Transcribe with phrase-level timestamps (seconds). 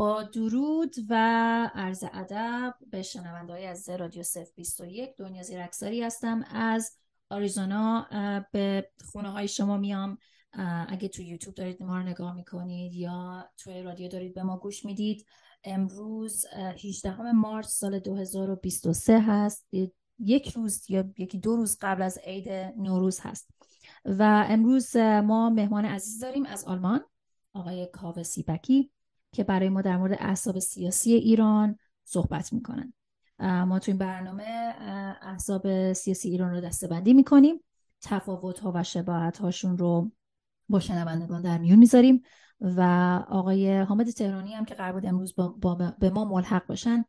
[0.00, 1.14] با درود و
[1.74, 6.44] عرض ادب به شنونده های از رادیو صف 21 دنیا زیرکساری هستم.
[6.50, 6.96] از
[7.30, 8.06] آریزونا
[8.52, 10.18] به خونه های شما میام.
[10.88, 14.84] اگه تو یوتیوب دارید ما رو نگاه می‌کنید یا توی رادیو دارید به ما گوش
[14.84, 15.26] می‌دید
[15.64, 16.46] امروز
[16.84, 19.68] 18 مارس سال 2023 هست.
[20.18, 23.50] یک روز یا یکی دو روز قبل از عید نوروز هست.
[24.04, 27.00] و امروز ما مهمان عزیز داریم از آلمان
[27.54, 28.90] آقای کاوه سیبکی.
[29.32, 32.92] که برای ما در مورد احساب سیاسی ایران صحبت می‌کنن.
[33.40, 34.74] ما تو این برنامه
[35.22, 37.64] احساب سیاسی ایران رو دستبندی می‌کنیم.
[38.02, 40.12] تفاوت ها و شباهت هاشون رو
[40.68, 42.22] با شنوندگان در میون می‌ذاریم
[42.60, 42.80] و
[43.28, 47.04] آقای حامد تهرانی هم که قرار بود امروز با, با به ما ملحق باشن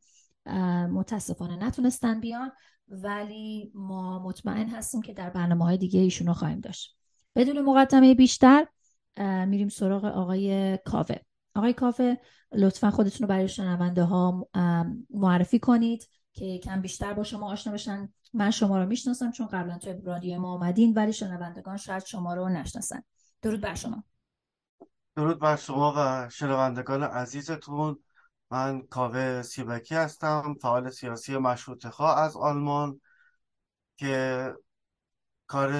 [0.92, 2.52] متاسفانه نتونستن بیان.
[2.88, 6.98] ولی ما مطمئن هستیم که در برنامه های دیگه ایشون رو خواهیم داشت.
[7.36, 8.68] بدون مقدمه بیشتر
[9.48, 11.16] میریم سراغ آقای کاوه.
[11.56, 14.48] آقای کافه لطفا خودتون رو برای شنونده ها
[15.10, 18.14] معرفی کنید که کم بیشتر با شما آشنا بشن.
[18.34, 22.50] من شما رو می‌شناسم چون قبلا توی رادیو ما آمدین ولی شنوندگان شاید شما رو
[22.50, 23.04] نشناسن.
[23.42, 24.04] درود بر شما.
[25.16, 28.00] درود بر شما و شنوندگان عزیزتون.
[28.52, 33.02] من کاوه سیبکی هستم فعال سیاسی مشروط خواه از آلمان
[33.98, 34.54] که
[35.48, 35.72] کار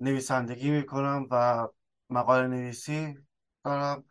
[0.00, 1.68] نویسندگی می‌کنم و
[2.10, 3.18] مقاله نویسی
[3.64, 4.04] دارم.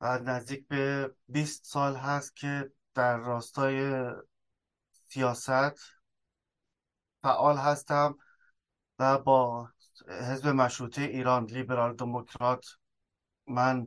[0.00, 4.10] و نزدیک به 20 سال هست که در راستای
[5.08, 5.78] سیاست
[7.22, 8.18] فعال هستم
[8.98, 9.70] و با
[10.08, 12.66] حزب مشروطه ایران لیبرال دموکرات
[13.46, 13.86] من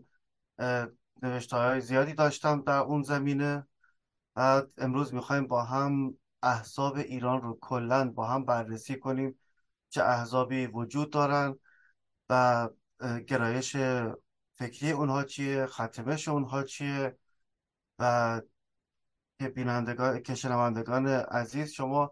[1.21, 3.67] نوشته های زیادی داشتم در اون زمینه.
[4.35, 9.39] و امروز می‌خوایم با هم احزاب ایران رو کلا با هم بررسی کنیم
[9.89, 11.59] چه احزابی وجود دارن
[12.29, 12.69] و
[13.27, 13.75] گرایش
[14.61, 17.17] فکری اونها چیه؟ ختمش اونها چیه؟
[17.99, 18.41] و
[19.39, 22.11] که بینندگان که شنوندگان عزیز شما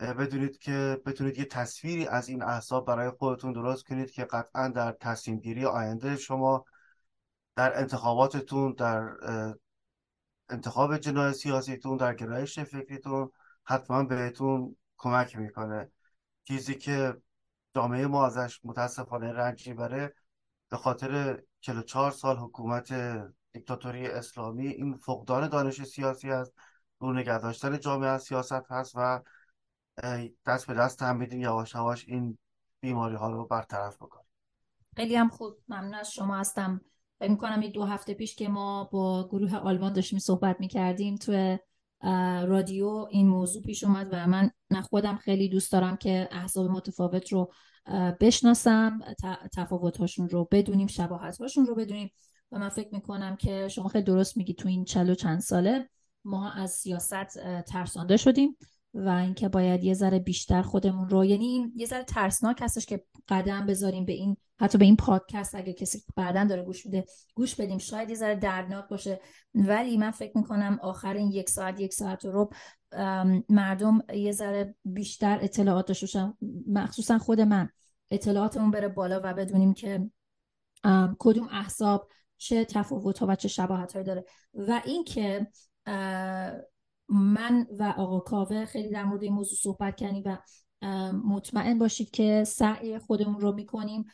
[0.00, 4.92] بدونید که بتونید یه تصویری از این احساب برای خودتون درست کنید که قطعا در
[4.92, 6.64] تصمیم گیری آینده شما
[7.56, 9.12] در انتخاباتتون در
[10.48, 13.30] انتخاب جنای سیاسیتون در گرایش فکریتون
[13.64, 15.90] حتما بهتون کمک می‌کنه.
[16.44, 17.16] چیزی که
[17.74, 20.14] جامعه ما ازش متاسفانه رنج می‌بره
[20.68, 22.92] به خاطر 44 سال حکومت
[23.52, 26.52] دیکتاتوری اسلامی این فقدان دانش سیاسی است.
[26.98, 29.20] رو نگه داشتن جامعه از سیاست هست و
[30.46, 32.38] دست به دست هم بیدیم یواش یواش این
[32.80, 34.26] بیماری ها رو برطرف بکنیم.
[34.96, 35.56] خیلی هم خوب.
[35.68, 36.80] ممنون از شما هستم.
[37.18, 41.58] فکر می‌کنم این دو هفته پیش که ما با گروه آلمان داشتیم صحبت می‌کردیم تو
[42.46, 44.50] رادیو این موضوع پیش اومد و من
[44.90, 47.52] خودم خیلی دوست دارم که احزاب متفاوت رو
[48.20, 49.00] بشناسم
[49.56, 52.12] تفاوتهاشون رو بدونیم شباهتهاشون رو بدونیم
[52.52, 55.88] و من فکر می‌کنم که شما خیلی درست میگی تو این چلو چند ساله
[56.24, 58.56] ما از سیاست ترسانده شدیم.
[58.94, 63.04] و اینکه باید یه ذره بیشتر خودمون رو یعنی این یه ذره ترسناک هستش که
[63.28, 67.04] قدم بذاریم به این حتی به این پادکست اگه کسی بعدا داره گوش میده
[67.34, 67.78] گوش بدیم.
[67.78, 69.20] شاید یه ذره دردناک باشه.
[69.54, 72.50] ولی من فکر می‌کنم آخر این یک ساعت یک ساعت رو
[73.48, 76.32] مردم یه ذره بیشتر اطلاعات داشته
[76.66, 77.68] مخصوصا خود من.
[78.10, 80.10] اطلاعاتمون بره بالا و بدونیم که
[81.18, 82.08] کدوم احساب
[82.38, 84.24] چه تفاوت ها و چه شباهت داره.
[84.54, 85.46] و اینکه
[87.08, 90.38] من و آقا کاوه خیلی در مورد این موضوع صحبت کردیم و
[91.24, 94.04] مطمئن باشید که سعی خودمون رو می‌کنیم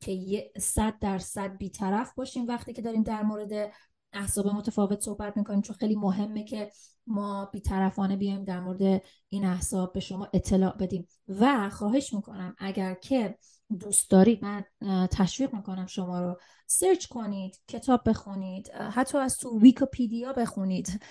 [0.00, 3.72] که صد درصد بیطرف باشیم وقتی که داریم در مورد
[4.12, 5.60] احساب متفاوت صحبت می‌کنیم.
[5.60, 6.70] چون خیلی مهمه که
[7.06, 11.08] ما بیطرفانه بیایم در مورد این احساب به شما اطلاع بدیم.
[11.28, 13.38] و خواهش می‌کنم اگر که
[13.80, 14.64] دوست دارید من
[15.06, 16.36] تشویق می‌کنم شما رو.
[16.66, 21.02] سرچ کنید کتاب بخونید حتی از تو ویکیپیدیا بخونید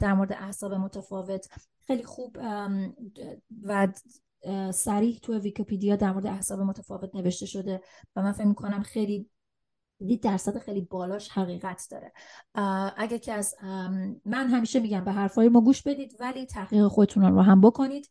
[0.00, 1.48] در مورد احزاب متفاوت.
[1.86, 2.36] خیلی خوب
[3.62, 3.88] و
[4.72, 7.80] صریح تو ویکیپیدیا در مورد احزاب متفاوت نوشته شده
[8.16, 9.30] و من فکر می‌کنم خیلی
[10.06, 12.12] دید درصد خیلی بالاش حقیقت داره.
[12.96, 13.54] اگه که از
[14.24, 18.08] من همیشه میگم به حرفای ما گوش بدید ولی تحقیق خودتون رو هم بکنید.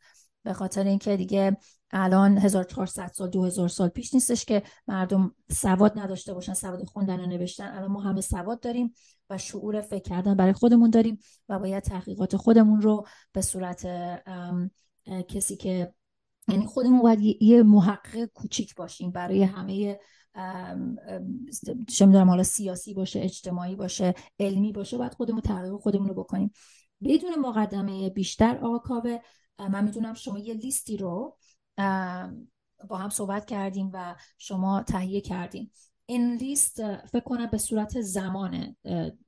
[0.48, 1.58] به خاطر اینکه دیگه
[1.92, 7.26] الان 1400 سال 2000 سال پیش نیستش که مردم سواد نداشته باشن سواد خوندن و
[7.26, 7.68] نوشتن.
[7.68, 8.94] الان ما همه سواد داریم
[9.30, 13.88] و شعور فکر کردن برای خودمون داریم و باید تحقیقات خودمون رو به صورت
[15.28, 15.94] کسی که
[16.48, 20.00] یعنی خودمون باید یه محقق کوچیک باشیم برای همه
[21.88, 26.52] چه می‌دونم حالا سیاسی باشه اجتماعی باشه علمی باشه باید خودمون تحقیق خودمون رو بکنیم.
[27.04, 28.80] بدون مقدمه بیشتر آقا
[29.60, 31.38] من می‌دونم شما یه لیستی رو
[32.88, 35.72] با هم صحبت کردیم و شما تهیه کردیم.
[36.06, 38.76] این لیست فکر کنم به صورت زمانه.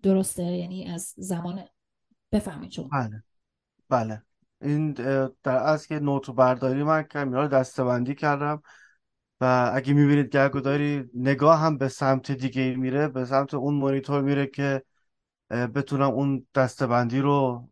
[0.04, 1.64] درسته؟ یعنی از زمان
[2.31, 3.24] بفهمید چون بله.
[3.90, 4.24] بله.
[4.62, 4.92] این
[5.44, 8.62] در از که نوت برداری من کردم یا دستبندی کردم
[9.42, 14.48] و اگه می‌بینید گرگوداری نگاه هم به سمت دیگه میره به سمت اون مونیتور میره
[14.48, 14.84] که
[15.50, 17.70] بتونم اون دستبندی رو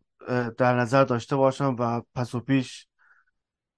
[0.58, 2.88] در نظر داشته باشم و پس و پیش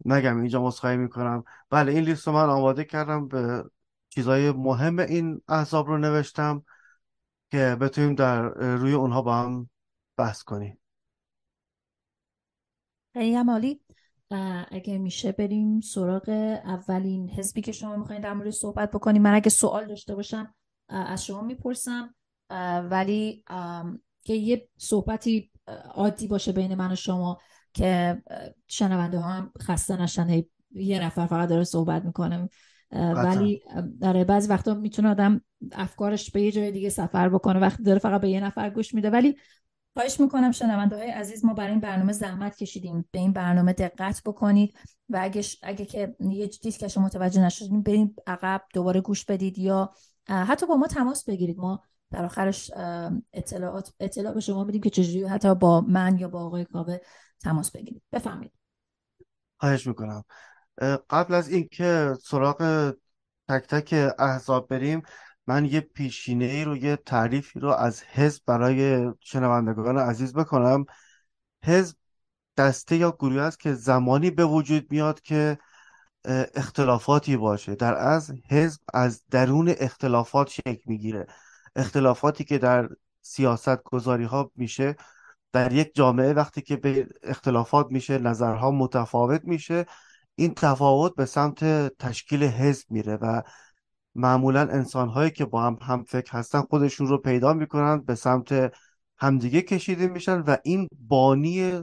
[0.04, 1.44] نگم اینجا مسخایی می‌کنم.
[1.70, 3.64] بله این لیست رو من آماده کردم به
[4.08, 6.64] چیزای مهم این احزاب رو نوشتم
[7.50, 8.42] که بتونیم در
[8.76, 9.70] روی اونها با هم
[10.16, 10.80] بحث کنیم.
[13.12, 13.80] خیلی عالی.
[14.70, 16.28] اگه میشه بریم سراغ
[16.64, 19.22] اولین حزبی که شما می‌خواین در مورد صحبت بکنیم.
[19.22, 20.54] من اگه سوال داشته باشم
[20.88, 22.14] از شما می‌پرسم.
[22.90, 23.44] ولی
[24.24, 25.50] که یه صحبتی
[25.94, 27.38] عادی باشه بین من و شما
[27.74, 28.22] که
[28.66, 32.48] شنونده ها هم خسته نشن یه نفر فقط داره صحبت می‌کنه.
[32.92, 33.62] ولی
[34.00, 35.40] داره بعضی وقتا می‌تونه آدم
[35.72, 37.60] افکارش به یه جای دیگه سفر بکنه.
[37.60, 39.10] وقتی داره فقط به یه نفر گوش میده.
[39.10, 39.36] ولی
[39.94, 43.08] خواهش می‌کنم شنونده های عزیز ما برای این برنامه زحمت کشیدیم.
[43.10, 44.74] به این برنامه دقت بکنید
[45.08, 49.92] و اگه, اگه که یه که شما متوجه نشدیم بریم عقب دوباره گوش بدید یا
[50.28, 51.58] حتی با ما تماس بگیرید.
[51.58, 52.70] ما در آخرش
[53.32, 56.98] اطلاعات اطلاع به شما میدیم که چجوری حتی با من یا با آقای کاوه
[57.40, 58.02] تماس بگیرید.
[58.12, 58.52] بفهمید
[59.56, 60.24] خواهش می‌کنم.
[61.10, 62.92] قبل از اینکه سراغ
[63.48, 65.02] تک تک احزاب بریم
[65.46, 70.84] من یه پیشینه ای رو یه تعریفی رو از حزب برای شنوندگان عزیز بکنم.
[71.64, 71.96] حزب
[72.56, 75.58] دسته یا گروه است که زمانی به وجود میاد که
[76.54, 77.74] اختلافاتی باشه.
[77.74, 81.26] در از حزب از درون اختلافات شکل می‌گیره.
[81.80, 82.88] اختلافاتی که در
[83.22, 84.96] سیاست گذاری ها میشه
[85.52, 89.86] در یک جامعه وقتی که به اختلافات میشه نظرها متفاوت میشه
[90.34, 91.64] این تفاوت به سمت
[91.98, 93.42] تشکیل حزب میره و
[94.14, 98.72] معمولا انسان هایی که با هم هم فکر هستن خودشون رو پیدا می‌کنن به سمت
[99.18, 101.82] همدیگه کشیده میشن و این بانی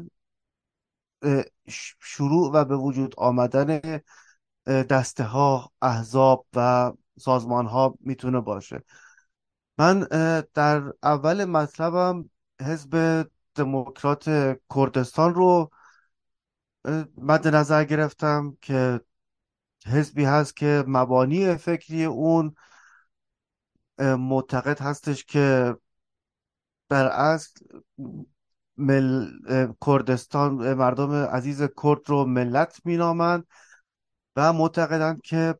[1.99, 3.81] شروع و به وجود آمدن
[4.65, 8.83] دسته ها احزاب و سازمان ها می‌تونه باشه.
[9.77, 9.99] من
[10.53, 12.29] در اول مطلبم
[12.61, 13.25] حزب
[13.55, 15.71] دموکرات کردستان رو
[17.17, 19.01] مد نظر گرفتم که
[19.85, 22.55] حزبی هست که مبانی فکری اون
[23.99, 25.75] معتقد هستش که
[26.89, 27.65] در اصل
[28.77, 29.27] مل...
[29.85, 33.47] کردستان مردم عزیز کرد رو ملت مینامند
[34.35, 35.55] و معتقدند که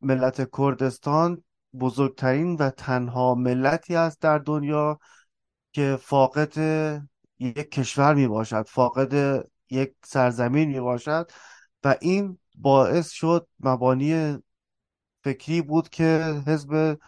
[0.00, 1.44] ملت کردستان
[1.80, 4.98] بزرگترین و تنها ملتی است در دنیا
[5.72, 6.54] که فاقد
[7.38, 11.30] یک کشور می باشد فاقد یک سرزمین می باشد.
[11.84, 14.38] و این باعث شد مبانی
[15.24, 16.98] فکری بود که حزب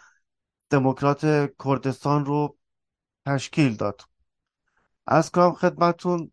[0.69, 2.57] دموکرات کردستان رو
[3.25, 4.01] تشکیل داد.
[5.07, 6.31] از کنم خدمتون.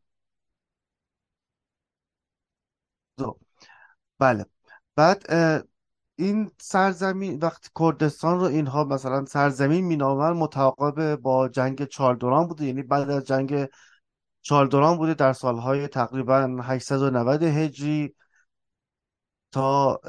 [4.18, 4.46] بله.
[4.94, 5.22] بعد
[6.18, 12.64] این سرزمین وقتی کردستان رو اینها مثلا سرزمین مینامن متعاقب با جنگ چالدوران بوده.
[12.64, 13.68] یعنی بعد از جنگ
[14.42, 18.14] چالدوران بوده در سالهای تقریبا 890 هجری
[19.52, 20.00] تا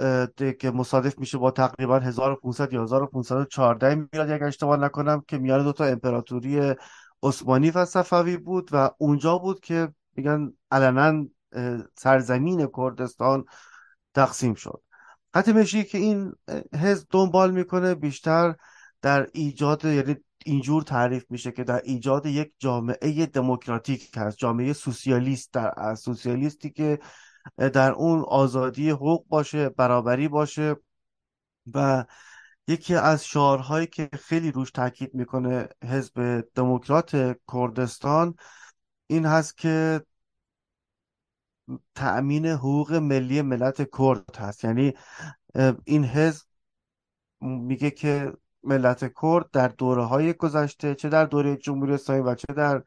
[0.60, 5.74] که مصادف میشه با تقریبا 1500 یا 1514 میلادی اگر اشتباه نکنم که میان دو
[5.74, 6.76] تا امپراتوری
[7.24, 11.26] عثمانی و صفوی بود و اونجا بود که میگن علنا
[11.98, 13.46] سرزمین کردستان
[14.14, 14.89] تقسیم شد.
[15.34, 16.34] قطع میشه که این
[16.74, 18.56] حزب دنبال می‌کنه بیشتر
[19.02, 25.54] در ایجاد یعنی اینجور تعریف میشه که در ایجاد یک جامعه دموکراتیک هست جامعه سوسیالیست
[25.54, 27.00] در سوسیالیستی که
[27.58, 30.76] در اون آزادی حقوق باشه برابری باشه
[31.74, 32.06] و
[32.68, 38.36] یکی از شعارهایی که خیلی روش تاکید می‌کنه حزب دموکرات کردستان
[39.08, 40.02] این هست که
[41.96, 44.64] تأمین حقوق ملی ملت کرد هست.
[44.64, 44.94] یعنی
[45.86, 46.46] این حزب
[47.42, 48.34] میگه که
[48.64, 52.84] ملت کرد در دوره های گذشته چه در دوره جمهوری اسلامی و چه در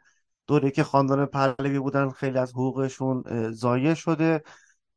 [0.46, 4.42] دوره که خاندان پهلوی بودن خیلی از حقوقشون ضایع شده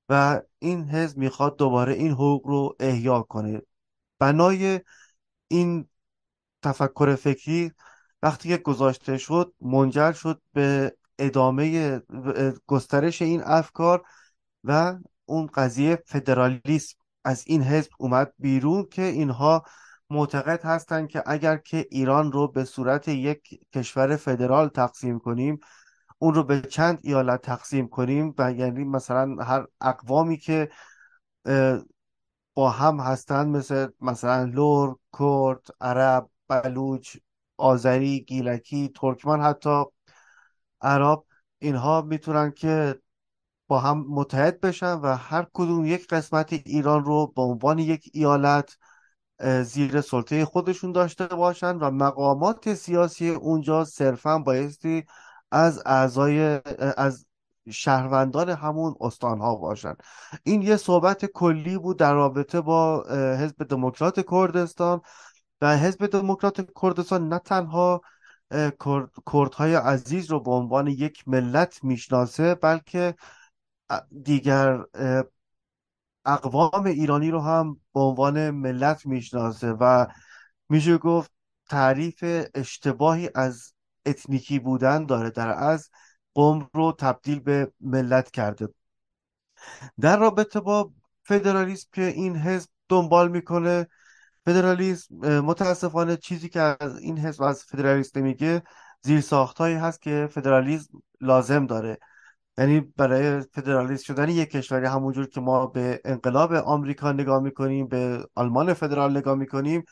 [0.10, 3.62] و این حزب می‌خواد دوباره این حقوق رو احیا کنه.
[4.20, 4.82] بنای
[5.48, 5.88] این
[6.62, 7.72] تفکر فکری
[8.24, 12.02] وقتی که گذاشته شد منجر شد به ادامه
[12.68, 14.04] گسترش این افکار
[14.64, 19.64] و اون قضیه فدرالیسم از این حزب اومد بیرون که اینها
[20.10, 25.60] معتقد هستند که اگر که ایران رو به صورت یک کشور فدرال تقسیم کنیم
[26.18, 30.70] اون رو به چند ایالت تقسیم کنیم و یعنی مثلا هر اقوامی که
[32.54, 37.18] با هم هستند مثل مثلا لور کرد عرب بلوچ
[37.58, 39.84] آذری گیلکی ترکمن حتی
[40.82, 41.24] عرب
[41.60, 43.00] اینها می‌تونن که
[43.68, 48.78] با هم متحد بشن و هر کدوم یک قسمت ایران رو به عنوان یک ایالت
[49.64, 55.06] زیر سلطه خودشون داشته باشن و مقامات سیاسی اونجا صرفا بایستی
[55.52, 56.62] از اعضای
[56.98, 57.26] از
[57.72, 59.96] شهروندان همون استانها باشن.
[60.44, 63.04] این یه صحبت کلی بود در رابطه با
[63.40, 65.02] حزب دموکرات کردستان
[65.62, 68.02] و حزب دموکرات کردستان نه تنها
[69.34, 73.16] کردهای عزیز رو به عنوان یک ملت می‌شناسه بلکه
[74.24, 74.84] دیگر
[76.26, 80.06] اقوام ایرانی رو هم به عنوان ملت می‌شناسه و
[80.70, 81.32] میشه گفت
[81.70, 82.24] تعریف
[82.56, 83.74] اشتباهی از
[84.06, 85.90] اتنیکی بودن داره در از
[86.34, 88.68] قوم رو تبدیل به ملت کرده.
[90.00, 90.92] در رابطه با
[91.24, 93.88] فدرالیسم که این حزب دنبال می‌کنه
[94.46, 98.64] فدرالیسم متاسفانه چیزی که از این حزب از فدرالیسم میگه
[99.02, 101.98] زیر ساختهایی هست که فدرالیسم لازم داره.
[102.58, 108.28] یعنی برای فدرالیست شدن یک کشوری همونجور که ما به انقلاب آمریکا نگاه می‌کنیم به
[108.36, 109.84] آلمان فدرال نگاه می‌کنیم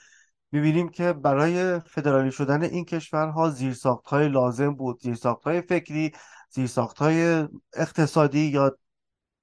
[0.52, 5.02] می‌بینیم که برای فدرالی شدن این کشورها زیرساخت های لازم بود.
[5.02, 6.12] زیرساخت های فکری
[6.50, 8.78] زیرساخت های اقتصادی یا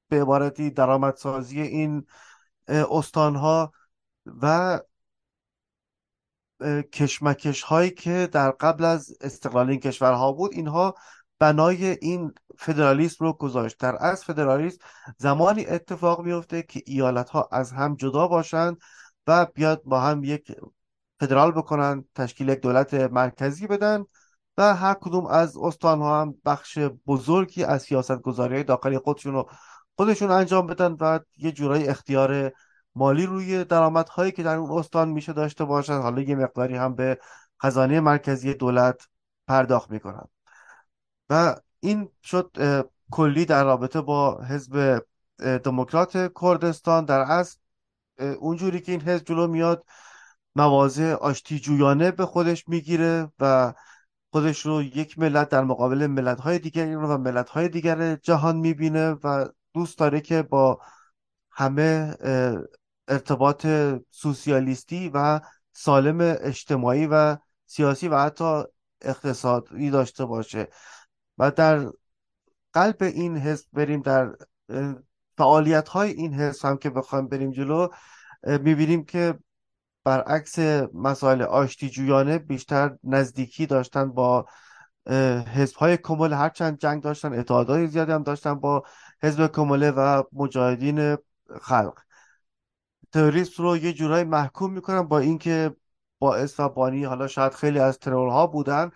[0.08, 2.06] به عبارتی درآمدسازی این
[2.68, 3.72] استانها.
[4.42, 4.80] و
[6.92, 10.94] کشمکش هایی که در قبل از استقلال این کشورها بود اینها
[11.38, 13.78] بنای این فدرالیسم رو گذاشت.
[13.78, 14.78] در از فدرالیسم
[15.18, 18.78] زمانی اتفاق میفته که ایالت ها از هم جدا باشند
[19.26, 20.52] و بیاد با هم یک
[21.20, 24.04] فدرال بکنن تشکیل یک دولت مرکزی بدن
[24.58, 29.50] و هر کدوم از استان ها هم بخش بزرگی از سیاست گذاری داخلی خودشون رو
[29.96, 32.52] خودشون انجام بدن و یه جورایی اختیار
[32.94, 35.98] مالی روی درآمدهایی که در اون استان میشه داشته باشن.
[36.00, 37.18] حالا یه مقداری هم به
[37.62, 39.08] خزانه مرکزی دولت
[39.48, 40.24] پرداخت می‌کنن.
[41.30, 42.56] و این شد
[43.10, 45.02] کلی در رابطه با حزب
[45.38, 47.04] دموکرات کردستان.
[47.04, 47.58] در اصل
[48.38, 49.84] اونجوری که این حزب جلو میاد
[50.56, 53.74] مواضع آشتی جویانه به خودش می‌گیره و
[54.32, 59.10] خودش رو یک ملت در مقابل ملت های دیگر و ملت های دیگر جهان می‌بینه
[59.10, 60.80] و دوست داره که با
[61.50, 62.14] همه
[63.10, 63.66] ارتباط
[64.10, 65.40] سوسیالیستی و
[65.72, 67.36] سالم اجتماعی و
[67.66, 68.62] سیاسی و حتی
[69.02, 70.68] اقتصادی داشته باشه.
[71.38, 71.90] و در
[72.72, 74.36] قلب این حزب بریم در
[75.38, 77.88] فعالیت های این حزب هم که بخوایم بریم جلو
[78.42, 79.38] می‌بینیم که
[80.04, 80.58] برعکس
[80.94, 84.46] مسائل آشتی جویانه بیشتر نزدیکی داشتن با
[85.54, 85.98] حزب های
[86.32, 88.82] هرچند جنگ داشتن اتحادهای زیادی هم داشتن با
[89.22, 91.16] حزب کمله و مجاهدین
[91.62, 92.00] خلق.
[93.12, 95.76] تروریست رو یه جورایی محکوم می‌کنن با اینکه
[96.18, 98.90] باعث و بانی حالا شاید خیلی از ترورها بودن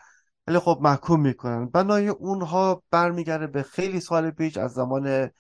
[0.47, 1.67] ولی خب محکوم می‌کنن.
[1.67, 5.31] بنای اونها برمیگرده به خیلی سال پیش از زمان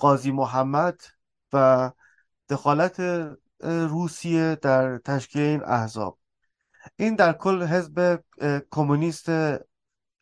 [0.00, 1.00] قاضی محمد
[1.52, 1.90] و
[2.48, 3.00] دخالت
[3.60, 6.18] روسیه در تشکیل این احزاب.
[6.96, 8.22] این در کل حزب
[8.70, 9.30] کمونیست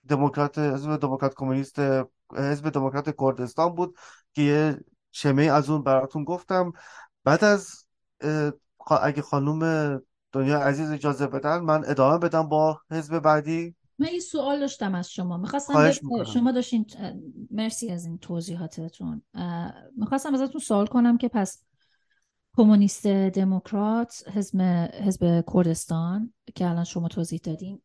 [0.08, 1.78] دموکرات حزب دموکرات کمونیست
[2.36, 3.98] حزب دموکرات کردستان بود
[4.32, 4.80] که یه
[5.12, 6.72] شمه از اون براتون گفتم.
[7.24, 7.84] بعد از
[9.02, 13.74] اگه خانوم دنیا عزیز اجازه بدن من ادامه بدم با حزب بعدی.
[13.98, 15.36] من این سوال داشتم از شما.
[15.36, 15.90] می‌خواستم
[16.24, 16.86] شما داشتین
[17.50, 19.22] مرسی از این توضیحاتتون.
[19.96, 21.64] می‌خواستم ازتون سوال کنم که پس
[22.56, 24.60] کمونیست دموکرات حزب
[25.06, 27.82] حزب کردستان که الان شما توضیح دادین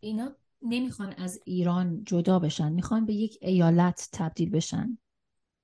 [0.00, 2.72] اینا نمی‌خوان از ایران جدا بشن.
[2.72, 4.98] می‌خوان به یک ایالت تبدیل بشن.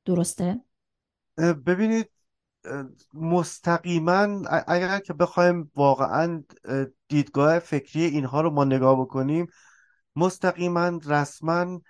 [0.04, 0.61] درسته؟
[1.66, 2.11] ببینید
[3.14, 6.42] مستقیما اگر که بخوایم واقعا
[7.09, 9.47] دیدگاه فکری اینها رو ما نگاه بکنیم
[10.16, 11.81] مستقیما رسما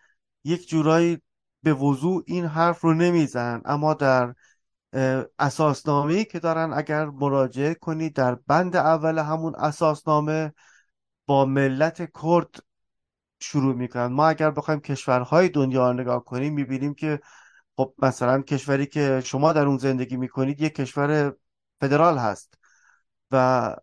[0.44, 1.22] یک جورایی
[1.62, 3.62] به وضوع این حرف رو نمی‌زنن.
[3.64, 4.34] اما در
[5.38, 10.52] اساسنامه که دارن اگر مراجعه کنید در بند اول همون اساسنامه
[11.26, 12.56] با ملت کرد
[13.40, 14.06] شروع می‌کنن.
[14.06, 17.20] ما اگر بخوایم کشورهای دنیا رو نگاه کنیم می‌بینیم که
[17.82, 21.34] خب مثلا کشوری که شما در اون زندگی می‌کنید یک کشور
[21.80, 22.54] فدرال هست
[23.30, 23.76] و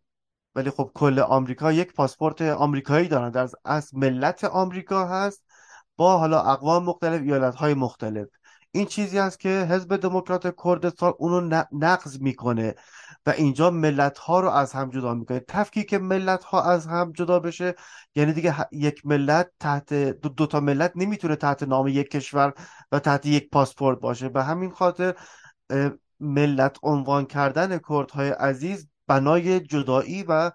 [0.55, 5.43] ولی خب کل آمریکا یک پاسپورت آمریکایی دارن در از ملت آمریکا هست
[5.97, 8.27] با حالا اقوام مختلف ایالت های مختلف.
[8.71, 12.75] این چیزی است که حزب دموکرات کردستان اونو نقض می‌کنه.
[13.29, 15.39] و اینجا ملت ها رو از هم جدا می‌کنه.
[15.39, 17.75] تفکیک ملت ها از هم جدا بشه
[18.15, 22.53] یعنی دیگه یک ملت تحت دو, دو تا ملت نمی‌تونه تحت نام یک کشور
[22.91, 24.29] و تحت یک پاسپورت باشه.
[24.29, 25.15] به همین خاطر
[26.19, 30.51] ملت عنوان کردن کردهای عزیز بنای جدایی و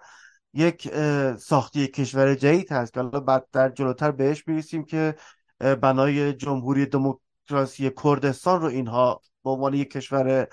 [0.53, 0.95] یک
[1.37, 5.15] ساختی کشور جدید هست که حالا بعد در جلوتر بهش می‌رسیم که
[5.59, 10.47] بنای جمهوری دموکراسی کردستان رو اینها به عنوان یک کشور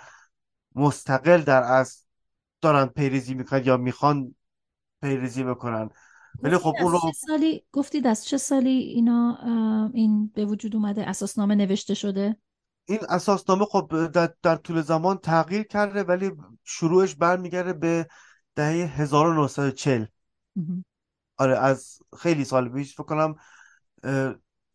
[0.75, 2.03] مستقل در اصل
[2.63, 4.35] دارن پیریزی می‌کنن یا می‌خوان
[5.03, 5.91] پیریزی بکنن.
[6.43, 9.39] ولی خب اون رو سالی گفتید از چه سالی اینا
[9.95, 12.37] این به وجود اومده؟ اساسنامه نوشته شده؟
[12.85, 16.33] این اساسنامه خب در, در طول زمان تغییر کرده ولی
[16.65, 18.07] شروعش برمیگرده به
[18.55, 20.05] دهه 1940
[21.37, 23.35] آره از خیلی سال پیش فکر کنم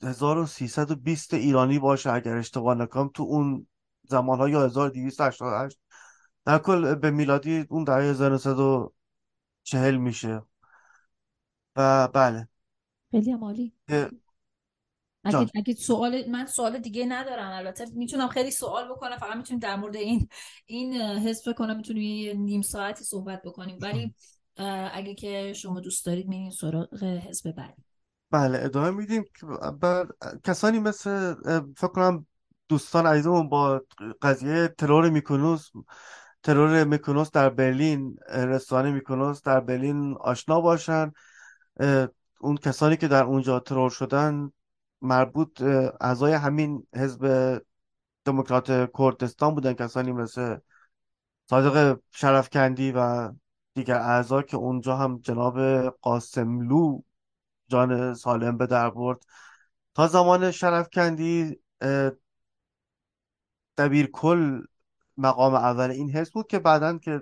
[0.03, 3.67] 1320 ایرانی باشه اگر اشتباه نکنم تو اون
[4.09, 5.79] زمان ها یا 1288
[6.47, 10.41] در کل به میلادی اون دهه 1940 میشه.
[11.75, 12.47] و بله.
[13.11, 13.73] خیلی عالی.
[15.23, 17.85] اگه, اگه سوال من سوال دیگه ندارم البته.
[17.95, 19.17] می‌تونم خیلی سوال بکنم.
[19.17, 20.27] فقط می‌تونیم در مورد این
[20.65, 23.79] این حس کنم می‌تونیم یه نیم ساعتی صحبت بکنیم.
[23.81, 24.15] ولی
[24.93, 27.83] اگه که شما دوست دارید میرین سراغ حزب بعدی
[28.31, 29.25] بله ادامه میدیم.
[30.43, 31.35] کسانی مثل
[31.77, 32.27] فکر کنم
[32.69, 33.81] دوستان عزیزمون با
[34.21, 35.69] قضیه ترور میکنوس
[36.43, 41.11] ترور میکنوس در برلین رستوران میکنوس در برلین آشنا باشن.
[42.39, 44.51] اون کسانی که در اونجا ترور شدن
[45.01, 45.61] مربوط
[46.01, 47.61] اعضای همین حزب
[48.25, 49.73] دموکرات کردستان بودن.
[49.73, 50.57] کسانی مثل
[51.49, 53.31] صادق شرفکندی و
[53.73, 57.01] دیگر اعضا که اونجا هم جناب قاسملو
[57.67, 59.23] جان سالم به در برد.
[59.95, 61.59] تا زمان شرفکندی
[63.77, 64.61] دبیر کل
[65.17, 67.21] مقام اول این حزب بود که بعدا که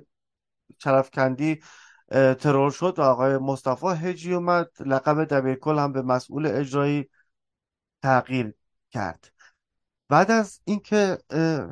[0.78, 1.64] شرفکندی
[2.12, 4.70] ترور شد و آقای مصطفی هجی اومد.
[4.80, 7.10] لقب دبیر کل هم به مسئول اجرایی
[8.02, 8.54] تغییر
[8.92, 9.32] کرد.
[10.10, 11.18] بعد از اینکه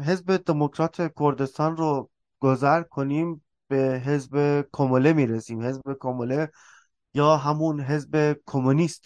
[0.05, 5.61] حزب دموکرات کردستان رو گذر کنیم به حزب کموله می‌رسیم.
[5.61, 6.51] حزب کموله
[7.13, 9.05] یا همون حزب کمونیست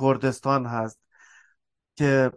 [0.00, 1.00] کردستان هست
[1.96, 2.32] که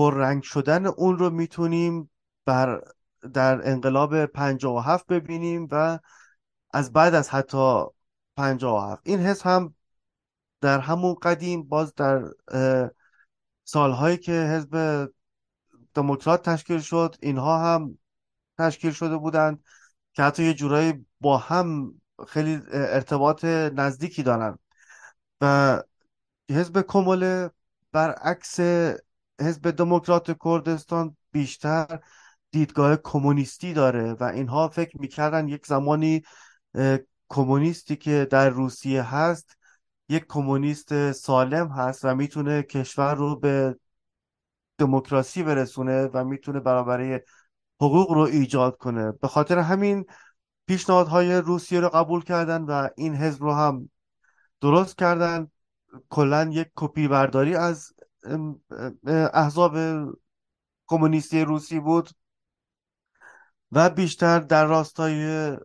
[0.00, 2.10] پررنگ شدن اون رو می‌تونیم
[2.44, 2.82] بر
[3.34, 4.14] در انقلاب
[4.78, 5.98] هفت ببینیم و
[6.72, 7.84] از بعد از حتی
[8.38, 9.00] هفت.
[9.02, 9.74] این حزب هم
[10.60, 12.24] در همون قدیم باز در
[13.64, 15.08] سالهایی که حزب
[15.94, 17.98] دموکرات تشکیل شد اینها هم
[18.58, 19.64] تشکیل شده بودند
[20.12, 21.94] که حتی یه جورایی با هم
[22.28, 24.58] خیلی ارتباط نزدیکی دارن.
[25.40, 25.82] و
[26.50, 27.50] حزب کموله
[27.92, 28.60] برعکس
[29.40, 32.00] حزب دموکرات کردستان بیشتر
[32.50, 36.22] دیدگاه کمونیستی داره و اینها فکر می‌کردن یک زمانی
[37.28, 39.56] کمونیستی که در روسیه هست
[40.08, 43.76] یک کمونیست سالم هست و می‌تونه کشور رو به
[44.78, 47.18] دموکراسی برسونه و می‌تونه برابری
[47.80, 49.12] حقوق رو ایجاد کنه.
[49.12, 50.04] به خاطر همین
[50.66, 53.90] پیشنهادهای روسیه رو قبول کردن و این حزب رو هم
[54.60, 55.50] درست کردن.
[56.08, 57.92] کلا یک کپی برداری از
[59.32, 59.76] احزاب
[60.86, 62.10] کمونیستی روسی بود
[63.72, 65.56] و بیشتر در راستای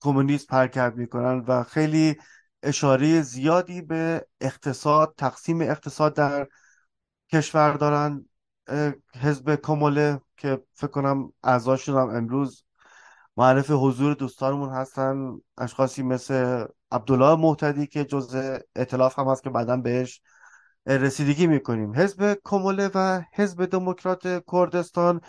[0.00, 2.16] کمونیست حرکت می‌کنن و خیلی
[2.62, 6.48] اشاره زیادی به اقتصاد تقسیم اقتصاد در
[7.32, 8.28] کشور دارن.
[9.20, 12.64] حزب کموله که فکر کنم اعضاشون هم امروز
[13.36, 19.76] معرف حضور دوستانمون هستن اشخاصی مثل عبدالله محتدی که جزء اطلاف هم هست که بعدا
[19.76, 20.22] بهش
[20.86, 21.94] رسیدگی می‌کنیم.
[21.94, 25.20] حزب کموله و حزب دموکرات کردستان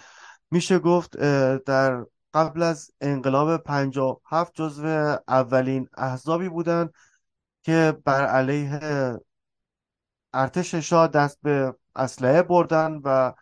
[0.51, 1.17] میشه گفت
[1.65, 6.89] در قبل از انقلاب 57 جزو اولین احزابی بودن
[7.63, 8.79] که بر علیه
[10.33, 13.33] ارتش شاه دست به اسلحه بردن و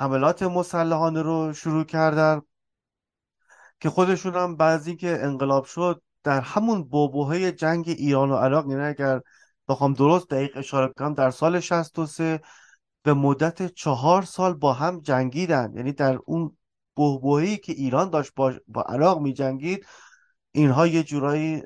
[0.00, 2.40] حملات مسلحانه رو شروع کردن
[3.80, 8.94] که خودشون هم بعضی که انقلاب شد در همون بوبوهای جنگ ایران و عراق یعنی
[9.70, 12.40] بخوام درست دقیق اشاره کنم در سال 63
[13.02, 15.72] به مدت چهار سال با هم جنگیدن.
[15.76, 16.56] یعنی در اون
[16.94, 19.86] بوبوهی که ایران داشت با, با عراق می جنگید
[20.52, 21.62] اینها یه جورایی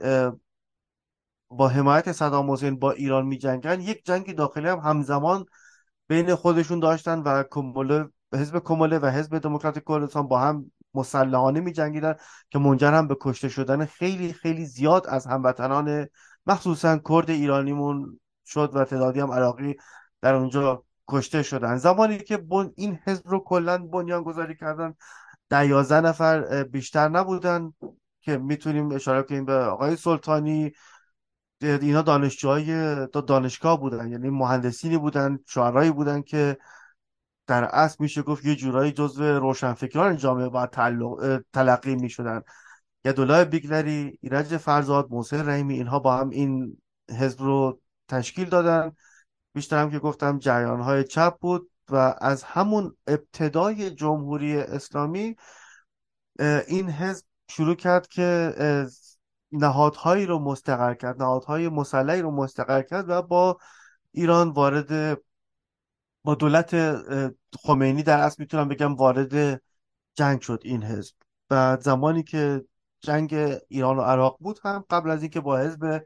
[1.48, 5.44] با حمایت صدام حسین با ایران می جنگن یک جنگ داخلی هم همزمان
[6.08, 11.72] بین خودشون داشتن و کموله حزب کموله و حزب دموکرات کردستان با هم مسلحانه می
[11.72, 12.14] جنگیدن
[12.50, 16.06] که منجر هم به کشته شدن خیلی خیلی زیاد از هموطنان
[16.46, 19.76] مخصوصا کرد ایرانیمون شد و تعدادی هم عراقی
[20.20, 21.76] در اونجا کشته شدن.
[21.76, 24.94] زمانی که بن این حزب رو کلا بنیان گذاری کردن
[25.48, 27.72] در یازده نفر بیشتر نبودن
[28.20, 30.72] که می‌تونیم اشاره کنیم به آقای سلطانی.
[31.60, 36.58] اینا دانشجوهای دانشگاه بودن یعنی مهندسینی بودن شعرهایی بودن که
[37.46, 40.70] در اصل میشه گفت یه جورایی جزو روشنفکران جامعه باید
[41.52, 42.42] تلقی می‌شدن.
[43.04, 46.76] یدولای بیگلری ایرج فرزاد محسن رحیمی اینها با هم این
[47.18, 48.92] حزب رو تشکیل دادن.
[49.54, 55.36] بیشتر هم که گفتم جریان های چپ بود و از همون ابتدای جمهوری اسلامی
[56.68, 58.54] این حزب شروع کرد که
[59.52, 63.58] نهادهایی رو مستقر کرد نهادهای مسلحی رو مستقر کرد و با
[64.12, 65.20] ایران وارد
[66.24, 66.96] با دولت
[67.62, 69.62] خمینی در اصل می‌تونم بگم وارد
[70.14, 71.14] جنگ شد این حزب.
[71.50, 72.64] و زمانی که
[73.04, 76.02] جنگ ایران و عراق بود هم قبل از اینکه با حزب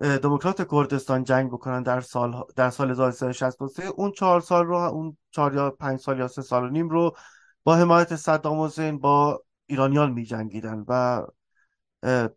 [0.00, 5.54] دموکرات کردستان جنگ بکنن در سال در سال 1363 اون چهار سال رو اون چهار
[5.54, 7.16] یا پنج سال یا سه سال و نیم رو
[7.64, 11.22] با حمایت صدام حسین با ایرانیان می جنگیدن و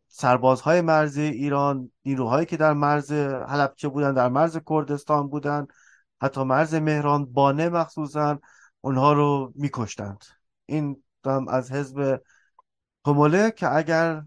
[0.07, 3.11] سربازهای مرزی ایران نیروهایی که در مرز
[3.47, 5.67] حلبچه بودن در مرز کردستان بودن
[6.21, 8.39] حتی مرز مهران بانه مخصوصا
[8.81, 10.23] اونها رو میکشتند.
[10.65, 12.21] این هم از حزب
[13.03, 14.23] کموله که اگر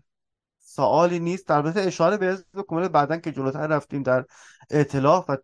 [0.59, 4.25] سوالی نیست البته اشاره به حزب کموله بعدا که جلوتر رفتیم در
[4.71, 5.37] اعتلاف و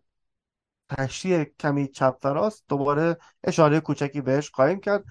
[0.89, 5.03] تشریح کمی چپ فراست دوباره اشاره کوچکی بهش خواهیم کرد.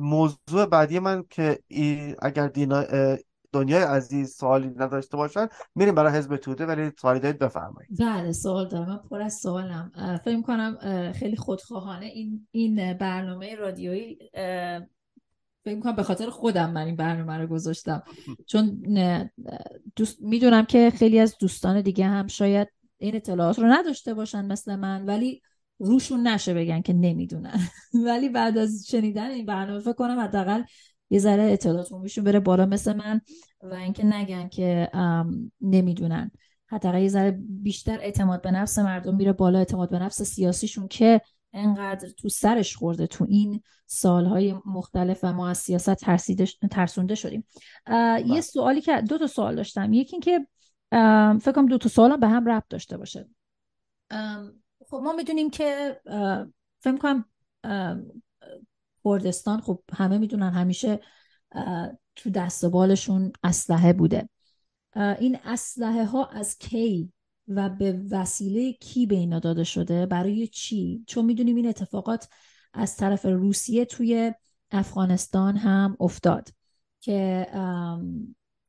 [0.00, 1.58] موضوع بعدی من که
[2.22, 2.84] اگر دینا
[3.52, 7.90] دنیای عزیز سوالی نداشته باشن میریم برای حزب توده ولی سوالی دارید بفرمایید.
[8.00, 8.88] بله سوال دارم.
[8.88, 9.92] من پر از سوالم.
[10.24, 10.78] فکر کنم
[11.12, 14.18] خیلی خودخواهانه این این برنامه رادیویی
[15.66, 18.02] فکر کنم به خاطر خودم من این برنامه رو گذاشتم.
[18.46, 18.82] چون
[19.96, 24.76] دوست می‌دونم که خیلی از دوستان دیگه هم شاید این اطلاعات رو نداشته باشن مثل
[24.76, 25.42] من ولی
[25.78, 27.60] روشون نشه بگن که نمی‌دونن.
[28.06, 30.62] ولی بعد از شنیدن این برنامه فکر کنم حداقل
[31.10, 33.20] یه ذره اطلاعات عمومیشون بره بالا مثل من
[33.62, 34.90] و اینکه نگن که
[35.60, 36.30] نمی‌دونن.
[36.66, 41.20] حداقل یه ذره بیشتر اعتماد به نفس مردم میره بالا اعتماد به نفس سیاسیشون که
[41.56, 45.94] انقدر تو سرش خورده تو این سالهای مختلف و ما از سیاست
[46.70, 47.46] ترسونده شدیم.
[47.88, 48.40] یه بله.
[48.40, 49.92] سوالی که دو تا سوال داشتم.
[49.92, 50.46] یکی اینکه
[51.40, 53.28] فکر کنم دو تا سوال به هم ربط داشته باشه.
[54.90, 56.00] خب ما می‌دونیم که
[56.80, 57.24] فکر کنم
[59.04, 61.00] کردستان خب همه می‌دونن همیشه
[62.16, 64.28] تو دست بالشون اسلحه بوده.
[64.96, 67.12] این اسلحه ها از کی
[67.48, 72.28] و به وسیله کی به اینا داده شده؟ برای چی؟ چون می‌دونیم این اتفاقات
[72.72, 74.32] از طرف روسیه توی
[74.70, 76.48] افغانستان هم افتاد
[77.00, 77.46] که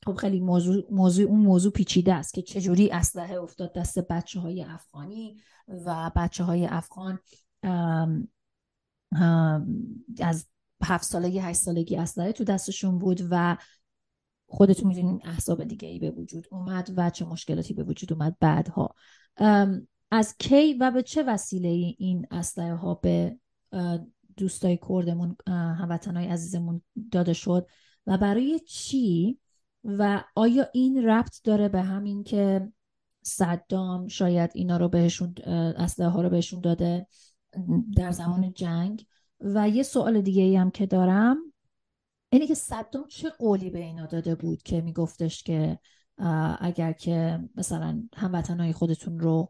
[0.06, 4.64] خب خیلی موضوع, موضوع اون موضوع پیچیده است که چجوری اسلحه افتاد دست بچه های
[4.64, 5.38] افغانی
[5.68, 7.20] و بچه های افغان
[10.22, 10.46] از
[10.84, 13.58] هفت سالگی هشت سالگی اسلحه تو دستشون بود و
[14.48, 18.96] خودتون می‌دونین احساب دیگه ای به وجود اومد و چه مشکلاتی به وجود اومد بعدها.
[20.12, 23.38] از کی و به چه وسیله این اسلحه ها به
[24.38, 26.82] دوستای کردمون هموطنهای عزیزمون
[27.12, 27.68] داده شد
[28.08, 29.40] و برای چی؟
[29.84, 32.72] و آیا این ربط داره به همین که
[33.22, 35.36] صدام شاید اینا رو بهشون
[35.78, 37.08] اسلحه ها رو بهشون داده
[37.96, 39.06] در زمان جنگ؟
[39.40, 41.38] و یه سوال دیگه ای هم که دارم
[42.30, 45.80] اینه که صدام چه قولی به اینا داده بود که میگفتش که
[46.60, 49.50] اگر که مثلا هموطنهای خودتون رو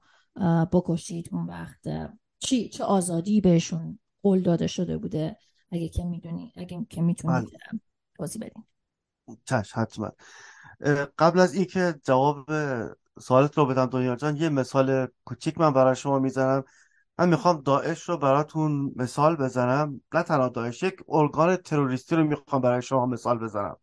[0.71, 5.37] بکشید اون وقت چی چه آزادی بهشون قول داده شده بوده؟
[5.71, 7.79] اگه که می‌دونی اگه که می‌تونید بله.
[8.17, 8.63] توضیح بدین.
[9.45, 10.11] چش حتما.
[11.17, 12.45] قبل از اینکه جواب
[13.19, 16.63] سوالت رو بدم دنیا جان یه مثال کوچیک من برای شما می‌زنم
[17.19, 20.01] من می‌خوام داعش رو براتون مثال بزنم.
[20.13, 23.77] نه تنها داعش یک ارگان تروریستی رو می‌خوام برای شما مثال بزنم.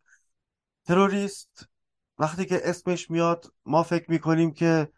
[0.85, 1.69] تروریست
[2.19, 4.89] وقتی که اسمش میاد ما فکر می‌کنیم که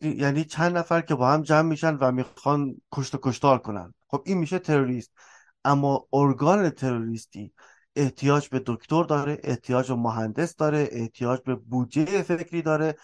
[0.00, 3.94] یعنی چند نفر که با هم جمع میشن و می‌خوان کشت و کشتار کنن.
[4.06, 5.12] خب این میشه تروریست.
[5.64, 7.52] اما ارگان تروریستی
[7.96, 12.96] احتیاج به دکتر داره احتیاج به مهندس داره احتیاج به بودجه فکری داره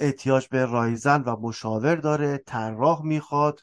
[0.00, 3.60] احتیاج به رایزن و مشاور داره طراح می‌خواد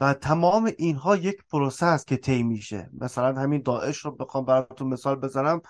[0.00, 2.90] و تمام اینها یک پروسه است که طی میشه.
[3.00, 5.60] مثلا همین داعش رو بخوام براتون مثال بزنم.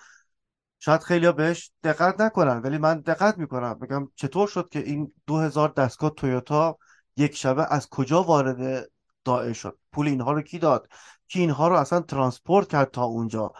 [0.79, 3.73] شاید خیلی بهش دقت نکنن ولی من دقت می‌کنم.
[3.73, 6.77] بگم چطور شد که این دو هزار دستگاه تویوتا
[7.17, 8.89] یک شبه از کجا وارد
[9.23, 10.87] داعش شد؟ پول اینها رو کی داد؟
[11.27, 13.53] کی اینها رو اصلا ترانسپورت کرد تا اونجا؟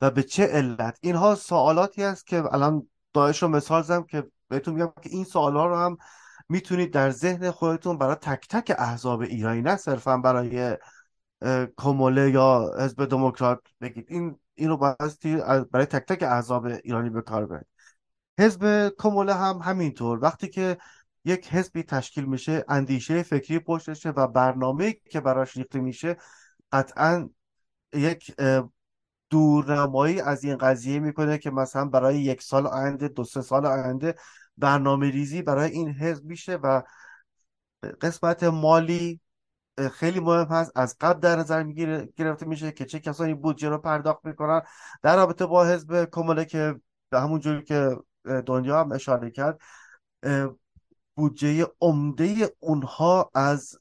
[0.00, 4.74] و به چه علت؟ اینها سوالاتی است که الان داعش رو مثال زدم که بهتون
[4.74, 5.96] میگم که این سوالا رو هم
[6.48, 10.76] می‌تونید در ذهن خودتون برای تک تک احزاب ایرانی نه صرفا برای
[11.76, 14.06] کموله یا حزب دموکرات بگید.
[14.08, 14.76] این این رو
[15.72, 17.66] برای تک تک احزاب ایرانی به کار برید.
[18.38, 20.18] حزب کموله هم همینطور.
[20.18, 20.78] وقتی که
[21.24, 26.16] یک حزبی تشکیل میشه اندیشه فکری پشتشه و برنامه که براش ریخته میشه
[26.72, 27.30] قطعا
[27.92, 28.34] یک
[29.30, 34.14] دورنمایی از این قضیه می‌کنه که مثلا برای یک سال آینده دو سه سال آینده
[34.58, 36.82] برنامه ریزی برای این حزب میشه و
[38.00, 39.20] قسمت مالی
[39.92, 40.72] خیلی مهم هست.
[40.74, 41.62] از قبل در نظر
[42.16, 44.62] گرفته میشه که چه کسانی بودجه رو پرداخت می‌کنن.
[45.02, 47.96] در رابطه با حزب کماله که به همون جوری که
[48.46, 49.60] دنیا هم اشاره کرد
[51.14, 53.76] بودجه عمده اونها از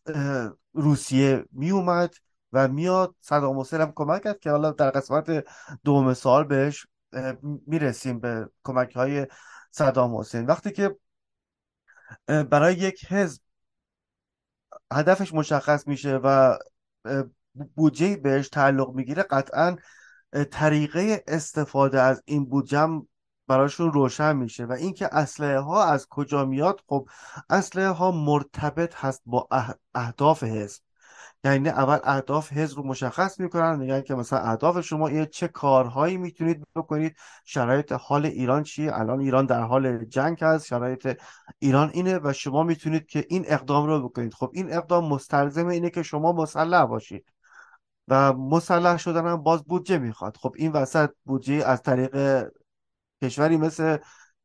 [0.73, 2.13] روسیه میومد
[2.53, 5.45] و میاد صدام حسین هم کمک کرد که حالا در قسمت
[5.83, 6.87] دوم سال بهش
[7.67, 9.27] می‌رسیم به کمک های
[9.71, 10.45] صدام حسین.
[10.45, 10.95] وقتی که
[12.27, 13.41] برای یک حزب
[14.93, 16.57] هدفش مشخص میشه و
[17.75, 19.75] بودجه بهش تعلق می‌گیره قطعا
[20.51, 23.01] طریقه استفاده از این بودجه
[23.47, 24.65] براشون روشن میشه.
[24.65, 27.09] و اینکه اسلحه ها از کجا میاد خب
[27.49, 29.47] اسلحه ها مرتبط هست با
[29.95, 30.81] اهداف حزب.
[31.43, 36.17] یعنی اول اهداف حزب رو مشخص می‌کنن میگن که مثلا اهداف شما یه چه کارهایی
[36.17, 41.21] می‌تونید بکنید شرایط حال ایران چیه؟ الان ایران در حال جنگ هست شرایط
[41.59, 44.33] ایران اینه و شما می‌تونید که این اقدام رو بکنید.
[44.33, 47.25] خب این اقدام مستلزم اینه که شما مسلح باشید
[48.07, 50.37] و مسلح شدن هم باز بودجه می‌خواد.
[50.37, 52.45] خب این وسط بودجه از طریق
[53.23, 53.97] کشوری مثل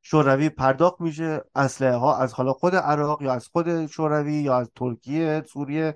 [0.02, 4.70] شوروی پرداخت میشه اسلحه ها از حالا خود عراق یا از خود شوروی یا از
[4.76, 5.94] ترکیه سوریه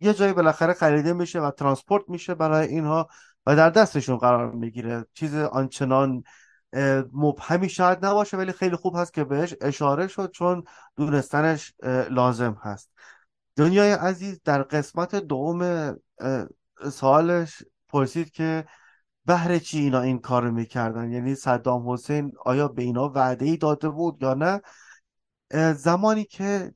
[0.00, 3.08] یه جایی بالاخره خریده میشه و ترانسپورت میشه برای اینها
[3.46, 5.06] و در دستشون قرار می‌گیره.
[5.12, 6.22] چیز آنچنان
[7.12, 10.64] مبهمی شاید نباشه ولی خیلی خوب هست که بهش اشاره شد چون
[10.96, 11.74] دونستنش
[12.10, 12.90] لازم هست.
[13.56, 15.94] دنیای عزیز در قسمت دوم
[16.92, 18.66] سوالش پرسید که
[19.24, 23.88] بهر چی اینا این کار می‌کردن؟ یعنی صدام حسین آیا به اینا وعده ای داده
[23.88, 24.60] بود یا نه؟
[25.74, 26.74] زمانی که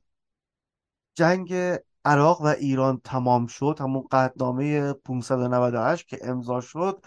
[1.15, 7.05] جنگ عراق و ایران تمام شد همون قطنامه 598 که امضا شد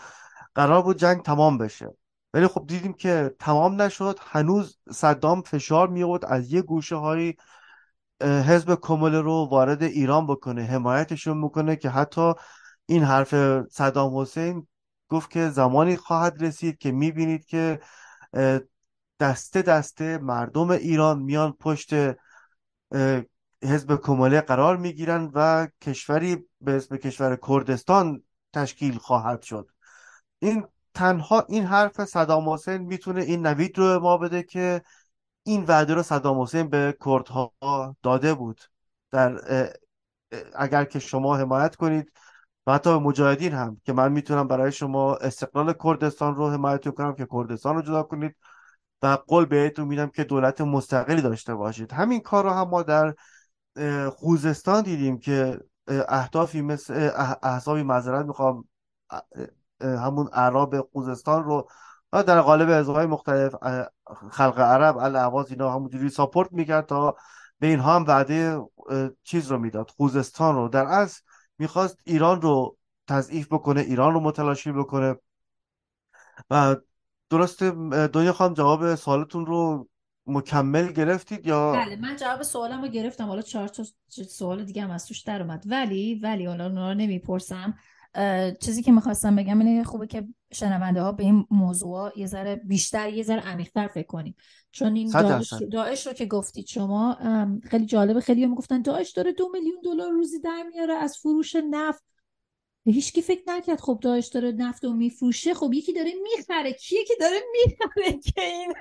[0.55, 1.95] قرار بود جنگ تمام بشه.
[2.35, 4.19] ولی خب دیدیم که تمام نشد.
[4.23, 7.35] هنوز صدام فشار میورد از یه گوشه های
[8.23, 12.33] حزب کمله رو وارد ایران بکنه حمایتشون می‌کنه که حتی
[12.87, 14.67] این حرف صدام حسین
[15.09, 17.81] گفت که زمانی خواهد رسید که می‌بینید که
[19.21, 21.95] دسته دسته مردم ایران میان پشت
[23.63, 29.71] حزب کماله قرار می‌گیرن و کشوری به اسم کشور کردستان تشکیل خواهد شد.
[30.39, 34.83] این تنها این حرف صدام حسین می‌تونه این نوید رو ما بده که
[35.43, 37.53] این وعده رو صدام حسین به کردها
[38.03, 38.61] داده بود.
[39.11, 39.41] در
[40.55, 42.13] اگر که شما حمایت کنید
[42.67, 47.27] و حتی مجاهدین هم که من می‌تونم برای شما استقلال کردستان رو حمایت کنم که
[47.33, 48.37] کردستان رو جدا کنید
[49.03, 51.93] و قول بهتون میدم که دولت مستقلی داشته باشید.
[51.93, 53.15] همین کار رو هم ما در
[54.17, 57.11] خوزستان دیدیم که اهدافی مثل
[57.43, 58.65] احزابی معذرت می‌خوام
[59.81, 61.69] همون عرب خوزستان رو
[62.13, 63.55] در قالب های مختلف
[64.31, 67.17] خلق عرب الاعواز اینا همونجوری ساپورت می‌کرد تا
[67.59, 68.61] به اینها هم وعده
[69.23, 70.69] چیز رو می‌داد خوزستان رو.
[70.69, 71.21] در اصل
[71.59, 75.17] می‌خواست ایران رو تضعیف بکنه ایران رو متلاشی بکنه.
[76.51, 76.77] و
[77.31, 79.89] درست دنیا خواهم جواب سوالتون رو
[80.27, 83.27] مکمل گرفتید یا بله من جواب سوالم رو گرفتم.
[83.27, 83.85] حالا چهار تا
[84.29, 85.65] سوال دیگه هم از توش در اومد.
[85.67, 87.75] ولی ولی حالا اونا رو نمی‌پرسم.
[88.61, 93.09] چیزی که می‌خواستم بگم اینه خوبه که شنونده ها به این موضوع یه ذره بیشتر
[93.09, 94.35] یه ذره عمیق‌تر فکر کنیم.
[94.71, 97.17] چون این داعش, داعش رو که گفتید شما
[97.65, 98.21] خیلی جالبه.
[98.21, 102.05] خیلی هم گفتن داعش داره دو میلیون دلار روزی در میاره از فروش نفت.
[102.87, 105.55] هیچ کی فکر نکرد خب داعش داره نفت و میفروشه.
[105.55, 106.73] خب یکی داره می‌خره.
[106.73, 108.75] کیه که داره می‌خره که این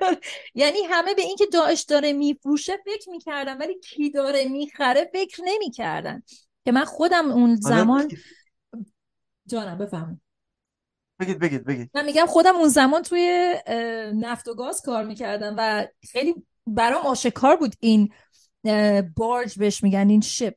[0.54, 6.22] یعنی همه به اینکه داعش داره میفروشه فکر می‌کردن ولی کی داره می‌خره فکر نمی‌کردن.
[6.64, 8.08] که من خودم اون زمان
[9.46, 10.20] جانم بفهم
[11.20, 11.90] بگید بگید بگید.
[11.94, 13.54] من میگم خودم اون زمان توی
[14.14, 16.34] نفت و گاز کار می‌کردم و خیلی
[16.66, 18.12] برام آشکار بود این
[19.16, 20.54] بارج بهش میگن این شپ.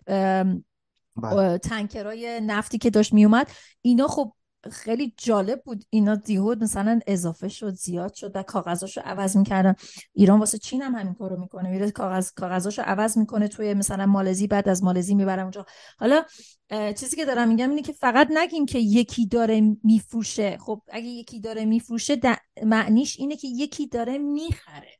[1.57, 3.51] تنکرای نفتی که داشت میومد
[3.81, 4.33] اینا خب
[4.71, 5.83] خیلی جالب بود.
[5.89, 9.75] اینا دیهود مثلا اضافه شد زیاد شد و کاغذاشو عوض می‌کردن.
[10.13, 11.69] ایران واسه چین هم همین کارو می‌کنه.
[11.69, 15.65] میره کاغذ کاغذاشو عوض می‌کنه توی مثلا مالزی بعد از مالزی می‌برم اونجا.
[15.99, 16.23] حالا
[16.69, 20.57] چیزی که دارم میگم اینه که فقط نگیم که یکی داره میفروشه.
[20.57, 22.19] خب اگه یکی داره میفروشه
[22.63, 24.91] معنیش اینه که یکی داره می‌خره.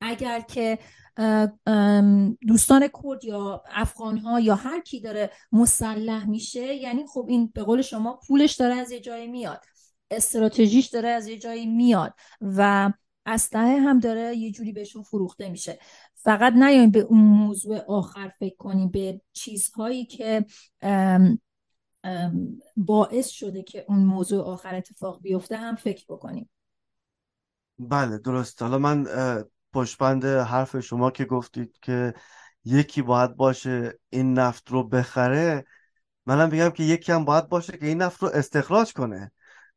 [0.00, 0.78] اگر که
[2.48, 7.62] دوستان کرد یا افغان ها یا هر کی داره مسلح میشه یعنی خب این به
[7.62, 9.64] قول شما پولش داره از یه جایی میاد
[10.10, 12.92] استراتژیش داره از یه جایی میاد و
[13.26, 15.78] اسلحه هم داره یه جوری بهشون فروخته میشه.
[16.14, 20.44] فقط نیاین به اون موضوع آخر فکر کنیم به چیزهایی که
[22.76, 26.50] باعث شده که اون موضوع آخر اتفاق بیفته هم فکر بکنیم.
[27.78, 28.62] بله درست.
[28.62, 29.06] حالا من
[29.72, 32.14] پشبند حرف شما که گفتید که
[32.64, 35.64] یکی باید باشه این نفت رو بخره
[36.26, 39.32] منم بگم که یکی هم باید باشه که این نفت رو استخراج کنه.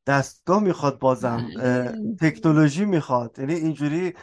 [0.08, 1.96] دستگاه می‌خواد بازم بله.
[2.22, 3.40] تکنولوژی می‌خواد.
[3.40, 4.14] یعنی اینجوری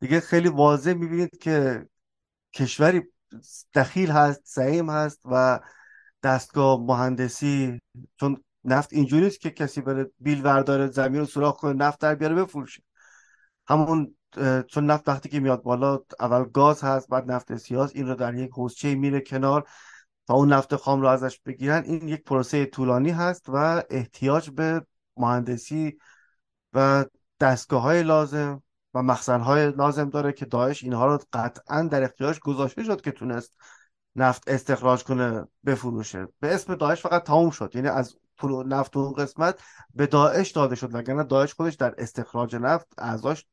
[0.00, 1.86] دیگه خیلی واضح می‌بینید که
[2.52, 3.02] کشوری
[3.74, 5.60] دخیل هست سعیم هست و
[6.22, 7.80] دستگاه مهندسی
[8.20, 12.34] چون نفت اینجوری که کسی بره بیل ورداره زمین رو سوراخ کنه نفت در بیاره
[12.34, 12.82] بفروشه.
[13.68, 14.16] همون
[14.68, 18.34] چون نفت وقتی که میاد بالا اول گاز هست بعد نفت سیاس این رو در
[18.34, 19.68] یک حوزچه میره کنار
[20.26, 21.82] تا اون نفت خام رو ازش بگیرن.
[21.84, 25.98] این یک پروسه طولانی هست و احتیاج به مهندسی
[26.72, 27.04] و
[27.40, 28.62] دستگاه های لازم
[28.94, 33.10] و مخزن های لازم داره که داعش اینها رو قطعا در اختیارش گذاشته شد که
[33.10, 33.52] تونست
[34.16, 36.28] نفت استخراج کنه بفروشه.
[36.40, 37.70] به اسم داعش فقط تموم شد.
[37.74, 39.60] یعنی از پول نفت اون قسمت
[39.94, 43.46] به داعش داده شد وگرنه داعش خودش در استخراج نفت اعضاش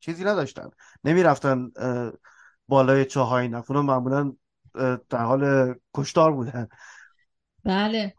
[0.00, 0.70] چیزی نداشتن.
[1.04, 1.70] نمی‌رفتن
[2.68, 4.32] بالای چاهای نفت اونا معمولا
[5.10, 6.68] در حال کشتار بودن.
[7.64, 8.14] بله.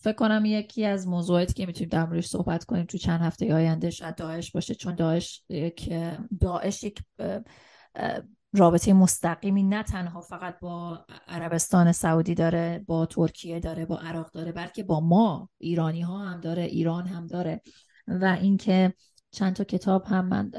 [0.00, 3.90] فکر کنم یکی از موضوعاتی که می‌تونیم در موردش صحبت کنیم تو چند هفته آینده
[3.90, 5.92] شاید داعش باشه چون داعش یک
[6.40, 7.02] داعش یک
[8.52, 14.52] رابطه مستقیمی نه تنها فقط با عربستان سعودی داره با ترکیه داره با عراق داره
[14.52, 17.60] بلکه با ما ایرانی ها هم داره ایران هم داره.
[18.06, 18.94] و اینکه
[19.34, 20.50] چند تا کتاب هم من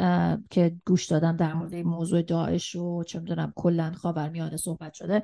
[0.49, 5.23] که گوش دادم در مورد موضوع داعش و چه می‌دونم کلا خاورمیانه صحبت شده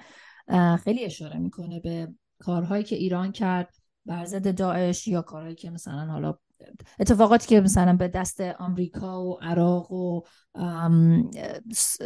[0.83, 2.07] خیلی اشاره می‌کنه به
[2.39, 6.33] کارهایی که ایران کرد بر ضد داعش یا کارهایی که مثلا حالا
[6.99, 10.21] اتفاقاتی که مثلا به دست آمریکا و عراق و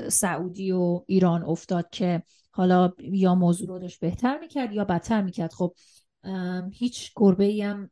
[0.10, 5.54] سعودی و ایران افتاد که حالا یا موضوع رو داشت بهتر می‌کرد یا بدتر می‌کرد.
[5.54, 5.74] خب
[6.72, 7.90] هیچ گربه ای هم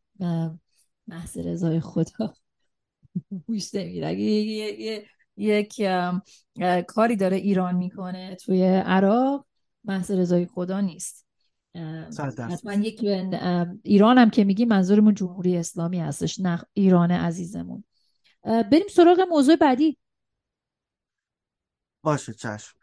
[1.07, 2.33] محض رضای خدا
[3.47, 4.23] گوش نمیره اگه
[5.37, 5.81] یک
[6.87, 9.45] کاری داره ایران می‌کنه توی عراق
[9.83, 11.25] محض رضای خدا نیست.
[12.39, 13.05] حتما یک
[13.83, 17.83] ایران هم که میگی منظورمون جمهوری اسلامی هستش نه ایران عزیزمون.
[18.43, 19.97] بریم سراغ موضوع بعدی.
[22.03, 22.73] باشه چشم.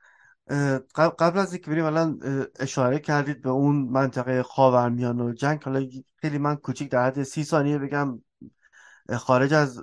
[0.94, 2.20] قبل از اینکه بریم الان
[2.60, 5.62] اشاره کردید به اون منطقه خاورمیانه و جنگ.
[5.62, 8.22] حالا خیلی من کوچیک در حد سی ثانیه بگم.
[9.18, 9.82] خارج از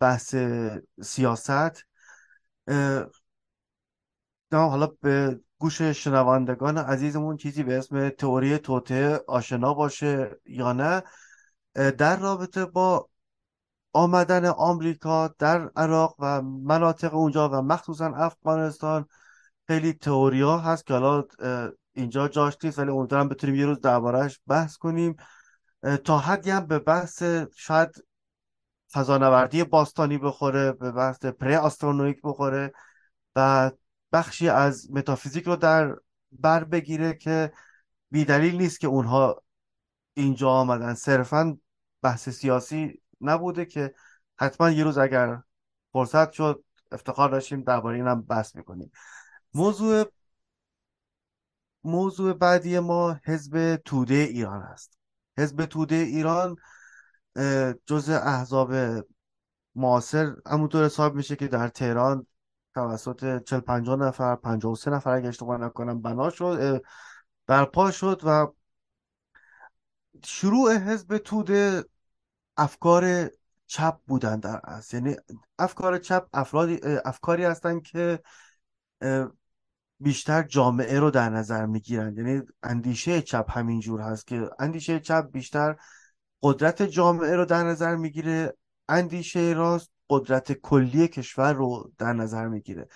[0.00, 0.34] بحث
[1.02, 1.84] سیاست.
[4.52, 11.02] حالا به گوش شنوندگان عزیزمون چیزی به اسم تئوری توته آشنا باشه یا نه
[11.74, 13.08] در رابطه با
[13.92, 19.06] آمدن آمریکا در عراق و مناطق اونجا و مخصوصا افغانستان
[19.66, 21.24] خیلی تئوریا هست که حالا
[21.92, 25.16] اینجا جاش نیست ولی امیدوارم بتونیم یه روز دربارهش بحث کنیم.
[26.04, 27.22] تا حدی هم به بحث
[27.56, 28.04] شاید
[28.94, 32.72] فضانوردی باستانی بخوره به بحث پره آسترونومیک بخوره
[33.36, 33.70] و
[34.12, 35.96] بخشی از متافیزیک رو در
[36.32, 37.52] بر بگیره که
[38.10, 39.42] بیدلیل نیست که اونها
[40.14, 40.94] اینجا آمدن.
[40.94, 41.58] صرفا
[42.02, 43.94] بحث سیاسی نبوده که
[44.38, 45.42] حتما یه روز اگر
[45.92, 48.90] فرصت شد افتخار داشتیم درباره اینم بحث می‌کنیم.
[49.54, 50.04] موضوع
[51.84, 54.98] موضوع بعدی ما حزب توده ایران هست.
[55.38, 56.56] حزب توده ایران
[57.86, 58.74] جز احزاب
[59.74, 62.26] معاصر همونطور حساب میشه که در تهران
[62.74, 66.84] توسط 40 50 نفر 53 نفر اگه اشتباه نکنم بنا شد
[67.46, 68.46] برپا شد و
[70.24, 71.84] شروع حزب توده
[72.56, 73.30] افکار
[73.66, 74.96] چپ بودن در اصل.
[74.96, 75.16] یعنی
[75.58, 78.22] افکار چپ افرادی افکاری هستن که
[80.00, 82.16] بیشتر جامعه رو در نظر می‌گیرن.
[82.16, 85.76] یعنی اندیشه چپ همینجور هست که اندیشه چپ بیشتر
[86.44, 88.56] قدرت جامعه رو در نظر می‌گیره.
[88.88, 92.88] اندیشه راست قدرت کلی کشور رو در نظر می‌گیره.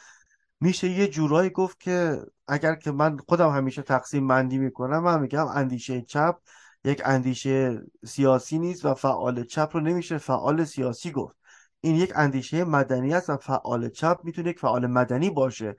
[0.60, 5.46] میشه یه جورایی گفت که اگر که من خودم همیشه تقسیم بندی می‌کنم من میگم
[5.46, 6.36] اندیشه چپ
[6.84, 11.36] یک اندیشه سیاسی نیست و فعال چپ رو نمیشه فعال سیاسی گفت.
[11.80, 15.76] این یک اندیشه مدنی است و فعال چپ می‌تونه یک فعال مدنی باشه.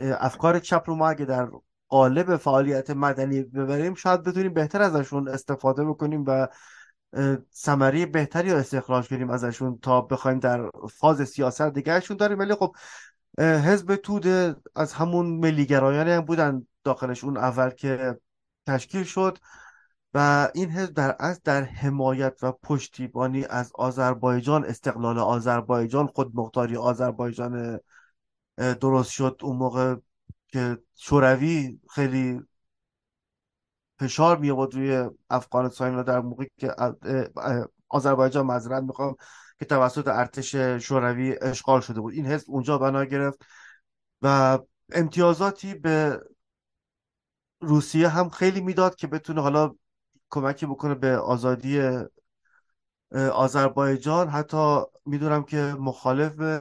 [0.00, 1.48] افکار چپ رو ما اگه در
[1.88, 6.48] قالب فعالیت مدنی ببریم شاید بتونیم بهتر ازشون استفاده بکنیم و
[7.54, 12.38] ثمره بهتری رو استخراج کنیم ازشون تا بخوایم در فاز سیاست دیگرشون داریم.
[12.38, 12.76] ولی خب
[13.38, 18.18] حزب توده از همون ملیگرایانی هم بودن داخلش اون اول که
[18.66, 19.38] تشکیل شد
[20.14, 27.80] و این حزب در اصل در حمایت و پشتیبانی از آذربایجان استقلال آذربایجان خودمختاری آذربایجان
[28.56, 29.40] درست شد.
[29.42, 29.96] اون موقع
[30.48, 32.40] که شوروی خیلی
[34.00, 36.74] فشار می آورد روی افغانستان و در موقعی که
[37.88, 39.16] آذربایجان معذرت می‌خوام
[39.58, 42.14] که توسط ارتش شوروی اشغال شده بود.
[42.14, 43.38] این حزب اونجا بنا گرفت
[44.22, 44.58] و
[44.92, 46.20] امتیازاتی به
[47.60, 49.74] روسیه هم خیلی می‌داد که بتونه حالا
[50.30, 51.80] کمکی بکنه به آزادی
[53.32, 54.28] آذربایجان.
[54.28, 56.60] حتی می‌دونم که مخالف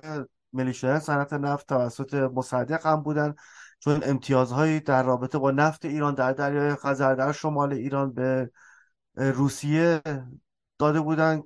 [0.54, 3.36] ملیشیان صنعت نفت توسط مصدق هم بودن.
[3.80, 8.52] چون امتیازهایی در رابطه با نفت ایران در دریای خزر در شمال ایران به
[9.16, 10.02] روسیه
[10.80, 11.44] داده بودن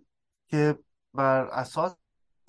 [0.47, 0.79] که
[1.13, 1.95] بر اساس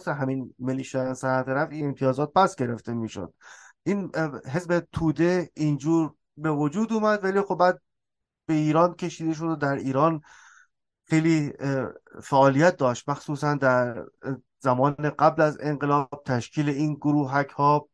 [0.07, 3.35] همین ملیشیان صنعت نفت این امتیازات پس گرفته می‌شد.
[3.83, 4.11] این
[4.53, 7.81] حزب توده اینجور به وجود اومد ولی خب بعد
[8.47, 10.21] به ایران کشیده شد و در ایران
[11.05, 11.53] خیلی
[12.23, 13.09] فعالیت داشت.
[13.09, 14.05] مخصوصا در
[14.59, 17.89] زمان قبل از انقلاب تشکیل این گروهک ها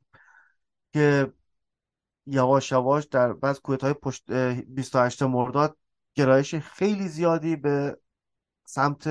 [0.92, 1.32] که
[2.28, 5.76] یواش یواش در بعض های پشت 28 مرداد
[6.14, 7.98] گرایش خیلی زیادی به
[8.64, 9.08] سمت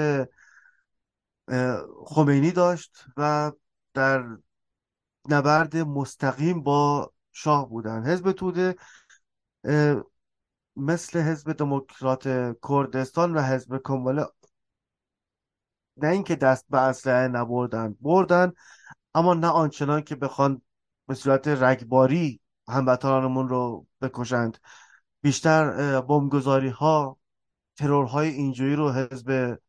[2.05, 3.51] خمینی داشت و
[3.93, 4.37] در
[5.29, 8.05] نبرد مستقیم با شاه بودن.
[8.05, 8.75] حزب توده
[10.75, 12.23] مثل حزب دموکرات
[12.69, 14.25] کردستان و حزب کمال
[15.97, 18.53] نه اینکه دست به اسلحه نبردن بردن
[19.15, 20.61] اما نه آنچنان که بخوان
[21.07, 24.57] به صورت رگباری هموطنانمون رو بکشند.
[25.21, 27.17] بیشتر بمبگذاری ها
[27.77, 29.59] ترورهای اینجوری رو حزب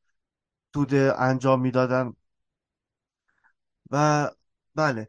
[0.73, 2.13] توده انجام می‌دادن.
[3.91, 4.31] و
[4.75, 5.09] بله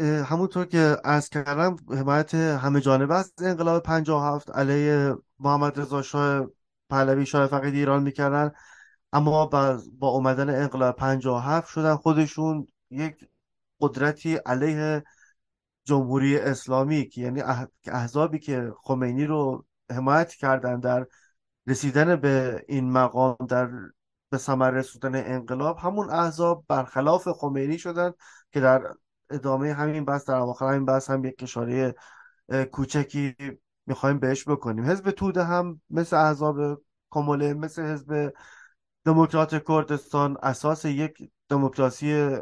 [0.00, 6.46] همونطور که از کردم حمایت همه جانبه از انقلاب 57 علیه محمد رضا شاه
[6.90, 8.52] پهلوی شاه فقید ایران می‌کردن.
[9.12, 9.46] اما
[9.98, 13.28] با اومدن انقلاب 57 شدن خودشون یک
[13.80, 15.04] قدرتی علیه
[15.84, 17.42] جمهوری اسلامی که یعنی
[17.86, 21.06] احزابی که خمینی رو حمایت کردن در
[21.66, 23.70] رسیدن به این مقام در
[24.30, 28.12] به ثمر رسوندن انقلاب همون احزاب برخلاف خمینی شدن
[28.52, 28.82] که در
[29.30, 31.94] ادامه همین بحث در اواخر همین بحث هم یک اشاره
[32.72, 33.36] کوچکی
[33.86, 34.84] می‌خوایم بهش بکنیم.
[34.84, 38.32] حزب توده هم مثل احزاب کموله مثل حزب
[39.04, 42.36] دموکرات کردستان اساس یک دموکراسی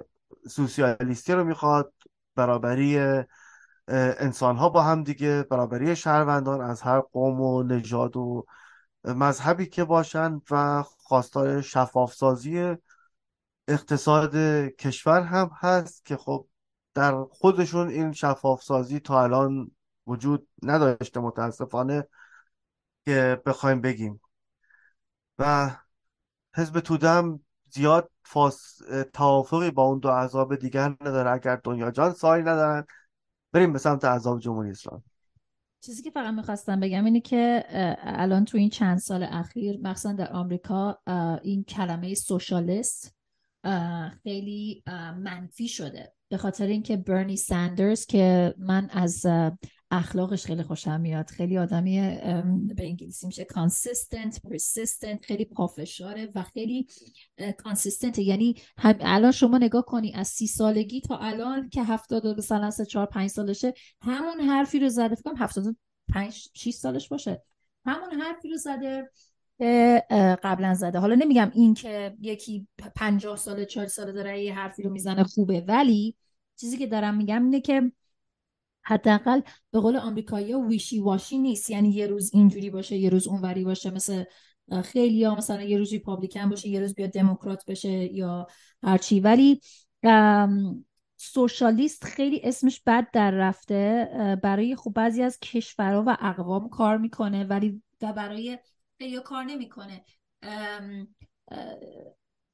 [0.49, 1.93] سوسیالیستی رو می‌خواد
[2.41, 2.99] برابری
[3.88, 8.47] انسان ها با هم دیگه برابری شهروندان از هر قوم و نژاد و
[9.05, 12.76] مذهبی که باشن و خواستار شفافسازی
[13.68, 14.36] اقتصاد
[14.78, 16.47] کشور هم هست که خب
[16.95, 19.70] در خودشون این شفاف سازی تا الان
[20.07, 22.09] وجود نداشته متاسفانه
[23.05, 24.20] که بخوایم بگیم.
[25.38, 25.70] و
[26.57, 27.41] حزب تودم
[27.73, 28.79] زیاد فاس...
[29.12, 31.31] توافقی با اون دو عذاب دیگر نداره.
[31.31, 32.85] اگر دنیا جان سایی ندارن
[33.53, 35.03] بریم به سمت عذاب جمهوری اسلام
[35.81, 37.64] چیزی که فقط می‌خواستم بگم اینه که
[38.01, 40.99] الان تو این چند سال اخیر مخصوصا در آمریکا
[41.43, 43.16] این کلمه سوشالیست
[44.23, 44.83] خیلی
[45.16, 46.12] منفی شده.
[46.29, 49.27] به خاطر اینکه برنی ساندرز که من از
[49.91, 51.30] اخلاقش خیلی خوشم میاد.
[51.30, 52.01] خیلی آدمی
[52.76, 56.86] به انگلیسی میشه consistent persistent خیلی پافشاره و خیلی
[57.64, 62.84] consistent یعنی الان شما نگاه کنی از سی سالگی تا الان که هفتاد مثلا سه
[62.84, 65.14] چهار پنج سالشه همون حرفی رو زده.
[65.14, 65.76] فکرم هفتاد
[66.14, 67.43] پنج شیش سالش باشه.
[67.84, 69.11] همون حرفی رو زده
[70.43, 70.99] قبلا زده.
[70.99, 72.66] حالا نمیگم این که یکی
[72.97, 75.61] پنجاه ساله چهار ساله داره یه حرفی رو می‌زنه خوبه.
[75.61, 76.16] ولی
[76.57, 77.93] چیزی که دارم میگم اینه که
[78.83, 81.70] حداقل به قول آمریکایی ویشی واشی نیست.
[81.70, 83.91] یعنی یه روز اینجوری باشه یه روز اونوری باشه.
[83.91, 84.24] مثل
[84.85, 88.47] خیلی ها مثلا یه روز ریپابلیکن باشه یه روز بیاد دموکرات بشه یا
[88.83, 89.61] هرچی ولی
[91.16, 94.09] سوشالیست خیلی اسمش بد در رفته.
[94.43, 98.59] برای خوب بعضی از کشورها و اقوام کار می‌کنه ولی برای
[98.99, 100.05] خیلی کار نمی‌کنه.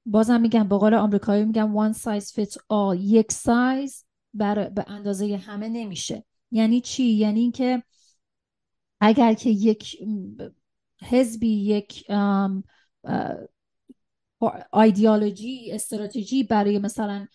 [0.06, 2.96] بازم میگم به قول آمریکایی میگم one size fits all.
[2.98, 4.05] یک سایز
[4.36, 6.24] بر به اندازه همه نمیشه.
[6.50, 7.82] یعنی چی؟ یعنی اینکه
[9.00, 9.96] اگر که یک
[11.02, 12.04] حزبی یک
[14.72, 17.26] ایدئولوژی استراتژی برای مثلا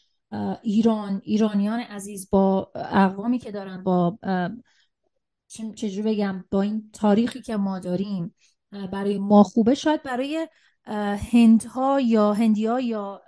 [0.61, 4.17] ایران ایرانیان عزیز با اقوامی که دارن با
[5.47, 8.35] چجوری بگم؟ با این تاریخی که ما داریم
[8.91, 10.47] برای ما خوبه شاید برای
[11.31, 13.21] هندها یا هندیا یا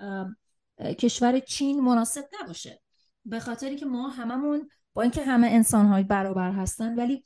[1.00, 2.83] کشور چین مناسب نباشه.
[3.26, 7.24] به خاطری که ما هممون با اینکه همه انسان های برابر هستن ولی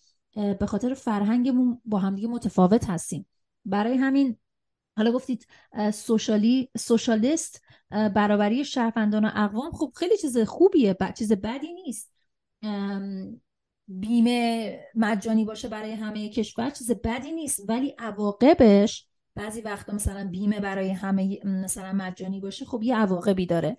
[0.59, 3.25] به خاطر فرهنگمون با همدیگه متفاوت هستیم.
[3.65, 4.37] برای همین
[4.97, 5.47] حالا گفتید
[5.93, 12.11] سوشالی سوشالیست برابری شهروندان و اقوام خب خیلی چیز خوبیه چیز بدی نیست.
[13.87, 17.69] بیمه مجانی باشه برای همه کشور چیز بدی نیست.
[17.69, 23.77] ولی عواقبش بعضی وقتا مثلا بیمه برای همه مثلا مجانی باشه خب یه عواقبی داره.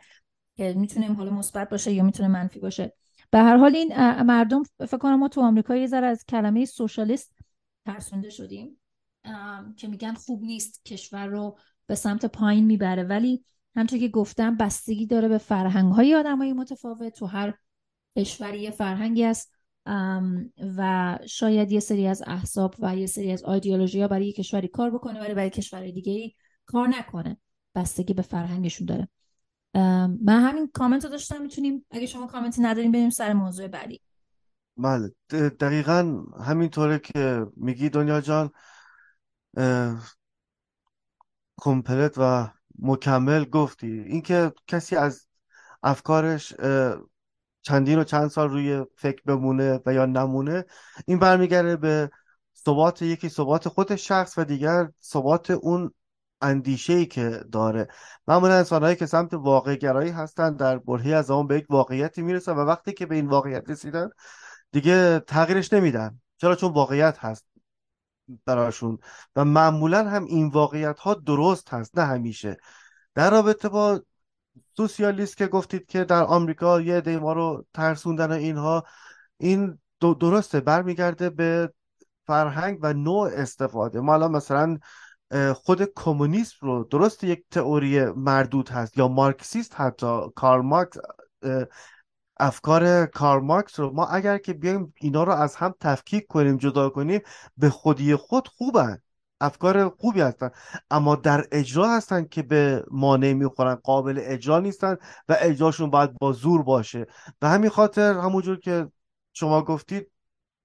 [0.58, 2.94] که می‌تونه حالا مثبت باشه یا می‌تونه منفی باشه.
[3.30, 7.36] به هر حال این مردم فکر کنم ما تو آمریکا یه ذره از کلمه سوشالیست
[7.86, 8.80] ترسونده شدیم
[9.76, 13.02] که میگن خوب نیست کشور رو به سمت پایین می‌بره.
[13.02, 13.44] ولی
[13.76, 17.14] همونطور که گفتم بستگی داره به فرهنگ های آدم های متفاوت.
[17.14, 17.54] تو هر
[18.18, 19.52] کشوری یه فرهنگی است
[20.76, 24.68] و شاید یه سری از احساب و یه سری از آیدیولوژی ها برای یه کشوری
[24.68, 26.32] کار بکنه ولی برای کشور دیگه
[26.66, 27.36] کار نکنه.
[27.74, 29.08] بستگی به فرهنگشون داره.
[29.74, 34.00] من همین کامنت رو داشتم می‌تونیم اگه شما کامنتی نداریم بریم سر موضوع بعدی.
[34.76, 35.12] بله
[35.60, 38.50] دقیقا همینطوره که میگی دنیا جان
[41.56, 42.48] کمپلت و
[42.78, 44.00] مکمل گفتی.
[44.00, 45.26] اینکه کسی از
[45.82, 46.54] افکارش
[47.62, 50.64] چندین و چند سال روی فکر بمونه و یا نمونه
[51.06, 52.10] این برمیگرده به
[52.56, 55.94] ثبات یکی ثبات خود شخص و دیگر ثبات اون
[56.40, 57.88] اندیشه ای که داره.
[58.28, 62.22] معمولا انسان هایی که سمت واقع گرایی هستن در برهی از آن به یک واقعیتی
[62.22, 64.10] می‌رسن و وقتی که به این واقعیت رسیدن
[64.72, 66.20] دیگه تغییرش نمیدن.
[66.36, 67.46] چرا؟ چون واقعیت هست
[68.46, 68.98] براشون
[69.36, 72.56] و معمولا هم این واقعیت ها درست هست نه همیشه.
[73.14, 74.02] در رابطه با
[74.76, 78.84] سوسیالیست که گفتید که در آمریکا یه ما رو ترسوندن اینها
[79.38, 80.60] این درسته.
[80.60, 81.72] برمیگرده به
[82.26, 84.00] فرهنگ و نوع استفاده.
[84.00, 84.78] ما الان مثلا
[85.54, 90.98] خود کمونیسم رو درست یک تئوری مردود هست یا مارکسیست حتی کارل مارکس
[92.40, 97.20] افکار کارماکس رو ما اگر که بیایم اینا رو از هم تفکیک کنیم جدا کنیم
[97.56, 98.98] به خودی خود خوبن
[99.40, 100.50] افکار خوبی هستن.
[100.90, 104.96] اما در اجرا هستن که به مانع می‌خورن قابل اجرا نیستن
[105.28, 107.06] و اجراشون باید با زور باشه.
[107.42, 108.88] و همین خاطر همونجور که
[109.32, 110.10] شما گفتید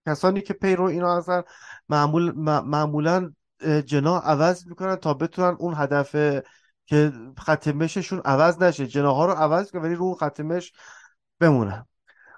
[0.07, 1.43] کسانی که پیرو اینا هستن
[1.89, 3.34] معمول معمولا
[3.85, 6.11] جنا عوض می‌کنن تا بتونن اون هدف
[6.85, 8.87] که ختمششون عوض نشه.
[8.87, 10.73] جناها رو عوض کنن ولی رو اون ختمش
[11.39, 11.85] بمونن.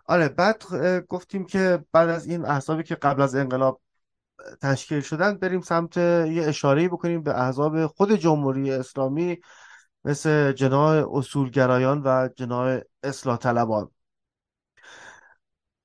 [0.05, 0.63] آره بعد
[1.09, 3.82] گفتیم که بعد از این احزابی که قبل از انقلاب
[4.61, 9.38] تشکیل شدن بریم سمت یه اشاره بکنیم به احزاب خود جمهوری اسلامی
[10.05, 13.91] مثل جناح اصولگرایان و جناح اصلاح طلبان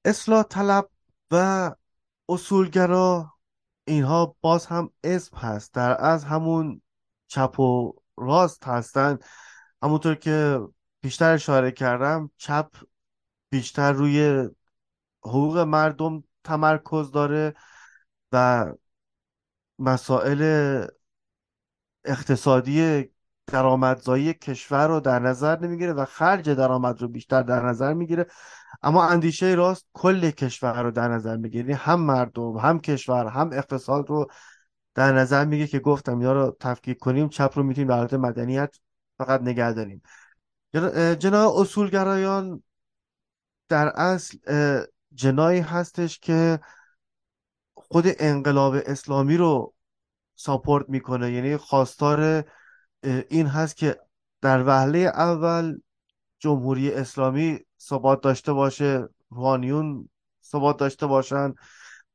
[0.04, 0.88] اصلاح طلب
[1.30, 1.70] و
[2.28, 3.32] اصولگرا
[3.90, 5.74] اینها باز هم اسم هست.
[5.74, 6.82] در از همون
[7.26, 9.18] چپ و راست هستن.
[9.82, 10.60] همونطور که
[11.00, 12.68] بیشتر اشاره کردم چپ
[13.50, 14.48] بیشتر روی
[15.22, 17.54] حقوق مردم تمرکز داره
[18.32, 18.66] و
[19.78, 20.42] مسائل
[22.04, 23.08] اقتصادی
[23.46, 28.26] درآمدزایی کشور رو در نظر نمی‌گیره و خرج درآمد رو بیشتر در نظر می‌گیره.
[28.82, 31.64] اما اندیشه راست کل کشور رو در نظر می‌گیره.
[31.64, 34.26] یعنی هم مردم هم کشور هم اقتصاد رو
[34.94, 38.76] در نظر میگه که گفتم یا رو تفکیک کنیم چپ رو می‌تونیم در مدنیت
[39.18, 40.02] فقط نگه داریم.
[41.18, 42.62] جناب اصولگرایان
[43.68, 44.38] در اصل
[45.14, 46.60] جنایی هستش که
[47.74, 49.74] خود انقلاب اسلامی رو
[50.34, 51.32] ساپورت می‌کنه.
[51.32, 52.44] یعنی خواستار
[53.02, 54.00] این هست که
[54.40, 55.78] در وهله اول
[56.40, 60.08] جمهوری اسلامی ثبات داشته باشه روحانیون
[60.44, 61.54] ثبات داشته باشن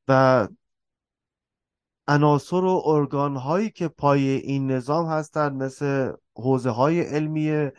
[0.08, 0.48] و
[2.08, 7.70] عناصر و ارگان هایی که پای این نظام هستند مثل حوزه های علمی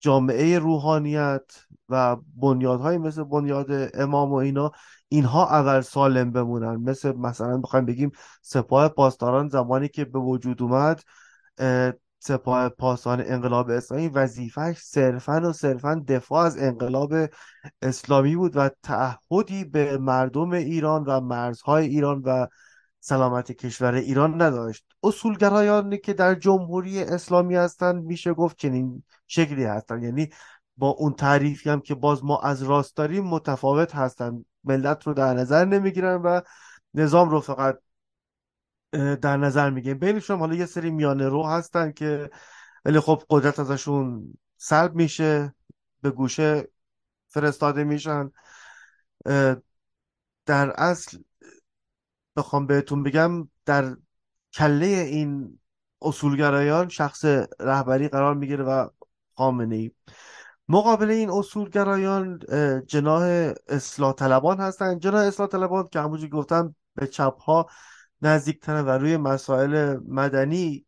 [0.00, 1.42] جامعه روحانیت
[1.88, 4.72] و بنیادهایی مثل بنیاد امام و اینا
[5.08, 6.76] اینها اول سالم بمونن.
[6.76, 8.10] مثل مثلا بخوایم بگیم
[8.42, 11.02] سپاه پاسداران زمانی که به وجود اومد
[12.24, 17.14] سپاه پاسداران انقلاب اسلامی وظیفهش صرفا و صرفا دفاع از انقلاب
[17.82, 22.46] اسلامی بود و تعهدی به مردم ایران و مرزهای ایران و
[23.00, 24.84] سلامت کشور ایران نداشت.
[25.02, 30.02] اصولگرایانی که در جمهوری اسلامی هستند میشه گفت چنین شکلی هستند.
[30.02, 30.28] یعنی
[30.76, 34.44] با اون تعریفی هم که باز ما از راست داریم متفاوت هستند.
[34.64, 36.40] ملت رو در نظر نمی‌گیرن و
[36.94, 37.78] نظام رو فقط
[38.92, 42.30] در نظر می‌گیرن بینشون حالا یه سری میانه رو هستن که
[42.84, 45.54] ولی خب قدرت ازشون سلب میشه
[46.00, 46.68] به گوشه
[47.28, 48.30] فرستاده میشن.
[50.46, 51.18] در اصل
[52.36, 53.96] بخوام بهتون بگم در
[54.52, 55.58] کله این
[56.02, 57.24] اصولگرایان شخص
[57.60, 58.88] رهبری قرار می‌گیره و
[59.34, 59.90] خامنه ای.
[60.68, 62.38] مقابل این اصولگرایان
[62.86, 64.98] جناه اصلاح طلبان هستن.
[64.98, 67.68] جناه اصلاح طلبان که همونجور گفتم به چپ ها
[68.22, 70.86] نزدیکترن و روی مسائل مدنی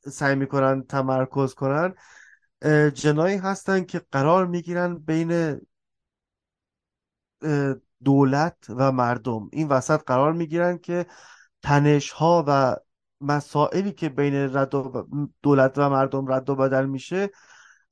[0.00, 1.94] سعی می‌کنن تمرکز کنن
[2.94, 5.60] جنایی هستن که قرار می‌گیرن بین
[8.04, 9.48] دولت و مردم.
[9.52, 11.06] این وسط قرار می‌گیرن که
[11.62, 12.76] تنش ها و
[13.20, 15.08] مسائلی که بین رد و
[15.42, 17.30] دولت و مردم رد و بدل میشه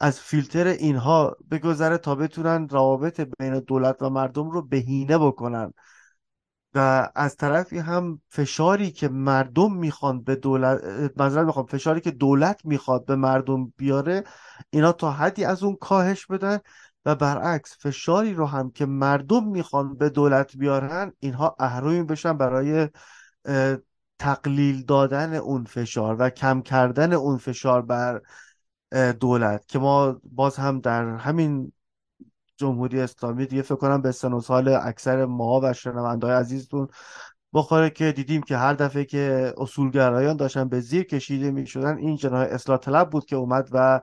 [0.00, 5.72] از فیلتر اینها بگذره تا بتونن روابط بین دولت و مردم رو بهینه بکنن.
[6.74, 10.80] و از طرفی هم فشاری که مردم می‌خوان به دولت
[11.16, 14.24] منظورم می‌خوام فشاری که دولت می‌خواد به مردم بیاره
[14.70, 16.58] اینا تا حدی از اون کاهش بدن
[17.04, 22.88] و برعکس فشاری رو هم که مردم می‌خوان به دولت بیارن اینها اهرومی بشن برای
[24.18, 28.20] تقلیل دادن اون فشار و کم کردن اون فشار بر
[29.20, 31.72] دولت که ما باز هم در همین
[32.60, 35.74] جمهوری اسلامی دیگه فکر کنم به سن و سال اکثر ما و
[36.22, 36.88] های عزیزتون
[37.52, 42.16] بخوره که دیدیم که هر دفعه که اصولگرایان داشتن به زیر کشیده می شدن این
[42.16, 44.00] جناح اصلاح طلب بود که اومد و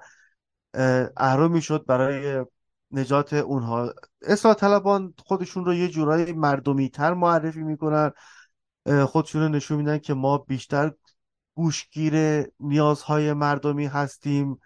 [1.18, 2.45] اهرو شد برای
[2.91, 3.93] نجات اونها.
[4.22, 8.12] اصلاح طلبان خودشون رو یه جورایی مردمی تر معرفی می‌کنن.
[9.05, 10.91] خودشون رو نشون میدن که ما بیشتر
[11.53, 14.60] گوشگیر نیازهای مردمی هستیم.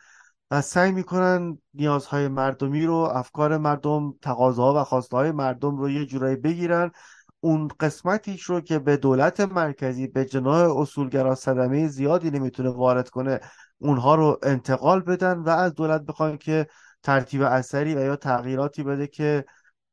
[0.51, 6.35] و سعی می‌کنن نیازهای مردمی رو افکار مردم تقاضاها و خواستهای مردم رو یه جورایی
[6.35, 6.91] بگیرن.
[7.39, 13.39] اون قسمتیش رو که به دولت مرکزی به جناح اصولگرا صدمه زیادی نمی‌تونه وارد کنه
[13.77, 16.67] اونها رو انتقال بدن و از دولت بخوان که
[17.03, 19.45] ترتیب اثری و یا تغییراتی بده که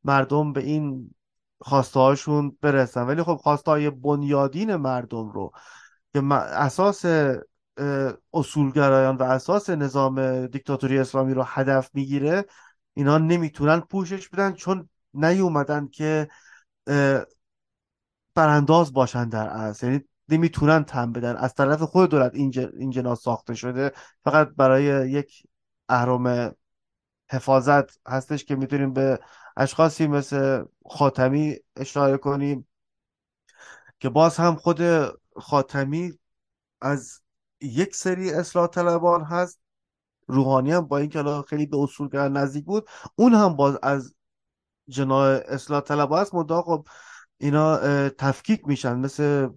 [0.04, 1.14] مردم به این
[1.60, 3.06] خواسته هاشون برسن.
[3.06, 5.50] ولی خب خواسته های بنیادین مردم رو
[6.12, 7.04] که اساس
[8.32, 12.44] اصولگرایان و اساس نظام دیکتاتوری اسلامی رو هدف می‌گیره
[12.94, 16.28] اینا نمی‌تونن پوشش بدن چون نیومدن که
[18.34, 19.86] برانداز باشن در اصل.
[19.86, 21.36] یعنی نمی‌تونن تن بدن.
[21.36, 23.92] از طرف خود دولت این جناس ساخته شده.
[24.24, 25.46] فقط برای یک
[25.88, 26.54] اهرام
[27.30, 29.20] حفاظت هستش که می‌تونیم به
[29.56, 32.68] اشخاصی مثل خاتمی اشاره کنیم
[34.00, 34.80] که باز هم خود
[35.36, 36.12] خاتمی
[36.80, 37.20] از
[37.60, 39.60] یک سری اصلاح طلبان هست.
[40.26, 44.14] روحانی هم با اینکه خیلی به اصولگرا نزدیک بود اون هم باز از
[44.88, 46.34] جناح اصلاح طلب هست.
[46.34, 46.88] مداق خب
[47.38, 47.78] اینا
[48.08, 48.96] تفکیک میشن.
[48.96, 49.48] مثل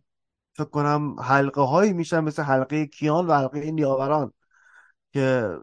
[0.53, 4.33] فکر کنم حلقه هایی میشن مثل حلقه کیان و حلقه نیاوران
[5.13, 5.57] که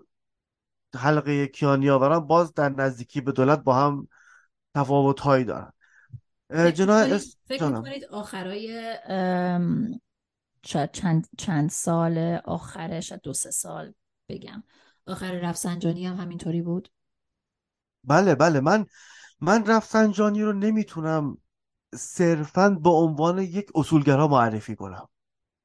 [0.96, 4.08] حلقه کیان نیاوران باز در نزدیکی به دولت با هم
[4.74, 5.72] تفاوت هایی دارن
[6.50, 7.18] جناح
[7.48, 8.94] فکر کنید آخرای
[10.64, 13.94] شاید چند, چند سال آخرش دو سه سال
[14.28, 14.62] بگم.
[15.06, 16.90] آخر رفسنجانی هم همینطوری بود؟
[18.04, 18.60] بله بله.
[18.60, 18.86] من
[19.40, 21.38] من رفسنجانی رو نمی‌تونم
[21.94, 25.08] صرفا به عنوان یک اصولگرا معرفی کنم.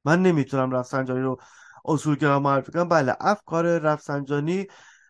[0.04, 1.40] من نمی‌تونم رفسنجانی رو
[1.84, 2.88] اصولگرا معرفی کنم.
[2.88, 4.66] بله افکار رفسنجانی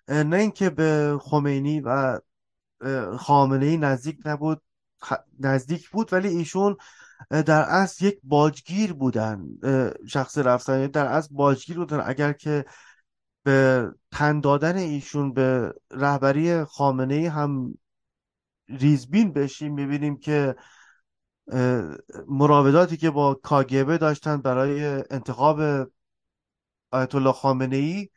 [0.09, 2.21] نه اینکه به خمینی و
[3.19, 4.63] خامنه نزدیک نبود
[5.41, 6.77] نزدیک بود ولی ایشون
[7.31, 9.45] در اصل یک باجگیر بودن
[10.09, 12.03] شخص رفسنجانی در اصل باجگیر بودن.
[12.05, 12.65] اگر که
[13.43, 17.79] به تن دادن ایشون به رهبری خامنه هم
[18.69, 20.55] ریزبین بشیم می‌بینیم که
[22.29, 25.61] مراوداتی که با کاگبه داشتن برای انتخاب
[26.91, 28.09] آیت الله خامنه ای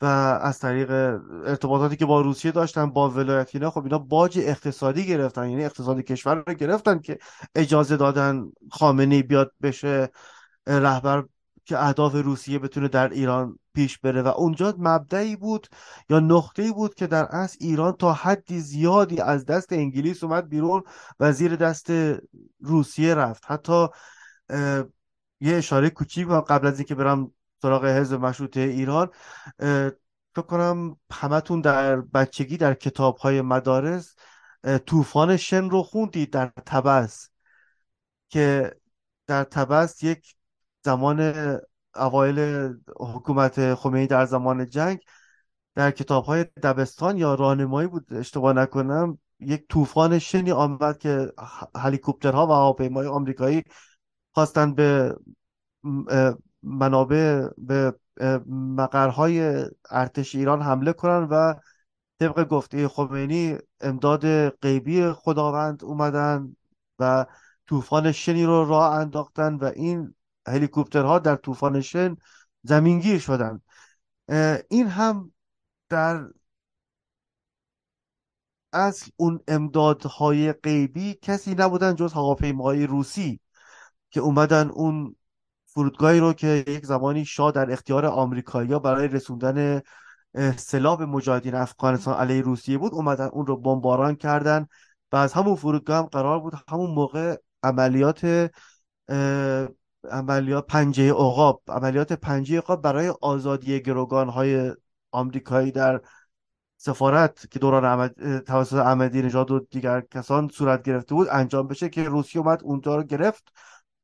[0.00, 0.04] و
[0.42, 0.90] از طریق
[1.44, 5.50] ارتباطاتی که با روسیه داشتن با ولایتینا خب اینا باج اقتصادی گرفتن.
[5.50, 7.18] یعنی اقتصادی کشور رو گرفتن که
[7.54, 10.10] اجازه دادن خامنه بیاد بشه
[10.66, 11.24] رهبر
[11.64, 14.22] که اهداف روسیه بتونه در ایران پیش بره.
[14.22, 15.66] و اونجا مبدعی بود
[16.10, 20.82] یا نقطه‌ای بود که در اصل ایران تا حدی زیادی از دست انگلیس اومد بیرون
[21.20, 21.92] و زیر دست
[22.60, 23.44] روسیه رفت.
[23.46, 23.86] حتی
[25.40, 27.32] یه اشاره کوچیک قبل از اینکه برم
[27.62, 29.10] سراغ حزب مشروطه ایران.
[30.34, 34.14] فکر کنم همتون در بچگی در کتاب های مدارس
[34.86, 37.28] طوفان شن رو خوندید در تبس
[38.28, 38.74] که
[39.26, 40.34] در تبس یک
[40.84, 41.32] زمان
[41.94, 42.68] اوایل
[43.00, 45.00] حکومت خمینی در زمان جنگ
[45.74, 51.32] در کتاب های دبستان یا راهنمایی بود اشتباه نکنم یک طوفان شنی آمد که
[51.76, 53.64] هلیکوپترها و هواپیمای آمریکایی
[54.32, 55.16] خواستن به
[56.62, 57.94] منابع به
[58.76, 61.54] مقرهای ارتش ایران حمله کنن و
[62.20, 66.56] طبق گفته خمینی امداد غیبی خداوند اومدن
[66.98, 67.26] و
[67.66, 70.14] طوفان شنی رو راه انداختن و این
[70.46, 72.16] هلیکوپترها در طوفان شن
[72.62, 73.60] زمینگیر شدن.
[74.70, 75.32] این هم
[75.88, 76.26] در
[78.72, 83.40] اصل اون امدادهای غیبی کسی نبودن جز هواپیماهای روسی
[84.10, 85.16] که اومدن اون
[85.74, 89.82] فرودگاهی رو که یک زمانی شاه در اختیار آمریکایی‌ها برای رسوندن
[90.56, 94.66] سلاح به مجاهدین افغانستان علیه روسیه بود اومدن اون رو بمباران کردن
[95.12, 98.50] و از همون فرودگاه هم قرار بود همون موقع عملیات
[100.10, 104.72] عملیات پنجه عقاب عملیات پنجه عقاب برای آزادی گروگان های
[105.10, 106.00] آمریکایی در
[106.76, 108.38] سفارت که دوران عمد...
[108.38, 112.96] توسط احمدی نژاد و دیگر کسان صورت گرفته بود انجام بشه که روسیه اومد اونجا
[112.96, 113.52] رو گرفت.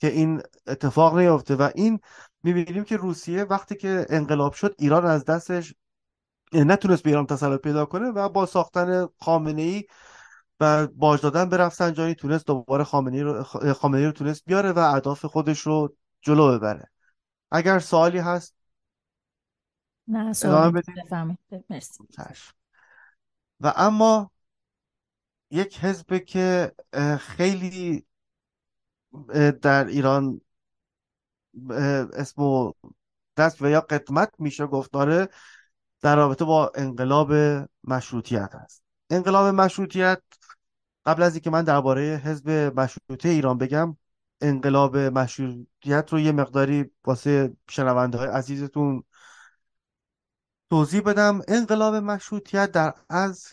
[0.00, 2.00] که این اتفاق نیفته و این
[2.42, 5.74] می‌بینیم که روسیه وقتی که انقلاب شد ایران از دستش
[6.52, 9.84] نتونست به ایران تسلط پیدا کنه و با ساختن خامنه ای
[10.60, 13.42] و باج دادن به رفسنجانی تونست دوباره خامنه ای رو
[13.74, 16.90] خامنه ای رو تونست بیاره و اهداف خودش رو جلو ببره.
[17.50, 18.54] اگر سوالی هست؟
[20.08, 20.82] نه سوالی
[21.70, 22.04] مرسی.
[23.60, 24.30] و اما
[25.50, 26.72] یک حزب که
[27.20, 28.05] خیلی
[29.62, 30.40] در ایران
[32.12, 32.72] اسم
[33.36, 35.28] دست و یا قدمت میشه گفت داره
[36.00, 37.32] در رابطه با انقلاب
[37.84, 38.82] مشروطیت است.
[39.10, 40.22] انقلاب مشروطیت
[41.06, 43.96] قبل از اینکه من درباره حزب مشروطه ایران بگم
[44.40, 49.02] انقلاب مشروطیت رو یه مقداری واسه شنونده های عزیزتون
[50.70, 51.40] توضیح بدم.
[51.48, 53.46] انقلاب مشروطیت در از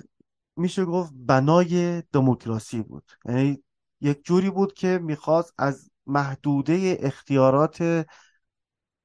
[0.56, 3.12] میشه گفت بنای دموکراسی بود.
[3.26, 3.64] یعنی
[4.04, 8.06] یک جوری بود که می‌خواست از محدوده اختیارات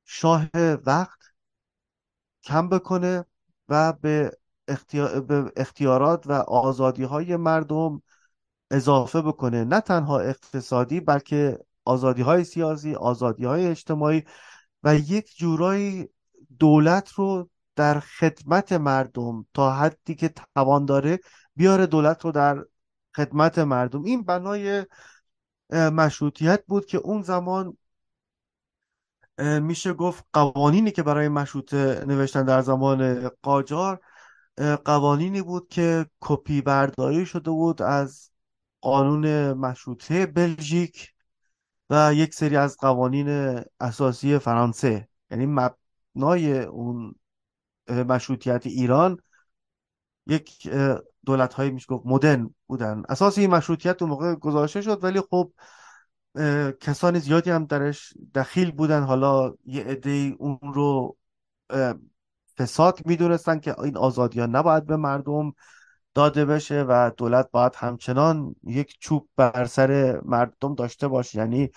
[0.05, 0.47] شاه
[0.87, 1.19] وقت
[2.43, 3.25] کم بکنه
[3.69, 4.39] و به,
[5.29, 8.03] به اختیارات و آزادی های مردم
[8.71, 9.65] اضافه بکنه.
[9.65, 14.25] نه تنها اقتصادی بلکه آزادی های سیاسی آزادی های اجتماعی
[14.83, 16.09] و یک جورایی
[16.59, 21.19] دولت رو در خدمت مردم تا حدی که توان داره
[21.57, 22.65] بیاره دولت رو در
[23.17, 24.03] خدمت مردم.
[24.03, 24.87] این بنای
[25.71, 27.77] مشروطیت بود که اون زمان
[29.39, 34.01] میشه گفت قوانینی که برای مشروطه نوشتن در زمان قاجار
[34.85, 38.31] قوانینی بود که کپی برداری شده بود از
[38.81, 41.13] قانون مشروطه بلژیک
[41.91, 45.09] و یک سری از قوانین اساسی فرانسه.
[45.31, 47.15] یعنی مبنای اون
[47.89, 49.19] مشروطیت ایران
[50.29, 50.70] یک
[51.26, 53.03] دولت های میشه گفت مدرن بودن.
[53.09, 55.53] اساس این مشروطیت اون موقع گذاشته شد ولی خب
[56.81, 59.03] کسان زیادی هم درش دخیل بودن.
[59.03, 61.16] حالا یه عده اون رو
[62.59, 65.53] فساد می‌دونستن که این آزادی ها نباید به مردم
[66.14, 71.39] داده بشه و دولت باید همچنان یک چوب بر سر مردم داشته باشه.
[71.39, 71.70] یعنی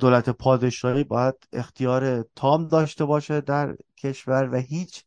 [0.00, 5.04] دولت پادشاهی باید اختیار تام داشته باشه در کشور و هیچ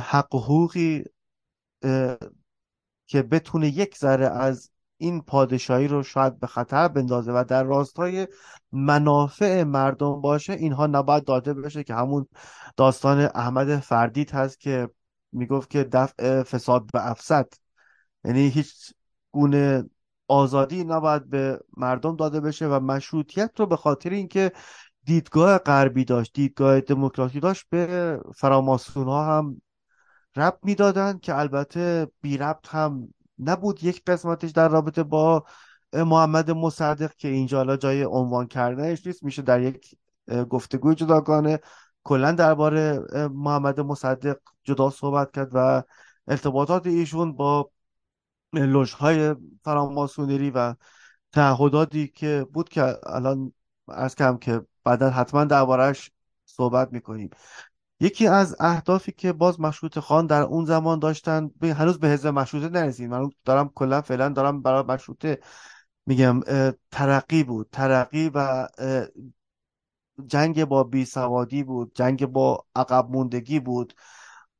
[0.00, 1.04] حق و حقوقی
[3.06, 8.28] که بتونه یک ذره از این پادشاهی رو شاید به خطر بندازه و در راستای
[8.72, 12.26] منافع مردم باشه اینها نباید داده بشه که همون
[12.76, 14.88] داستان احمد فردید هست که
[15.32, 17.48] می‌گفت که دفع فساد به افسد.
[18.24, 18.92] یعنی هیچ
[19.30, 19.84] گونه
[20.28, 24.52] آزادی نباید به مردم داده بشه و مشروطیت رو به خاطر اینکه
[25.04, 29.62] دیدگاه غربی داشت دیدگاه دموکراسی داشت به فراماسون ها هم
[30.36, 33.84] ربط می‌دادن که البته بی ربط هم نبود.
[33.84, 35.44] یک قسمتش در رابطه با
[35.92, 39.22] محمد مصدق که اینجا حالا جای عنوان کردنش نیست.
[39.22, 39.94] میشه در یک
[40.50, 41.60] گفتگوی جداگانه
[42.04, 45.82] کلا درباره محمد مصدق جدا صحبت کرد و
[46.28, 47.70] ارتباطات ایشون با
[48.98, 50.74] های فراماسونری و
[51.32, 53.52] تعهداتی که بود که الان
[53.88, 56.10] از کم که بعدا حتما دربارهش
[56.44, 57.30] صحبت می‌کنیم.
[58.04, 62.68] یکی از اهدافی که باز مشروط خان در اون زمان داشتن هنوز به حزب مشروطه
[62.68, 63.10] نرسید.
[63.10, 65.38] من دارم کلا فعلا دارم برای مشروطه
[66.06, 66.40] میگم
[66.90, 67.68] ترقی بود.
[67.72, 68.68] ترقی و
[70.26, 73.94] جنگ با بیسوادی بود جنگ با عقب موندگی بود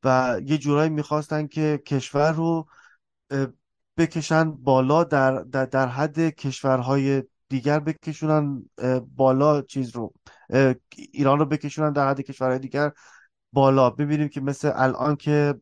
[0.04, 2.66] و یه جورایی می‌خواستن که کشور رو
[3.96, 8.70] بکشن بالا در, در, در حد کشورهای دیگر بکشونن
[9.16, 10.12] بالا چیز رو
[11.12, 12.92] ایران رو بکشونن در حد کشورهای دیگر.
[13.54, 13.90] بالا.
[13.90, 15.54] ببینیم که مثل الان که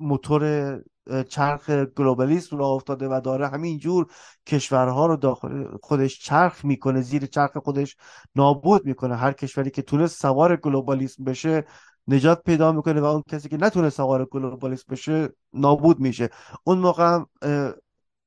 [0.00, 0.82] موتور
[1.28, 4.06] چرخ گلوبالیسم رو افتاده و داره همینجور
[4.46, 7.96] کشورها رو داخل خودش چرخ می‌کنه زیر چرخ خودش
[8.36, 9.16] نابود می‌کنه.
[9.16, 11.64] هر کشوری که تونست سوار گلوبالیسم بشه
[12.08, 16.30] نجات پیدا می‌کنه و اون کسی که نتونه سوار گلوبالیسم بشه نابود میشه.
[16.64, 17.18] اون موقع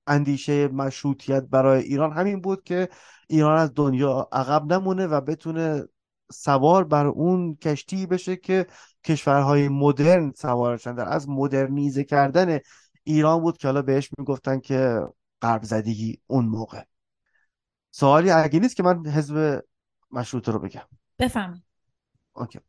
[0.07, 2.89] اندیشه مشروطیت برای ایران همین بود که
[3.28, 5.84] ایران از دنیا عقب نمونه و بتونه
[6.32, 8.67] سوار بر اون کشتی بشه که
[9.03, 10.95] کشورهای مدرن سوارشن.
[10.95, 12.59] در از مدرنیزه کردن
[13.03, 14.99] ایران بود که حالا بهش می‌گفتن که
[15.41, 16.82] غرب زدگی اون موقع.
[17.91, 19.63] سوالی اگه نیست که من حزب
[20.11, 20.88] مشروطه رو بگم.
[21.19, 21.63] بفهمید
[22.34, 22.59] اوکی.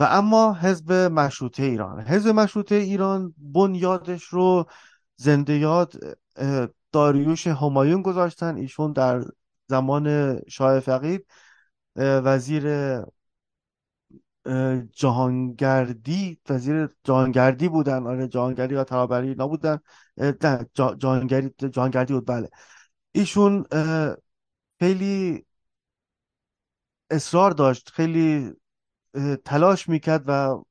[0.00, 2.00] و اما حزب مشروطه ایران.
[2.00, 4.66] حزب مشروطه ایران بنیادش رو
[5.16, 5.94] زنده یاد
[6.92, 8.56] داریوش همایون گذاشتن.
[8.56, 9.24] ایشون در
[9.66, 11.26] زمان شاه فقید
[11.98, 12.64] وزیر
[14.92, 18.06] جهانگردی وزیر جهانگردی بودن.
[18.06, 19.78] آره جهانگردی و ترابری نبودن
[20.16, 22.50] نه جهانگردی جهانگردی بود بله.
[23.12, 23.64] ایشون
[24.80, 25.46] خیلی
[27.10, 28.52] اصرار داشت خیلی
[29.44, 30.62] تلاش می‌کرد و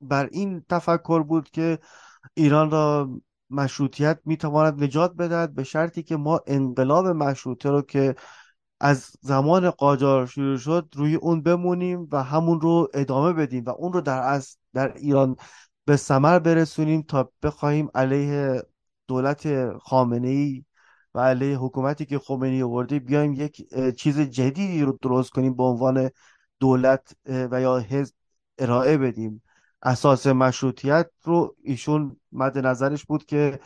[0.00, 1.78] بر این تفکر بود که
[2.34, 3.10] ایران را
[3.50, 8.14] مشروطیت می‌تواند نجات بدهد به شرطی که ما انقلاب مشروطه رو که
[8.80, 13.92] از زمان قاجار شروع شد روی اون بمونیم و همون رو ادامه بدیم و اون
[13.92, 15.36] رو در از در ایران
[15.84, 18.62] به ثمر برسونیم تا بخواهیم علیه
[19.08, 20.64] دولت خامنه ای
[21.14, 23.66] و علیه حکومتی که خمینی آورده بیایم یک
[23.96, 26.10] چیز جدیدی رو درست کنیم به عنوان
[26.60, 28.14] دولت و یا حزب
[28.58, 29.42] ارائه بدیم.
[29.82, 33.60] اساس مشروطیت رو ایشون مد نظرش بود که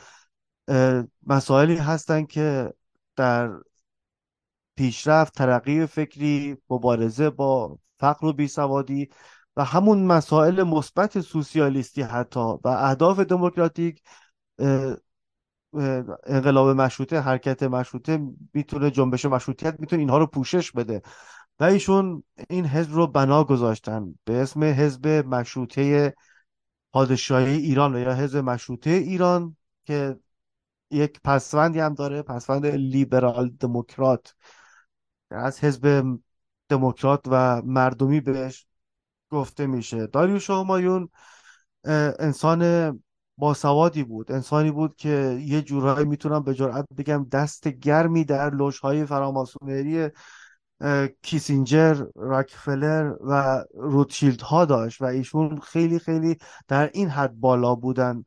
[1.27, 2.73] مسائلی هستن که
[3.17, 3.51] در
[4.81, 9.09] پیشرفت ترقی فکری مبارزه با فقر و بیسوادی
[9.57, 14.03] و همون مسائل مثبت سوسیالیستی حتی و اهداف دموکراتیک
[16.27, 18.21] انقلاب مشروطه حرکت مشروطه
[18.55, 21.03] می‌تونه جنبش مشروطیت می‌تونه اینها رو پوشش بده.
[21.61, 26.15] و ایشون این حزب رو بنا گذاشتن به اسم حزب مشروطه
[26.93, 30.17] پادشاهی ایران یا حزب مشروطه ایران که
[30.91, 34.35] یک پسوندی هم داره پسوند لیبرال دموکرات.
[35.31, 36.05] از حزب
[36.69, 38.67] دموکرات و مردمی بهش
[39.31, 40.07] گفته میشه.
[40.07, 41.09] داریوش همایون
[42.19, 43.03] انسان
[43.37, 44.33] باسوادی بود.
[44.33, 50.09] انسانی بود که یه جورایی می‌تونم به جرئت بگم دست گرمی در لوشهای فراماسونری
[51.23, 56.37] کیسینجر راکفلر و روتشیلد ها داشت و ایشون خیلی خیلی
[56.69, 58.25] در این حد بالا بودن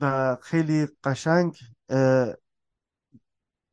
[0.00, 1.58] و خیلی قشنگ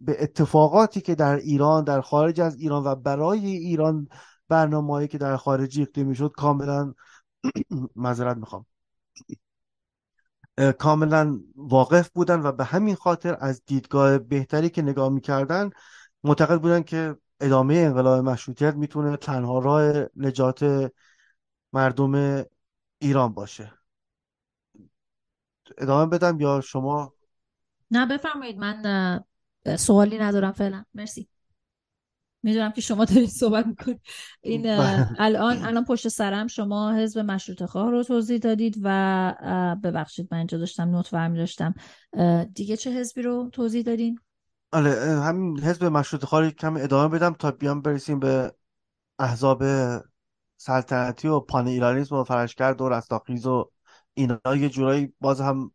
[0.02, 4.08] به اتفاقاتی که در ایران در خارج از ایران و برای ایران
[4.48, 6.94] برنامه‌ای که در خارج اقلیمی شد کاملا
[7.96, 8.66] معذرت می‌خوام.
[10.80, 15.70] کاملا واقف بودن و به همین خاطر از دیدگاه بهتری که نگاه می‌کردن
[16.24, 20.92] معتقد بودن که ادامه انقلاب مشروطیت می‌تونه تنها راه نجات
[21.74, 22.44] مردم
[23.00, 23.74] ایران باشه.
[25.78, 27.14] ادامه بدم یا شما؟
[27.92, 28.58] نه بفرمایید.
[28.58, 29.24] من
[29.78, 30.84] سوالی ندارم فعلا.
[30.94, 31.28] مرسی.
[32.44, 34.02] می‌دونم که شما دارید صحبت می‌کنید
[34.42, 35.10] این بله.
[35.20, 40.58] الان الان پشت سرم شما حزب مشروط خواه رو توضیح دادید و ببخشید من اینجا
[40.58, 41.74] داشتم نوت برمی داشتم
[42.54, 44.20] دیگه چه حزبی رو توضیح دادین؟
[44.72, 44.92] آره
[45.22, 48.54] همین حزب مشروط خواه کم ادامه بدم تا بیام برسیم به
[49.20, 49.64] احزاب
[50.58, 53.72] سلطنتی و پان ایرانیسم و فرشگرد و رستاخیز و
[54.14, 54.40] اینا.
[54.58, 55.72] یه جورایی باز هم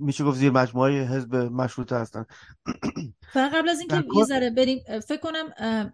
[0.00, 2.24] میشه گفت زیر مجموعه حزب مشروطه هستن.
[3.34, 4.78] فقط قبل از اینکه یه ذره بریم
[5.08, 5.44] فکر کنم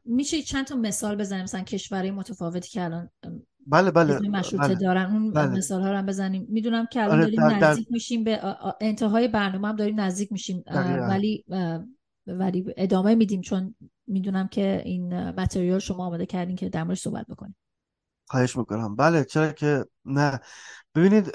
[0.05, 3.11] میشه چند تا مثال بزنیم؟ مثلا کشورهای متفاوتی که الان
[3.67, 4.75] بله بله مشروطه بله.
[4.75, 5.11] دارن.
[5.13, 5.51] اون بله.
[5.51, 6.47] مثال ها رو هم بزنیم.
[6.49, 8.41] می‌دونم که الان آره، داریم در- نزدیک میشیم به
[8.81, 10.65] انتهای برنامه هم داریم نزدیک میشیم.
[11.09, 11.45] ولی
[12.27, 13.75] ولی ادامه میدیم چون
[14.07, 17.57] می‌دونم که این متریال شما آماده کردین که در موردش صحبت بکنیم.
[18.29, 18.97] خواهش می‌کنم.
[18.97, 20.41] بله چرا که نه.
[20.95, 21.33] ببینید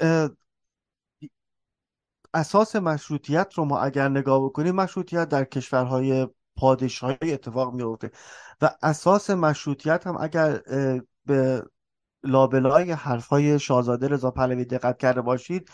[2.34, 8.10] اساس مشروطیت رو ما اگر نگاه بکنیم مشروطیت در کشورهای پادشاهی اتفاق میفته
[8.60, 10.62] و اساس مشروطیت هم اگر
[11.26, 11.62] به
[12.24, 15.70] لابلای حرفهای شاهزاده رضا پهلوی دقت کرده باشید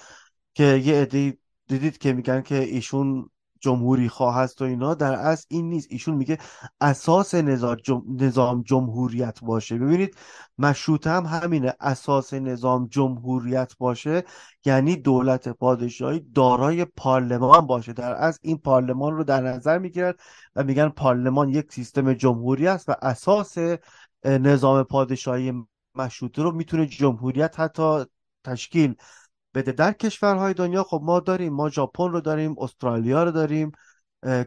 [0.54, 3.30] که یه عده دیدید که میگن که ایشون
[3.60, 5.86] جمهوری خواه هست و اینا در اصل این نیست.
[5.90, 6.38] ایشون میگه
[6.80, 9.78] اساس نظام جمهوریت باشه.
[9.78, 10.16] ببینید
[10.58, 11.74] مشروطه هم همینه.
[11.80, 14.24] اساس نظام جمهوریت باشه
[14.64, 17.92] یعنی دولت پادشاهی دارای پارلمان باشه.
[17.92, 20.14] در از این پارلمان رو در نظر می‌گیرن
[20.56, 23.58] و میگن پارلمان یک سیستم جمهوری است و اساس
[24.24, 25.52] نظام پادشاهی
[25.94, 28.04] مشروطه رو می‌تونه جمهوریت حتی
[28.44, 28.94] تشکیل
[29.54, 29.72] بده.
[29.72, 33.72] در کشورهای دنیا خب ما داریم ما ژاپن رو داریم استرالیا رو داریم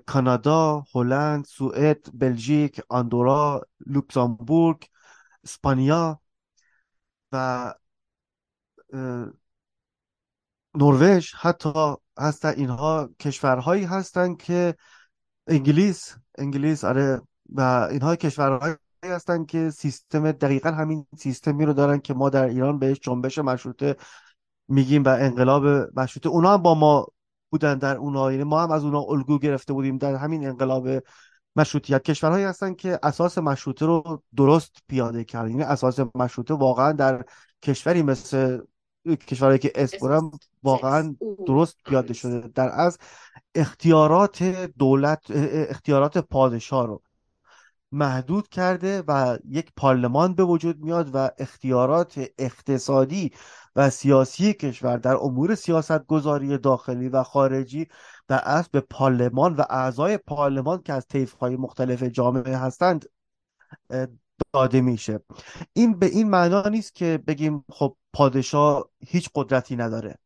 [0.06, 4.86] کانادا، هلند، سوئد، بلژیک، آندورا، لوکزامبورگ،
[5.44, 6.22] اسپانیا
[7.32, 7.74] و
[10.76, 14.76] نروژ حتی هستن اینها کشورهایی هستند که
[15.48, 22.14] انگلیس انگلیس آره و اینها کشورهایی هستند که سیستم دقیقا همین سیستمی رو دارن که
[22.14, 23.96] ما در ایران بهش جنبش مشروطه
[24.68, 25.66] میگیم و انقلاب
[26.00, 27.08] مشروطه اونا هم با ما
[27.50, 30.88] بودن در اونا یعنی ما هم از اونا الگو گرفته بودیم در همین انقلاب
[31.56, 32.04] مشروطیت.
[32.04, 35.50] کشورهایی هستن که اساس مشروطه رو درست پیاده کردن.
[35.50, 37.26] یعنی اساس مشروطه واقعا در
[37.62, 38.60] کشوری مثل
[39.28, 40.32] کشورهایی که اسپورم
[40.64, 41.16] واقعا
[41.48, 42.48] درست پیاده شده.
[42.48, 42.98] در از
[43.56, 44.44] اختیارات
[44.78, 45.24] دولت
[45.70, 47.02] اختیارات پادشاه رو
[47.92, 53.32] محدود کرده و یک پارلمان به وجود میاد و اختیارات اقتصادی
[53.76, 57.88] و سیاسی کشور در امور سیاست گذاری داخلی و خارجی
[58.28, 61.06] در اصل به پارلمان و اعضای پارلمان که از
[61.40, 63.06] های مختلف جامعه هستند
[64.54, 65.20] داده میشه.
[65.74, 70.18] این به این معنا نیست که بگیم خب پادشاه هیچ قدرتی نداره.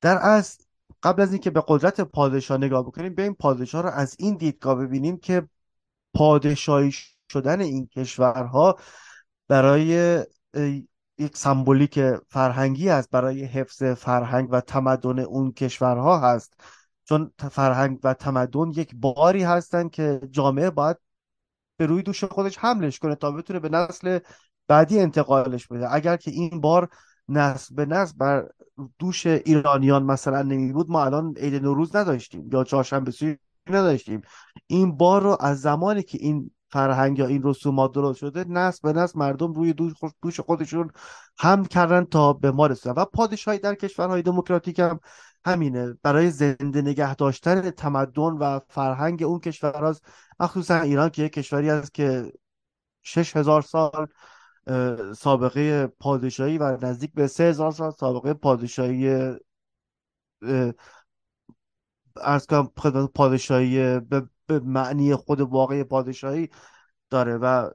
[0.00, 0.64] در اصل
[1.02, 5.16] قبل از اینکه به قدرت پادشاه نگاه بکنیم بیایم پادشاه رو از این دیدگاه ببینیم
[5.16, 5.48] که
[6.14, 6.92] پادشاهی
[7.32, 8.78] شدن این کشورها
[9.48, 10.18] برای
[11.18, 16.54] یک سمبولیک فرهنگی است برای حفظ فرهنگ و تمدن اون کشورها هست.
[17.04, 20.96] چون فرهنگ و تمدن یک باری هستند که جامعه باید
[21.76, 24.18] به روی دوش خودش حملش کنه تا بتونه به نسل
[24.68, 25.94] بعدی انتقالش بده.
[25.94, 26.88] اگر که این بار
[27.28, 28.48] نسل به نسل بر
[28.98, 33.38] دوش ایرانیان مثلا نمی بود ما الان عید نوروز نداشتیم یا چهارشنبه سوری
[33.70, 34.20] نداشتیم.
[34.66, 39.00] این بار رو از زمانی که این فرهنگ یا این رسومات درست شده نسل به
[39.00, 39.72] نسل مردم روی
[40.22, 40.90] دوش خودشون
[41.38, 42.94] هم کردن تا به ما رسیدن.
[42.96, 45.00] و پادشاهی در کشورهای دموکراتیک هم
[45.46, 45.94] همینه.
[46.02, 50.04] برای زنده نگه داشتن تمدن و فرهنگ اون کشور هست
[50.40, 52.32] مخصوصا ایران که یک کشوری است که
[53.02, 54.06] شش هزار سال
[55.16, 59.34] سابقه پادشاهی و نزدیک به سه هزار سال سابقه پادشاهی
[62.16, 62.70] ارز کنم
[63.14, 64.00] پادشاهی
[64.50, 66.48] معنی خود واقعی پادشاهی
[67.10, 67.70] داره و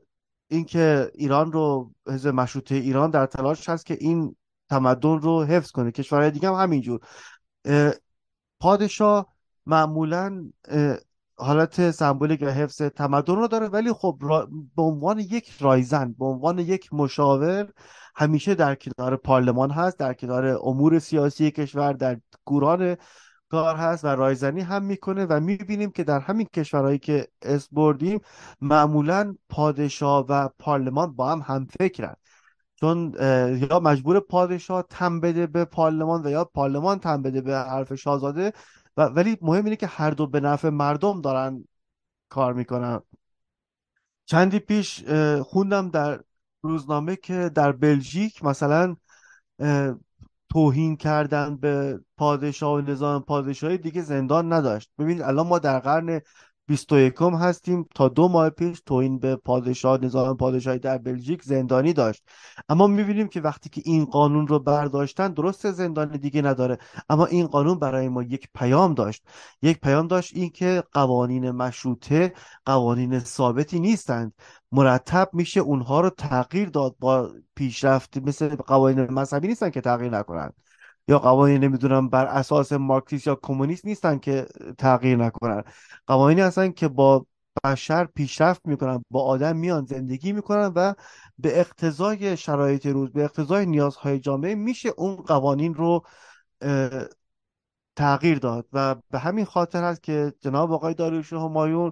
[0.48, 4.36] اینکه ایران رو حزب مشروطه ایران در تلاش هست که این
[4.70, 5.92] تمدن رو حفظ کنه.
[5.92, 7.00] کشورهای دیگه هم همینجور.
[8.60, 9.34] پادشاه
[9.66, 10.52] معمولا
[11.36, 14.18] حالت سمبولیک و حفظ تمدن رو داره ولی خب
[14.76, 17.74] به عنوان یک رایزن به عنوان یک مشاور
[18.16, 22.98] همیشه در کنار پارلمان هست در کنار امور سیاسی کشور در گوران
[23.50, 28.20] کار هست و رایزنی هم می‌کنه و می‌بینیم که در همین کشورهایی که اس بردیم
[28.62, 32.16] معمولا پادشاه و پارلمان با هم هم فکرن
[32.76, 33.14] چون
[33.72, 38.54] یا مجبور پادشاه تم بده به پارلمان و یا پارلمان تم بده به حرف شاهزاده
[38.97, 41.66] و ولی مهم اینه که هر دو به نفع مردم دارن
[42.30, 43.02] کار می‌کنن.
[44.26, 45.04] چندی پیش
[45.43, 46.24] خوندم در
[46.62, 48.95] روزنامه که در بلژیک مثلا
[50.50, 54.91] توهین کردن به پادشاه و نظام پادشاهی دیگه زندان نداشت.
[55.00, 56.22] ببینید الان ما در قرن
[56.70, 57.88] 21 هستیم.
[57.96, 62.24] تا دو ماه پیش توهین به پادشاه نظام پادشاهی در بلژیک زندانی داشت.
[62.70, 66.78] اما می‌بینیم که وقتی که این قانون رو برداشتن درست زندانی دیگه نداره.
[67.10, 69.24] اما این قانون برای ما یک پیام داشت.
[69.62, 72.34] یک پیام داشت این که قوانین مشروطه
[72.66, 74.34] قوانین ثابتی نیستند.
[74.72, 80.54] مرتب میشه اونها رو تغییر داد با پیشرفت مثل قوانین مذهبی نیستن که تغییر نکنند
[81.10, 84.45] یا قوانین نمی‌دونم بر اساس مارکسیست یا کمونیست نیستن که
[84.78, 85.64] تغییر نکنن.
[86.07, 87.26] قوانینی هستن که با
[87.64, 90.93] بشر پیشرفت می‌کنن با آدم میان زندگی می‌کنن و
[91.38, 96.05] به اقتضای شرایط روز به اقتضای نیازهای جامعه میشه اون قوانین رو
[97.95, 98.68] تغییر داد.
[98.74, 101.91] و به همین خاطر هست که جناب آقای داریوش همایون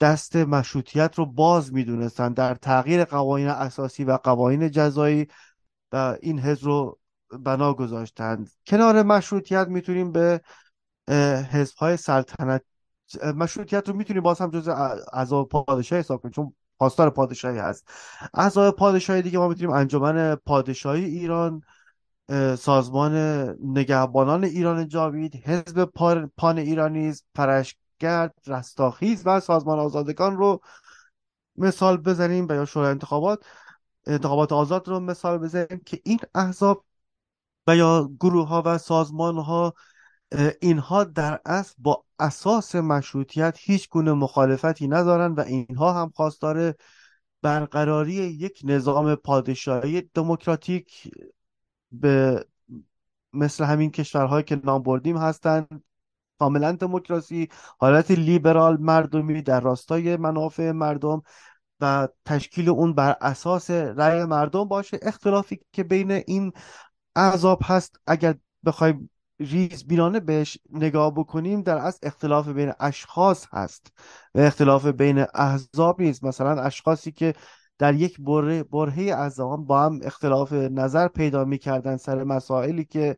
[0.00, 5.26] دست مشروطیت رو باز می‌دونستن در تغییر قوانین اساسی و قوانین جزایی
[5.92, 6.97] و این حزب رو
[7.30, 8.50] بنا گذاشتند.
[8.66, 10.40] کنار مشروطیت می‌تونیم به
[11.50, 12.62] حزب های سلطنت
[13.36, 14.68] مشروطیت رو می‌تونیم باز هم جز
[15.12, 17.88] اعضای پادشاهی حساب کنیم چون پاسدار پادشاهی هست.
[18.34, 21.62] اعضای پادشاهی دیگه ما می‌تونیم انجمن پادشاهی ایران
[22.58, 23.14] سازمان
[23.64, 25.84] نگهبانان ایران جاوید حزب
[26.36, 30.60] پان ایرانیز پرشگرد رستاخیز و سازمان آزادگان رو
[31.56, 33.44] مثال بزنیم یا شورای انتخابات
[34.06, 36.84] انتخابات آزاد رو مثال بزنیم که این احزاب
[37.68, 39.74] و یا گروه ها و سازمان ها
[40.60, 46.74] اینها در اصل با اساس مشروطیت هیچ گونه مخالفتی ندارند و اینها هم خواستار
[47.42, 51.10] برقراری یک نظام پادشاهی دموکراتیک
[51.92, 52.44] به
[53.32, 55.84] مثل همین کشورهایی که نام بردیم هستند.
[56.38, 57.48] کاملا دموکراسی
[57.80, 61.22] حالت لیبرال مردمی در راستای منافع مردم
[61.80, 64.98] و تشکیل اون بر اساس رأی مردم باشه.
[65.02, 66.52] اختلافی که بین این
[67.16, 68.34] اعذاب هست اگر
[68.64, 73.92] بخوایم ریز بینانه بهش نگاه بکنیم در از اختلاف بین اشخاص هست
[74.34, 76.24] و اختلاف بین احزاب نیست.
[76.24, 77.34] مثلا اشخاصی که
[77.78, 83.16] در یک بره برهه از زمان با هم اختلاف نظر پیدا می‌کردن سر مسائلی که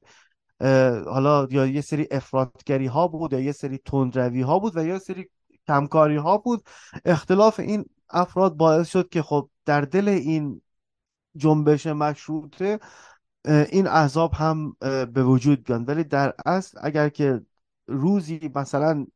[1.07, 4.99] حالا یا یه سری افرادگری ها بود یا یه سری تندروی ها بود و یا
[4.99, 5.31] سری
[5.67, 6.65] کمکاری ها بود
[7.05, 10.63] اختلاف این افراد باعث شد که خب در دل این
[11.37, 12.79] جنبش مشروطه
[13.45, 14.77] این احزاب هم
[15.15, 15.85] به وجود بیان.
[15.85, 17.41] ولی در اصل اگر که
[17.87, 19.07] روزی مثلا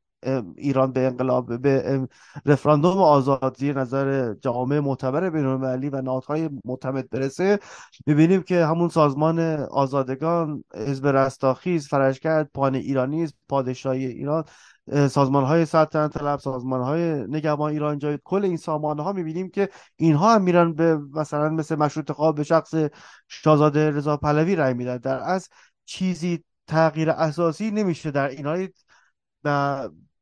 [0.57, 2.09] ایران به انقلاب به
[2.47, 7.59] رفراندوم آزاد زیر نظر جامعه معتبر بینالمللی و نهادهای معتمد برسه
[8.07, 14.45] می‌بینیم که همون سازمان آزادگان حزب رستاخیز فرشکرد پان ایرانی پادشاهی ایران
[14.91, 19.69] سازمان های سلطنت طلب سازمان های نگهبان ایران جای کل این سازمان ها می‌بینیم که
[19.97, 22.75] اینها هم میرن به مثلا مثل مشروط خواب به شخص
[23.29, 24.97] شاهزاده رضا پهلوی رای میدن.
[24.97, 25.49] در از
[25.85, 28.57] چیزی تغییر اساسی نمیشه در اینها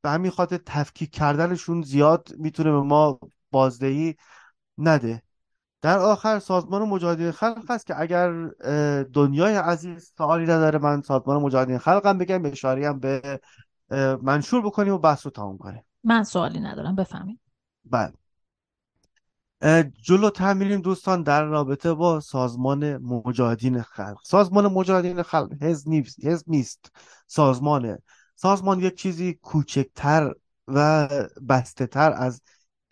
[0.02, 3.18] به همین خاطر تفکیک کردنشون زیاد می‌تونه به ما
[3.50, 4.16] بازدهی
[4.78, 5.22] نده.
[5.82, 8.32] در آخر سازمان مجاهدین خلق هست که اگر
[9.02, 13.40] دنیای عزیز سوالی نداره من سازمان مجاهدین خلقم بگم اشاره هم به
[14.22, 15.84] منشور بکنیم و بحث رو تمام کنیم.
[16.04, 17.40] من سوالی ندارم بفهمید
[17.84, 18.12] بله.
[20.02, 24.18] جلو میریم دوستان در رابطه با سازمان مجاهدین خلق.
[24.24, 26.92] سازمان مجاهدین خلق حزب نیست حزب نیست.
[27.26, 27.98] سازمانه
[28.34, 30.32] سازمان یک چیزی کوچکتر
[30.68, 31.08] و
[31.48, 32.42] بسته تر از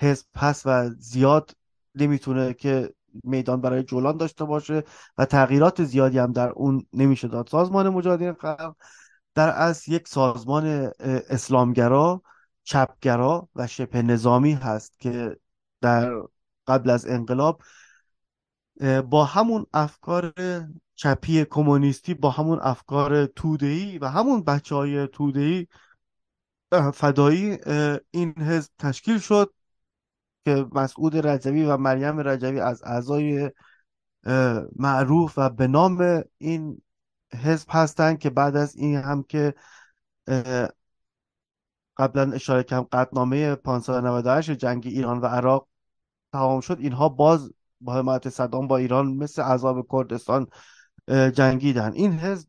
[0.01, 1.51] حزب هست و زیاد
[1.94, 2.94] نمی‌تونه که
[3.24, 4.82] میدان برای جولان داشته باشه
[5.18, 7.48] و تغییرات زیادی هم در اون نمیشه داد.
[7.48, 8.74] سازمان مجاهدین خلق
[9.35, 10.93] در اصل یک سازمان
[11.31, 12.22] اسلامگرا
[12.64, 15.37] چپگرا و شبه نظامی هست که
[15.81, 16.12] در
[16.66, 17.62] قبل از انقلاب
[19.11, 20.33] با همون افکار
[20.95, 25.68] چپی کمونیستی با همون افکار تودهی و همون بچه های تودهی
[26.95, 27.59] فدایی
[28.11, 29.55] این حزب تشکیل شد
[30.45, 33.51] که مسعود رجوی و مریم رجوی از اعضای
[34.76, 36.83] معروف و به نام این
[37.35, 39.55] حزب هستند که بعد از این هم که
[41.97, 45.68] قبلا اشاره کردم قطنامه 598 جنگ ایران و عراق
[46.33, 50.47] تمام شد اینها باز با حمایت صدام با ایران مثل عذاب کردستان
[51.09, 51.93] جنگیدن.
[51.93, 52.49] این حزب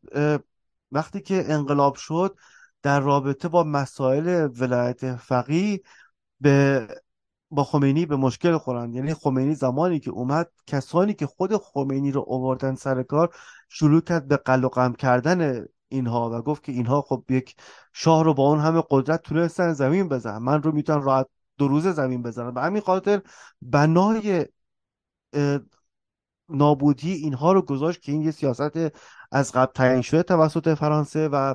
[0.92, 2.38] وقتی که انقلاب شد
[2.82, 5.80] در رابطه با مسائل ولایت فقیه
[6.40, 6.88] به
[7.52, 12.24] با خمینی به مشکل خورند یعنی خمینی زمانی که اومد کسانی که خود خمینی رو
[12.28, 13.34] آوردن سر کار
[13.68, 17.56] شروع کرد به قل و کردن اینها و گفت که اینها خب یک
[17.92, 21.26] شاه رو با اون همه قدرت تونستن زمین بزن من رو می‌تونن راحت
[21.58, 23.22] دو روزه زمین بزنن به همین خاطر
[23.62, 24.46] بنای
[26.48, 28.78] نابودی اینها رو گذاشت که این یه سیاست
[29.32, 31.54] از قبل تعیین شده توسط فرانسه و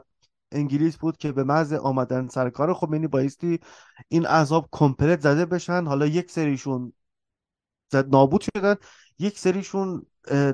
[0.51, 3.59] انگلیس بود که به محض آمدن سرکار خمینی بایستی
[4.07, 5.85] این اعضاب کمپلت زده بشن.
[5.85, 6.93] حالا یک سریشون
[7.93, 8.75] نابود شدن.
[9.19, 10.05] یک سریشون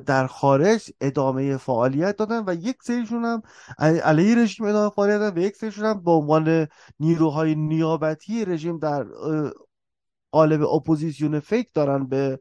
[0.05, 3.41] در خارج ادامه فعالیت دادن و یک سریشون هم
[3.79, 6.67] علیه رژیم ادامه فعالیت دادن و یک سریشون هم به عنوان
[6.99, 9.05] نیروهای نیابتی رژیم در
[10.31, 12.39] قالب اپوزیسیون fake دارن به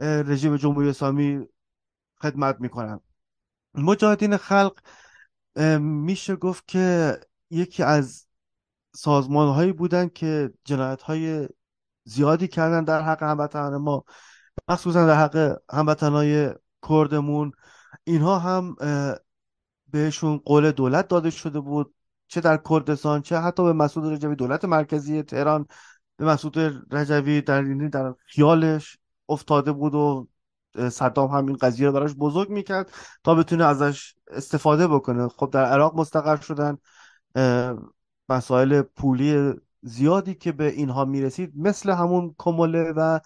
[0.00, 1.46] رژیم جمهوری اسلامی
[2.22, 3.00] خدمت می‌کنن.
[3.74, 4.78] مجاهدین خلق
[5.80, 7.16] میشه گفت که
[7.50, 8.26] یکی از
[8.94, 11.48] سازمان هایی بودن که جنایت های
[12.04, 14.04] زیادی کردن در حق هموطنان ما
[14.68, 16.54] مخصوصا در حق هم‌وطن‌های
[16.88, 17.52] کردمون.
[18.04, 18.76] اینها هم
[19.90, 21.94] بهشون قول دولت داده شده بود
[22.28, 25.66] چه در کردستان چه حتی به مسعود رجوی دولت مرکزی تهران
[26.16, 26.58] به مسعود
[26.90, 28.98] رجوی در در خیالش
[29.28, 30.28] افتاده بود و
[30.90, 32.92] صدام هم این قضیه رو براش بزرگ می‌کرد
[33.24, 35.28] تا بتونه ازش استفاده بکنه.
[35.28, 36.78] خب در عراق مستقر شدن
[38.28, 39.52] مسائل پولی
[39.82, 43.20] زیادی که به اینها می‌رسید مثل همون کموله و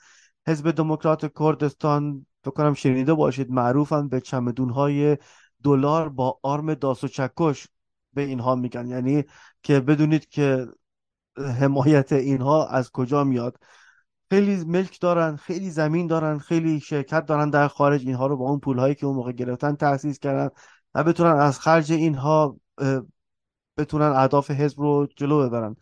[0.46, 5.18] حزب دموکرات کردستان فکر کنم شنیده باشید معروفن به چمدونهای
[5.62, 7.68] دلار با آرم داس و چکش
[8.12, 8.86] به اینها میگن.
[8.86, 9.24] یعنی
[9.62, 10.66] که بدونید که
[11.36, 13.56] حمایت اینها از کجا میاد.
[14.30, 18.06] خیلی ملک دارن خیلی زمین دارن خیلی شرکت دارن در خارج.
[18.06, 20.48] اینها رو با اون پول هایی که اون موقع گرفتن تأسیس کردن
[20.94, 22.56] و بتونن از خرج اینها
[23.76, 25.76] بتونن اهداف حزب رو جلو ببرن.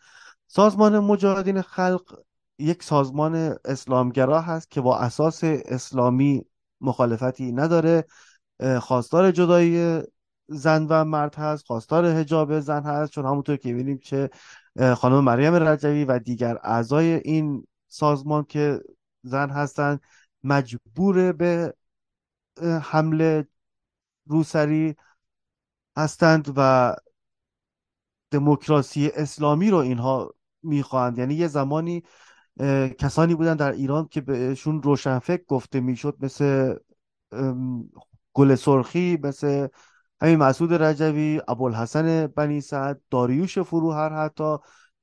[0.47, 2.19] سازمان مجاهدین خلق
[2.59, 6.45] یک سازمان اسلامگرا هست که با اساس اسلامی
[6.81, 8.05] مخالفتی نداره.
[8.81, 10.03] خواستار جدایی
[10.49, 13.13] زن و مرد هست خواستار حجاب زن هست.
[13.13, 14.31] چون همونطور که ببینیم چه
[14.97, 18.81] خانم مریم رجوی و دیگر اعضای این سازمان که
[19.23, 20.01] زن هستند
[20.45, 21.75] مجبور به
[22.83, 23.49] حمله
[24.27, 24.97] روسری
[25.97, 26.95] هستند و
[28.31, 31.19] دموکراسی اسلامی رو اینها می‌خواهند.
[31.19, 32.03] یعنی یه زمانی
[32.99, 36.75] کسانی بودن در ایران که بهشون روشنفکر گفته می‌شد مثل
[38.33, 39.69] گل سرخی مثل
[40.21, 44.57] همین مسعود رجوی ابوالحسن بنی سعد داریوش فروهر حتی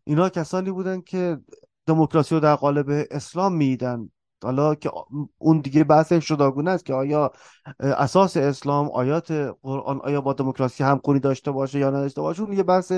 [0.04, 1.38] اینا کسانی بودن که
[1.86, 4.10] دموکراسی رو در قالب اسلام میدن.
[4.44, 4.92] حالا که
[5.38, 7.32] اون دیگه بحث جداگونه است که آیا
[7.80, 9.32] اساس اسلام آیات
[9.62, 12.92] قرآن آیا با دموکراسی همخونی داشته باشه یا نداشته باشه اون یه بحث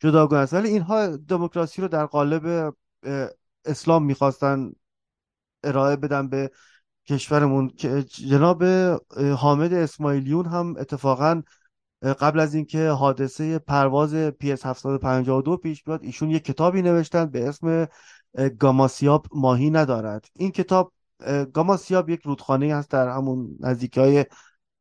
[0.00, 0.54] جداگونه است.
[0.54, 2.74] ولی اینها دموکراسی رو در قالب
[3.64, 4.72] اسلام می‌خواستن
[5.64, 6.50] ارائه بدن به
[7.08, 8.64] کشورمون که جناب
[9.36, 11.42] حامد اسماعیلیون هم اتفاقا
[12.02, 17.86] قبل از اینکه حادثه پرواز PS 752 پیش بیاد ایشون یک کتابی نوشتن به اسم
[18.58, 20.26] گاماسیاب ماهی ندارد.
[20.36, 20.92] این کتاب
[21.52, 24.26] گاماسیاب یک رودخانه هست در همون نزدیکی های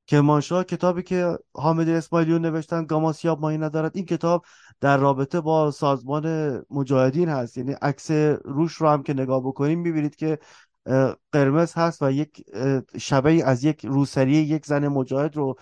[0.08, 0.64] کرمانشاه.
[0.64, 3.92] کتابی که حامد اسماعیلیون نوشتن گاماسیاب ماهی ندارد.
[3.96, 4.46] این کتاب
[4.82, 6.26] در رابطه با سازمان
[6.70, 7.58] مجاهدین هست.
[7.58, 8.12] یعنی عکس
[8.46, 10.40] روش رو هم که نگاه بکنیم می‌بینید که
[11.32, 12.44] قرمز هست و یک
[12.98, 15.56] شبه از یک روسری یک زن مجاهد رو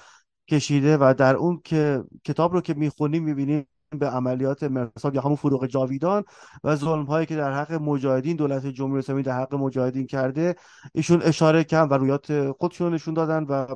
[0.50, 5.36] کشیده و در اون که کتاب رو که می‌خونیم می‌بینیم به عملیات مرساد یا همون
[5.36, 6.24] فروغ جاویدان
[6.64, 10.56] و ظلم هایی که در حق مجاهدین دولت جمهوری اسلامی در حق مجاهدین کرده
[10.94, 13.76] ایشون اشاره کردن و رویات خودشون نشون دادن و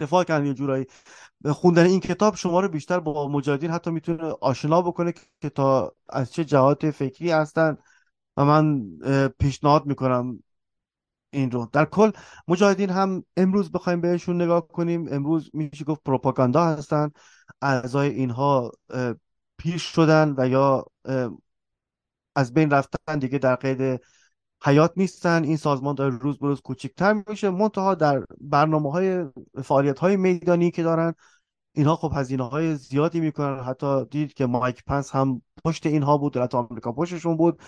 [0.00, 0.86] دفاع کردن یه جورایی.
[1.46, 6.32] خوندن این کتاب شما رو بیشتر با مجاهدین حتی می‌تونه آشنا بکنه که تا از
[6.32, 7.76] چه جهات فکری هستن
[8.36, 8.82] و من
[9.38, 10.43] پیشنهاد می‌کنم
[11.34, 11.68] این رو.
[11.72, 12.10] در کل
[12.48, 15.06] مجاهدین هم امروز بخوایم بهشون نگاه کنیم.
[15.10, 17.10] امروز میشه گفت پروپاگاندا هستن.
[17.62, 18.72] اعضای اینها
[19.58, 20.84] پیش شدن و یا
[22.36, 24.00] از بین رفتن دیگه در قید
[24.64, 25.44] حیات نیستن.
[25.44, 27.50] این سازمان داره روز به روز کوچکتر میشه.
[27.50, 29.24] منتها در برنامه های
[29.64, 31.14] فعالیت های میدانی که دارن
[31.76, 33.64] اینها خب هزینه های زیادی می‌کنن.
[33.64, 37.60] حتی دید که مایک پنس هم پشت اینها بود دولت آمریکا پشتشون بود.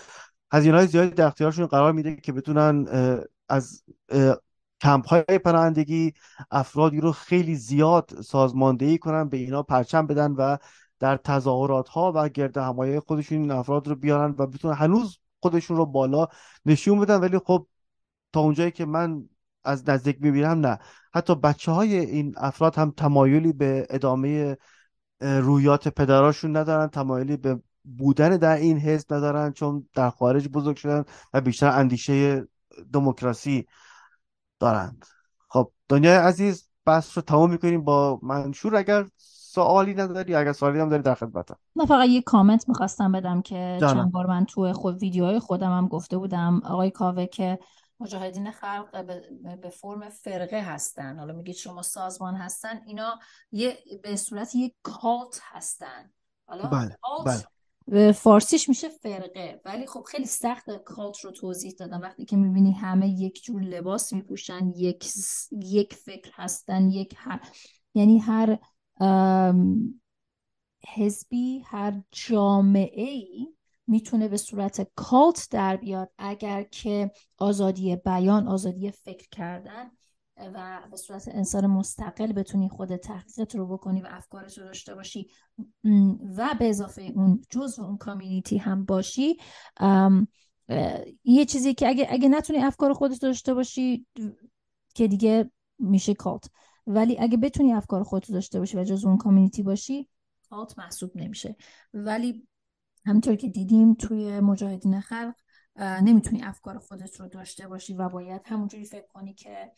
[0.53, 2.85] هزینه های زیادی در اختیارشون قرار میده که بتونن
[3.49, 3.83] از
[4.81, 6.13] کمپ های پناهندگی
[6.51, 10.57] افرادی رو خیلی زیاد سازماندهی کنن به اینا پرچم بدن و
[10.99, 15.77] در تظاهرات ها و گرد همایی خودشون این افراد رو بیارن و بتونن هنوز خودشون
[15.77, 16.27] رو بالا
[16.65, 17.19] نشون بدن.
[17.19, 17.67] ولی خب
[18.33, 19.29] تا اونجایی که من
[19.63, 20.79] از نزدیک می‌بینم نه.
[21.13, 24.57] حتی بچه های این افراد هم تمایلی به ادامه
[25.21, 27.61] رویات پدراشون ندارن تمایلی به
[27.97, 31.03] بودن در این حزب ندارن چون در خارج بزرگ شدن
[31.33, 32.47] و بیشتر اندیشه
[32.93, 33.67] دموکراسی
[34.59, 35.05] دارند.
[35.49, 37.83] خب دنیای عزیز بحث رو تمام می‌کنیم.
[37.83, 41.57] با منشور اگر سوالی نداری اگر سوالی هم داری در خدمتم.
[41.75, 45.87] من فقط یه کامنت می‌خواستم بدم که چند بار من تو خود ویدیوهای خودم هم
[45.87, 46.61] گفته بودم.
[46.65, 47.59] آقای کاوه که
[47.99, 49.05] مجاهدین خلق
[49.61, 51.19] به فرم فرقه هستن.
[51.19, 52.81] حالا میگید شما سازمان هستن.
[52.85, 53.19] اینا
[53.51, 56.11] یه به صورت یک کالت هستن.
[56.47, 56.97] حالا بله.
[57.25, 57.43] بله.
[58.15, 59.61] فارسیش میشه فرقه.
[59.65, 62.01] ولی خب خیلی سخت کالت رو توضیح دادم.
[62.01, 65.07] وقتی که می‌بینی همه یک جور لباس میپوشن یک
[65.51, 67.41] یک فکر هستن یک هر
[67.93, 68.59] یعنی هر
[70.87, 73.47] حزبی هر جامعه ای
[73.87, 76.11] می‌تونه به صورت کالت در بیاد.
[76.17, 79.91] اگر که آزادی بیان آزادی فکر کردن
[80.39, 85.29] و به صورت انسان مستقل بتونی خود تحقیقت رو بکنی و افکارت رو داشته باشی
[86.37, 89.37] و به اضافه اون جزء اون کامیونیتی هم باشی
[91.23, 94.05] یه چیزی که اگه, اگه نتونی افکار خودت داشته باشی
[94.93, 96.49] که دیگه میشه کالت
[96.87, 100.09] ولی اگه بتونی افکار خودت داشته باشی و جزء اون کامیونیتی باشی
[100.49, 101.55] کالت محسوب نمیشه.
[101.93, 102.47] ولی
[103.05, 105.33] همینطور که دیدیم توی مجاهدین خلق
[105.79, 109.71] نمی‌تونی افکار خودت رو داشته باشی و باید همونجوری فکر کنی که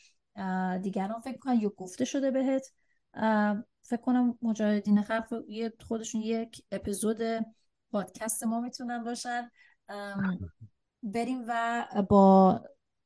[0.81, 2.71] دیگران فکر کنن یا گفته شده بهت.
[3.81, 7.17] فکر کنم مجاهدین خلق یه خودشون یک اپیزود
[7.91, 9.49] پادکست ما می‌تونن باشن.
[11.03, 12.61] بریم و با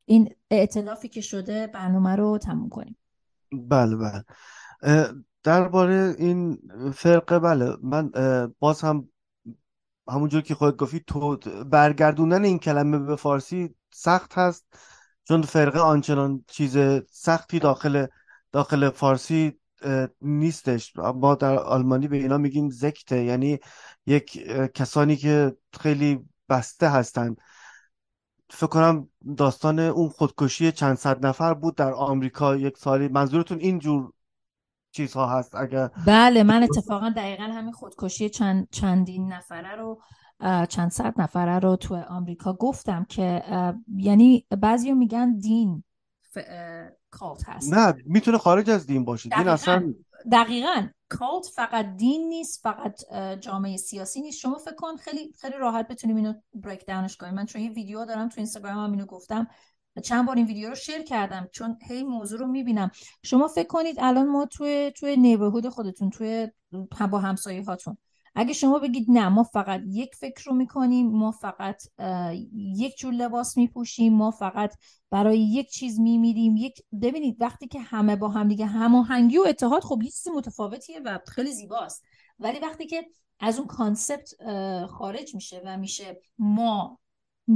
[0.05, 2.97] این اعتلافی که شده برنامه رو تموم کنیم.
[3.51, 4.23] بله بله.
[5.43, 6.61] درباره این
[6.95, 7.75] فرقه بله.
[7.81, 8.11] من
[8.59, 9.09] باز هم
[10.07, 11.37] همونجور که خود گفتی تو
[11.71, 14.65] برگردوندن این کلمه به فارسی سخت هست.
[15.27, 16.77] چون فرقه آنچنان چیز
[17.11, 18.05] سختی داخل
[18.51, 19.59] داخل فارسی
[20.21, 20.93] نیستش.
[20.97, 23.59] ما در آلمانی به اینا میگیم زکته یعنی
[24.05, 24.31] یک
[24.73, 26.19] کسانی که خیلی
[26.49, 27.37] بسته هستند.
[28.49, 32.55] فکر کنم داستان اون خودکشی چند صد نفر بود در آمریکا.
[32.55, 34.13] یک سالی منظورتون اینجور
[34.91, 40.01] چیزها هست؟ اگر بله من اتفاقا دقیقا همین خودکشی چند چندین نفره رو
[40.69, 43.43] چند صد نفره رو تو آمریکا گفتم که
[43.97, 45.83] یعنی بعضی میگن دین
[47.09, 47.73] کالت هست.
[47.73, 49.29] نه می‌تونه خارج از دین باشه.
[49.29, 49.93] دین اصلا
[50.31, 50.87] دقیقا.
[51.09, 54.39] کالت فقط دین نیست فقط جامعه سیاسی نیست.
[54.39, 57.33] شما فکر کن خیلی خیلی راحت بتونیم اینو بریک داونش کنیم.
[57.33, 59.47] من چون یه ویدیو دارم تو اینستاگرام هم اینو گفتم
[60.03, 62.91] چند بار این ویدیو رو شیر کردم چون هی موضوع رو می‌بینم.
[63.23, 66.47] شما فکر کنید الان ما توی توی نیبرهود خودتون توی
[67.11, 67.97] با همسایه هاتون
[68.35, 71.83] اگه شما بگید نه ما فقط یک فکر رو می‌کنیم ما فقط
[72.53, 74.73] یک جور لباس میپوشیم ما فقط
[75.11, 79.83] برای یک چیز میمیریم یک ببینید وقتی که همه با هم دیگه هماهنگی و اتحاد
[79.83, 82.03] خب یه متفاوتیه و خیلی زیباست.
[82.39, 83.05] ولی وقتی که
[83.39, 84.29] از اون کانسپت
[84.89, 86.99] خارج میشه و میشه ما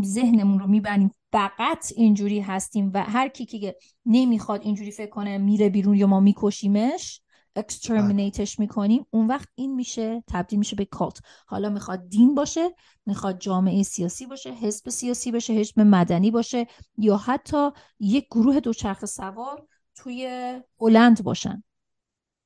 [0.03, 3.75] ذهنمون رو می‌بریم فقط اینجوری هستیم و هر کی که
[4.05, 7.21] نمی‌خواد اینجوری فکر کنه میره بیرون یا ما میکشیمش
[7.57, 9.05] exterminate ش می‌کنیم.
[9.11, 11.19] اون وقت این میشه تبدیل میشه به cult.
[11.47, 12.75] حالا می‌خواد دین باشه
[13.05, 16.67] می‌خواد جامعه سیاسی باشه حزب سیاسی باشه حزب مدنی باشه
[16.97, 17.69] یا حتی
[17.99, 21.63] یک گروه دوچرخه سوار توی هلند باشن.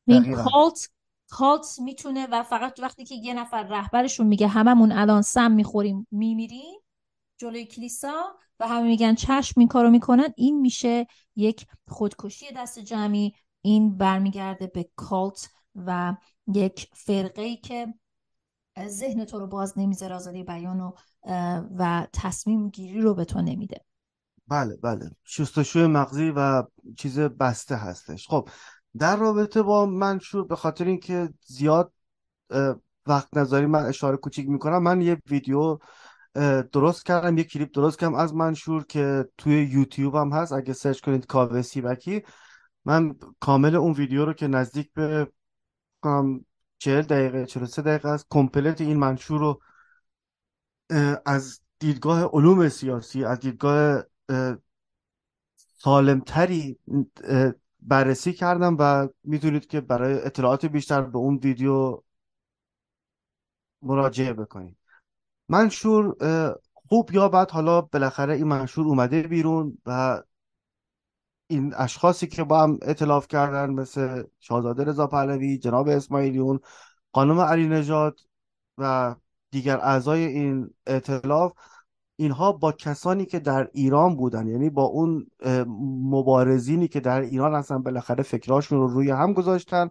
[0.08, 0.90] این cult
[1.30, 6.80] cult می‌تونه و فقط وقتی که یه نفر رهبرشون میگه هممون الان سم می‌خوریم میمیریم
[7.38, 13.34] جلوی کلیسا و همه میگن چشم این کارو می‌کنن این میشه یک خودکشی دست جمعی
[13.62, 16.16] این برمیگرده به کالت و
[16.54, 17.94] یک فرقه ای که
[18.88, 20.92] ذهن تو رو باز نمی‌ذاره آزادی بیان و,
[21.78, 23.86] و تصمیم گیری رو به تو نمیده.
[24.48, 25.12] بله بله.
[25.24, 26.64] شستشوی مغزی و
[26.98, 28.28] چیز بسته هستش.
[28.28, 28.50] خب
[28.98, 31.94] در رابطه با منشور به خاطر اینکه زیاد
[33.08, 35.78] وقت نظری من اشاره کوچیک می‌کنم من یه ویدیو
[36.72, 40.52] درست کردم یه کلیپ درست کردم از منشور که توی یوتیوب هم هست.
[40.52, 42.22] اگه سرچ کنید کاوه سیبکی
[42.86, 45.32] من کامل اون ویدیو رو که نزدیک به
[46.78, 49.62] چهل دقیقه سه دقیقه است کمپلت این منشور رو
[51.26, 54.04] از دیدگاه علوم سیاسی از دیدگاه
[55.56, 56.80] سالمتری
[57.82, 62.02] بررسی کردم و می‌تونید که برای اطلاعات بیشتر به اون ویدیو
[63.82, 64.78] مراجعه بکنید.
[65.50, 66.16] منشور
[66.74, 70.24] خوب یا بعد حالا بالاخره این منشور اومده بیرون و
[71.52, 76.60] این اشخاصی که با هم اطلاف کردن مثل شاهزاده رضا پهلوی جناب اسماعیلیون
[77.14, 78.20] خانم علی نژاد
[78.78, 79.16] و
[79.52, 81.54] دیگر اعضای این اطلاف
[82.16, 85.28] اینها با کسانی که در ایران بودن یعنی با اون
[86.12, 89.90] مبارزینی که در ایران هستن بالاخره فکراشون رو روی هم گذاشتن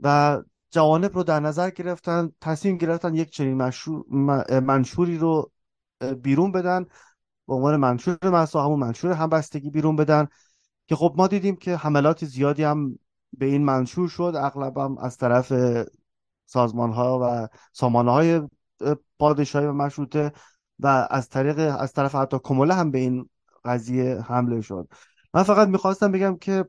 [0.00, 0.38] و
[0.70, 3.70] جوانب رو در نظر گرفتن تصمیم گرفتن یک چنین
[4.60, 5.50] منشوری رو
[6.22, 6.86] بیرون بدن
[7.48, 10.28] به عنوان منشور مسا همون منشور همبستگی بیرون بدن.
[10.88, 12.98] که خب ما دیدیم که حملات زیادی هم
[13.32, 14.32] به این منشور شد.
[14.36, 15.52] اغلب هم از طرف
[16.46, 18.42] سازمان ها و سامانه های
[19.18, 20.32] پادشاهی و مشروطه
[20.78, 23.28] و از طریق از طرف حتی کموله هم به این
[23.64, 24.88] قضیه حمله شد.
[25.34, 26.64] من فقط می‌خواستم بگم که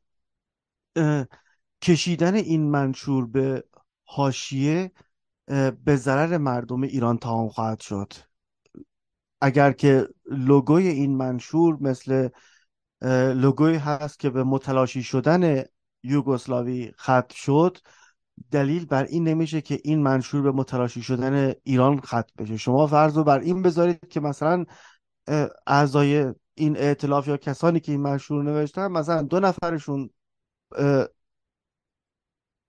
[1.81, 3.63] کشیدن این منشور به
[4.03, 4.91] حاشیه
[5.85, 8.13] به ضرر مردم ایران تمام خواهد شد.
[9.41, 12.29] اگر که لوگوی این منشور مثل
[13.35, 15.63] لوگوی هست که به متلاشی شدن
[16.03, 17.77] یوگسلاوی ختم شد.
[18.51, 22.57] دلیل بر این نمیشه که این منشور به متلاشی شدن ایران ختم بشه.
[22.57, 24.65] شما فرض رو بر این بذارید که مثلا
[25.67, 30.09] اعضای این ائتلاف یا کسانی که این منشور نوشتن مثلا دو نفرشون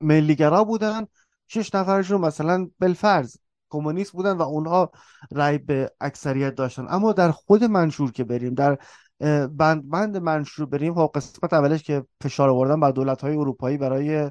[0.01, 1.07] ملیگرا بودن
[1.49, 3.37] شش نفرشون مثلا بالفرض
[3.71, 4.91] کمونیست بودن و اونها
[5.33, 6.87] رأی به اکثریت داشتن.
[6.89, 8.79] اما در خود منشور که بریم در
[9.57, 10.95] بند بند منشور بریم.
[10.95, 14.31] خب قسمت اولش که فشار آوردن بر دولت های اروپایی برای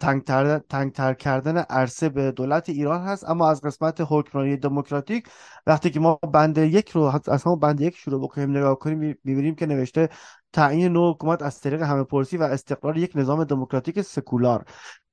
[0.00, 0.58] تنگتر
[0.94, 3.28] تر کردن عرصه به دولت ایران هست.
[3.28, 5.28] اما از قسمت حکمرانی دموکراتیک
[5.66, 9.54] وقتی که ما بند یک رو از همون بند یک شروع بکنیم نگاه کنیم می‌بینیم
[9.54, 10.08] که نوشته
[10.52, 14.64] تعیین نوع حکومت از طریق همه پرسی و استقرار یک نظام دموکراتیک سکولار.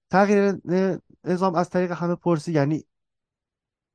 [0.09, 0.55] تغییر
[1.23, 2.85] نظام از طریق همه پرسی یعنی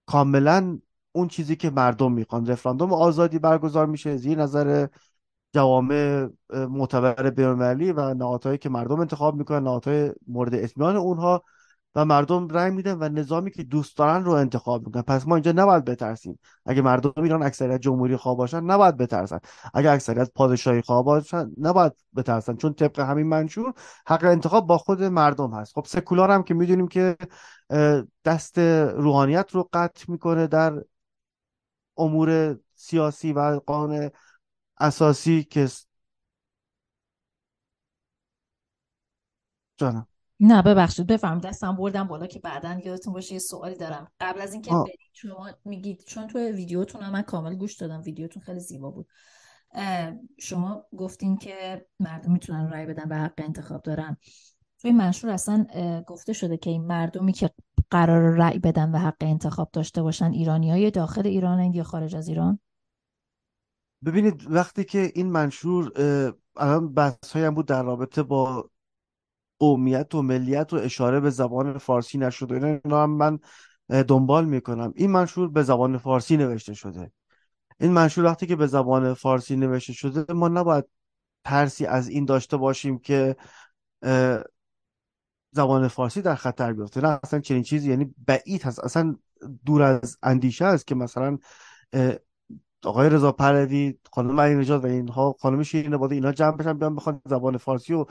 [0.07, 0.79] کاملا
[1.19, 2.47] اون چیزی که مردم می‌خوان.
[2.47, 4.87] رفراندوم آزادی برگزار میشه زیر نظر
[5.55, 11.43] جوامع معتبر بینالمللی و نهادهایی که مردم انتخاب می‌کنن نهادهای مورد اطمینان اونها
[11.95, 15.03] و مردم رأی میدن و نظامی که دوست دارن رو انتخاب می‌کنن.
[15.03, 16.39] پس ما اینجا نباید بترسیم.
[16.67, 19.39] اگه مردم ایران اکثریت جمهوری خواه باشن نباید بترسن.
[19.75, 22.57] اگه اکثریت پادشاهی خواه باشن نباید بترسن.
[22.57, 23.73] چون طبق همین منشور
[24.07, 25.75] حق انتخاب با خود مردم هست.
[25.75, 27.17] خب سکولار هم که می‌دونیم که
[28.25, 30.83] دست روحانیت رو قطع می‌کنه در
[31.99, 34.11] امور سیاسی و قانون
[34.81, 35.69] اساسی که
[39.77, 40.07] جانم.
[40.41, 44.13] نه ببخشید بفهم دستم بردم بالا که بعدا یادتون باشه یه سوالی دارم.
[44.21, 48.61] قبل از اینکه برید شما میگید چون تو ویدیوتون من کامل گوش دادم ویدیوتون خیلی
[48.61, 49.09] زیبا بود.
[50.39, 54.17] شما گفتین که مردم می‌تونن رای بدن و حق انتخاب دارن.
[54.79, 55.67] توی منشور اصلا
[56.07, 57.51] گفته شده که این مردمی که
[57.91, 62.29] قرار رأی بدن و حق انتخاب داشته باشن ایرانی های داخل ایران یا خارج از
[62.29, 62.59] ایران؟
[64.05, 65.93] ببینید وقتی که این منشور
[66.57, 68.71] الان بحث هم بود در رابطه با
[69.59, 73.39] قومیت و ملیت و اشاره به زبان فارسی نشد اینا هم من
[74.03, 74.93] دنبال می‌کنم.
[74.97, 77.13] این منشور به زبان فارسی نوشته شده.
[77.81, 80.85] این منشور وقتی که به زبان فارسی نوشته شده ما نباید
[81.45, 83.37] ترسی از این داشته باشیم که
[85.51, 87.01] زبان فارسی در خطر بیفته.
[87.01, 88.85] نه اصلا چنین چیزی یعنی بعید هست.
[88.85, 89.17] اصلا
[89.67, 91.39] دور از اندیشه است که مثلا
[92.85, 96.95] آقای رضا پهلوی خانم علی نجات و اینها خانم شیرین بادی اینا جمع بشن بیان
[96.95, 98.07] بخوان زبان فارسی رو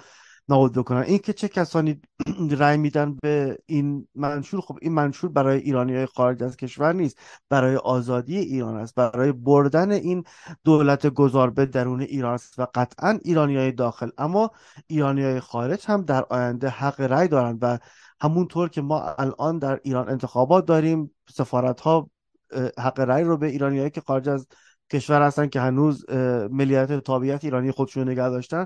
[0.49, 1.01] نابود بکنن.
[1.01, 2.01] این که چه کسانی
[2.59, 7.19] رأی میدن به این منشور خب این منشور برای ایرانی های خارج از کشور نیست.
[7.49, 8.95] برای آزادی ایران است.
[8.95, 10.23] برای بردن این
[10.63, 14.09] دولت گذار به درون ایران است و قطعا ایرانی های داخل.
[14.17, 14.51] اما
[14.87, 17.77] ایرانی های خارج هم در آینده حق رأی دارند و
[18.21, 22.09] همونطور که ما الان در ایران انتخابات داریم سفارت ها
[22.79, 24.47] حق رأی رو به ایرانیایی که خارج از
[24.91, 26.09] کشور هستن که هنوز
[26.51, 28.65] ملیت تابعیت ایرانی خودشون نگه داشتن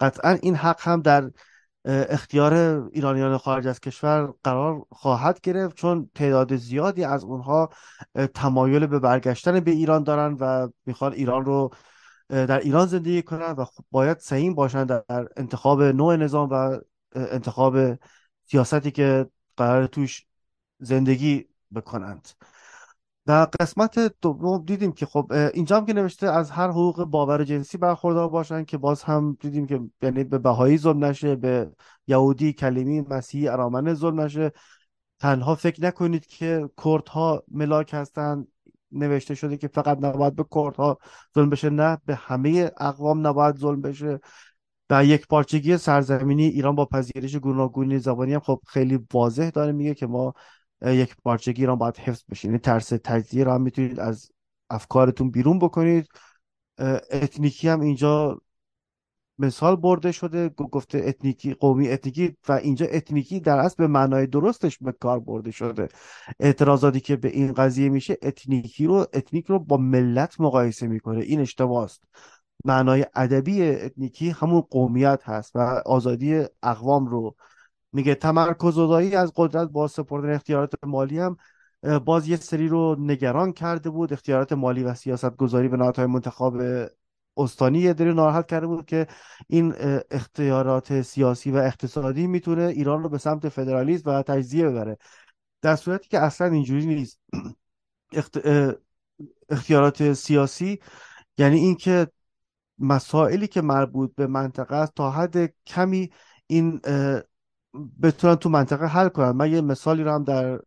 [0.00, 1.30] قطعا این حق هم در
[1.84, 2.54] اختیار
[2.92, 7.70] ایرانیان خارج از کشور قرار خواهد گرفت چون تعداد زیادی از اونها
[8.34, 11.70] تمایل به برگشتن به ایران دارن و می‌خوان ایران رو
[12.28, 15.04] در ایران زندگی کنن و خب باید سعیم باشن در
[15.36, 16.78] انتخاب نوع نظام و
[17.14, 17.78] انتخاب
[18.46, 20.26] سیاستی که قرار توش
[20.78, 22.28] زندگی بکنند.
[23.30, 27.78] در قسمت دوم دیدیم که خب اینجا هم که نوشته از هر حقوق باور جنسی
[27.78, 31.70] برخوردار باشن که باز هم دیدیم که یعنی به بهایی ظلم نشه به
[32.06, 34.52] یهودی کلیمی مسیحی ارامنه ظلم نشه.
[35.18, 38.46] تنها فکر نکنید که کردها ملاک هستن
[38.92, 40.98] نوشته شده که فقط نباید به کردها
[41.34, 44.20] ظلم بشه نه به همه اقوام نباید ظلم بشه.
[44.90, 49.94] و یک پارچگی سرزمینی ایران با پذیرش گوناگونی زبانی هم خب خیلی واضح داره میگه
[49.94, 50.34] که ما
[50.82, 54.30] یک پارچگی را باید حفظ بشه یعنی ترس تجزیه را می‌تونید از
[54.70, 56.08] افکارتون بیرون بکنید.
[57.10, 58.40] ethnicی هم اینجا
[59.38, 60.48] مثال برده شده.
[60.48, 65.50] گفته ethnicی قومی ethnicی و اینجا ethnicی در اصل به معنای درستش به کار برده
[65.50, 65.88] شده.
[66.40, 71.20] اعتراضاتی که به این قضیه میشه اتنیکی رو ethnic رو با ملت مقایسه می‌کنه.
[71.20, 72.04] این اشتباه است
[72.64, 77.36] معنای ادبی اتنیکی همون قومیت هست و آزادی اقوام رو
[77.92, 81.36] میگه تمرکز زدایی از قدرت با سپردن اختیارات مالی هم
[82.04, 84.12] باز یه سری رو نگران کرده بود.
[84.12, 86.52] اختیارات مالی و سیاست گذاری به نهادهای منتخب
[87.36, 89.06] استانی یه دری ناراحت کرده بود که
[89.48, 89.74] این
[90.10, 94.98] اختیارات سیاسی و اقتصادی می‌تونه ایران رو به سمت فدرالیسم و تجزیه ببره.
[95.62, 97.20] در صورتی که اصلا اینجوری نیست.
[99.50, 100.80] اختیارات سیاسی
[101.38, 102.06] یعنی اینکه
[102.78, 106.10] مسائلی که مربوط به منطقه است تا حد کمی
[106.46, 106.80] این
[108.02, 109.30] بتونن تو منطقه حل کنن.
[109.30, 110.60] من یه مثالی رو هم در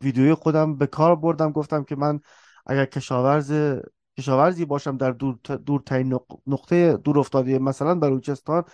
[0.00, 1.52] ویدیوی خودم به کار بردم.
[1.52, 2.20] گفتم که من
[2.66, 3.80] اگر کشاورز
[4.18, 5.36] کشاورزی باشم در دور
[5.66, 8.64] دورترین نقطه دور افتاده مثلا بلوچستان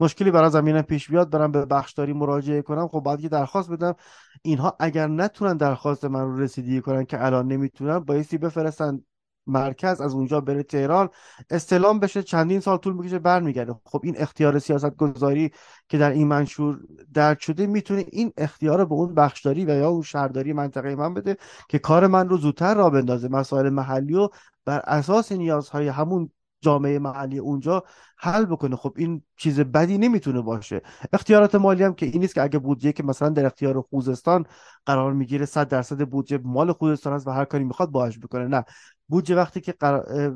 [0.00, 2.88] مشکلی برای زمینم پیش بیاد برم به بخشداری مراجعه کنم.
[2.88, 3.94] خب باید یه درخواست بدم.
[4.42, 9.00] اینها اگر نتونن درخواست من رو رسیدگی کنن که الان نمی‌تونن بایستی بفرستن
[9.46, 11.08] مرکز از اونجا بره تهران
[11.50, 13.74] استلام بشه چندین سال طول می‌کشه برمیگرده.
[13.84, 15.50] خب این اختیار سیاست گذاری
[15.88, 16.78] که در این منشور
[17.14, 21.36] درد شده می‌تونه این اختیار به اون بخشداری و یا اون شهرداری منطقه من بده
[21.68, 23.28] که کار من رو زودتر را بندازه.
[23.28, 24.28] مسائل محلی و
[24.64, 26.30] بر اساس نیازهای همون
[26.62, 27.84] جامعه محلی اونجا
[28.18, 28.76] حل بکنه.
[28.76, 30.82] خب این چیز بدی نمی‌تونه باشه.
[31.12, 34.46] اختیارات مالی هم که این نیست که اگه بودجه که مثلا در اختیار خوزستان
[34.86, 38.44] قرار می‌گیره 100 درصد بودجه مال خوزستان است و هر کاری می‌خواد باهاش بکنه.
[38.48, 38.64] نه.
[39.08, 39.74] بودجه وقتی که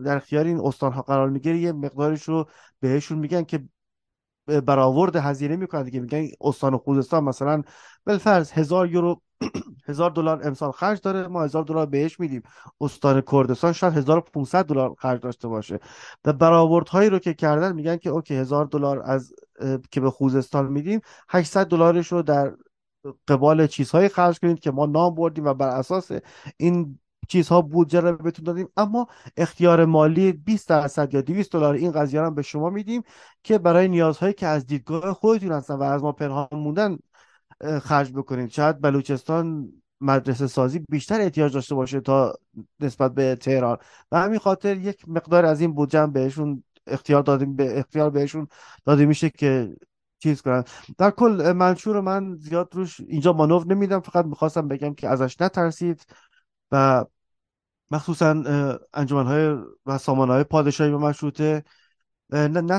[0.04, 2.48] در اختیار این استان ها قرار می‌گیره یه مقدارش رو
[2.80, 3.64] بهشون میگن که
[4.46, 6.00] برآورد هزینه می‌کنن دیگه.
[6.00, 7.62] میگن استان خوزستان مثلا
[8.06, 9.20] بالفرض هزار یورو
[9.88, 11.28] هزار دلار امسال خرج داره.
[11.28, 12.42] ما هزار دلار بهش میدیم.
[12.80, 15.80] استان کردستان شاید 1500 دلار خرج داشته باشه.
[16.24, 19.32] و برآوردهایی رو که کردن میگن که اوکی هزار دلار از
[19.90, 22.54] که به خوزستان میدیم 800 دلارش رو در
[23.28, 26.10] قبال چیزهایی خرج کنید که ما نام بردیم و بر اساس
[26.56, 26.98] این
[27.28, 28.68] چیزها بودجه رو بهتون دادیم.
[28.76, 33.02] اما اختیار مالی 20 درصد یا 200 دلار این قضیه رو به شما میدیم
[33.42, 36.98] که برای نیازهایی که از دیدگاه خودتون هستن و از ما پنهان موندن
[37.82, 38.50] خرج بکنید.
[38.50, 42.34] شاید بلوچستان مدرسه سازی بیشتر احتیاج داشته باشه تا
[42.80, 43.76] نسبت به تهران.
[44.12, 48.48] و همین خاطر یک مقدار از این بودجه بهشون اختیار دادیم به اختیار بهشون
[48.84, 49.76] داده میشه که
[50.18, 50.64] چیز کنن.
[50.98, 56.06] در کل منشور من زیاد روش اینجا مانور نمیدم فقط می‌خواستم بگم که ازش نترسید
[56.72, 57.04] و
[57.90, 58.42] مخصوصا
[58.94, 59.56] انجمنهای
[59.86, 61.64] و های پادشاهی و مشروطه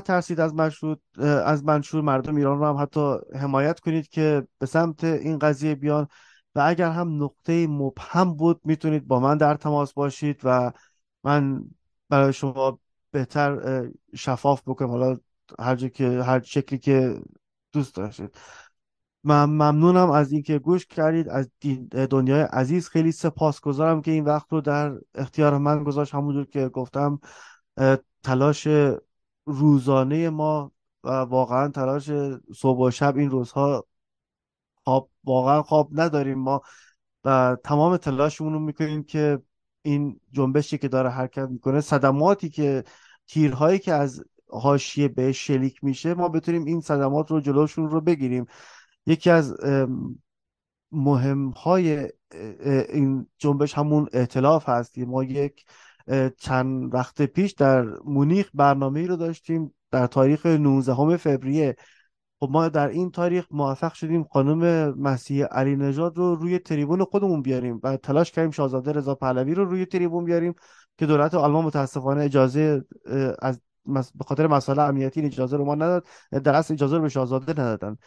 [0.05, 5.03] ترسید از مشروط از منشور مردم ایران رو هم حتی حمایت کنید که به سمت
[5.03, 6.07] این قضیه بیان.
[6.55, 10.71] و اگر هم نقطه مبهم بود می‌تونید با من در تماس باشید و
[11.23, 11.63] من
[12.09, 12.79] برای شما
[13.11, 13.83] بهتر
[14.15, 14.89] شفاف بکنم.
[14.89, 15.17] حالا
[15.59, 17.21] هر که هر شکلی که
[17.71, 18.37] دوست داشتید.
[19.23, 21.29] من ممنونم از اینکه گوش کردید.
[21.29, 21.49] از
[22.09, 26.15] دنیای عزیز خیلی سپاسگزارم که این وقت رو در اختیار من گذاشت.
[26.15, 27.19] همونجور که گفتم
[28.23, 28.67] تلاش
[29.45, 30.71] روزانه ما
[31.03, 32.11] و واقعا تلاش
[32.55, 33.85] صبح و شب این روزها
[34.83, 36.61] خواب واقعا خواب نداریم ما.
[37.25, 39.41] و تمام تلاشمون رو می‌کنیم که
[39.81, 42.83] این جنبشی که داره حرکت می‌کنه صدماتی که
[43.27, 48.45] تیرهایی که از حاشیه به شلیک میشه ما بتونیم این صدمات رو جلوشون رو بگیریم.
[49.07, 49.55] یکی از
[50.91, 52.11] مهم های
[52.89, 55.65] این جنبش همون اعتلاف هست ما یک
[56.37, 61.75] چند وقت پیش در مونیخ برنامه رو داشتیم در تاریخ 19 فوریه.
[62.39, 67.41] خب ما در این تاریخ موفق شدیم خانم مسیح علی نژاد رو روی تریبون خودمون
[67.41, 70.53] بیاریم و تلاش کردیم شاهزاده رضا پهلوی رو روی تریبون بیاریم
[70.97, 72.85] که دولت آلمان متاسفانه اجازه
[73.39, 76.07] از به خاطر مسائل امنیتی اجازه رو ما نداد
[76.43, 77.97] در اصل اجازه رو به شاهزاده ندادن.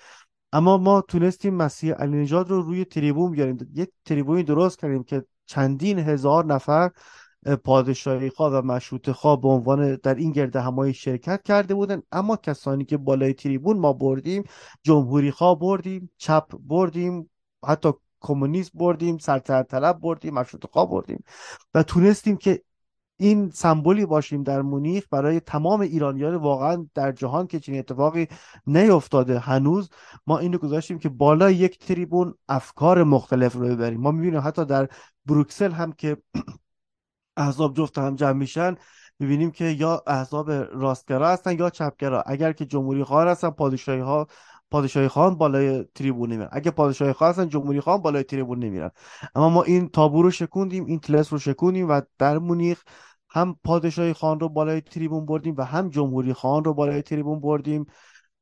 [0.53, 3.71] اما ما تونستیم مسیح علی نژاد رو روی تریبون بیاریم.
[3.75, 6.91] یک تریبونی درست کردیم که چندین هزار نفر
[7.65, 12.03] پادشاهی خواه و مشروط خواه به عنوان در این گرد همایی شرکت کرده بودن.
[12.13, 14.45] اما کسانی که بالای تریبون ما بردیم
[14.83, 17.31] جمهوری خواه بردیم چپ بردیم
[17.65, 21.25] حتی کمونیست بردیم سرتر طلب بردیم مشروط خواه بردیم.
[21.75, 22.63] و تونستیم که
[23.21, 28.29] این سمبولی باشیم در مونیخ برای تمام ایرانیان واقعا در جهان که چنین اتفاقی
[28.67, 29.39] نیفتاده.
[29.39, 29.91] هنوز
[30.27, 34.01] ما اینو گذاشتیم که بالا یک تریبون افکار مختلف رو ببریم.
[34.01, 34.89] ما می‌بینیم حتی در
[35.27, 36.17] بروکسل هم که
[37.37, 38.77] احزاب جفت هم جمع میشن
[39.19, 42.23] می‌بینیم که یا احزاب راستگرا هستن یا چپگرا.
[42.27, 44.27] اگر که جمهوری خواهر هستن پادشاهی ها
[44.71, 46.49] پادشاهی خان بالای تریبون نمیرن.
[46.53, 48.91] اگه پادشاهی خان هستن جمهوری خان بالای تریبون نمیرن.
[49.35, 52.83] اما ما این تابو رو شکوندیم این تلس رو شکوندیم و در مونیخ
[53.31, 57.87] هم پادشاهی خان رو بالای تریبون بردیم و هم جمهوری خان رو بالای تریبون بردیم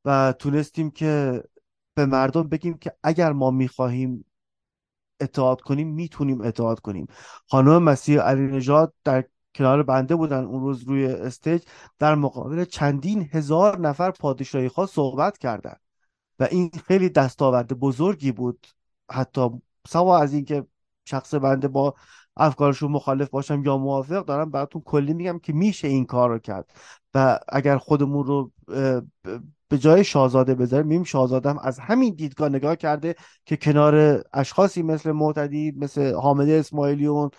[0.05, 1.43] و تونستیم که
[1.95, 4.25] به مردم بگیم که اگر ما می‌خواهیم
[5.21, 7.07] اطاعت کنیم می‌تونیم اطاعت کنیم.
[7.47, 9.25] خانم مسیح علی نژاد در
[9.55, 11.63] کنار بنده بودن اون روز روی استیج
[11.99, 15.77] در مقابل چندین هزار نفر پادشاهی خواه صحبت کردن
[16.39, 18.67] و این خیلی دستاورد بزرگی بود.
[19.11, 19.49] حتی
[19.89, 20.67] سوا از اینکه
[21.05, 21.95] شخص بنده با
[22.39, 26.71] افکارشون مخالف باشم یا موافق دارم براتون کلی میگم که میشه این کار رو کرد.
[27.15, 28.53] و اگر خودمون رو
[29.69, 34.83] به جای شاهزاده بذاریم میم شاهزاده هم از همین دیدگاه نگاه کرده که کنار اشخاصی
[34.83, 37.31] مثل معتدی مثل حامد اسماعیلیون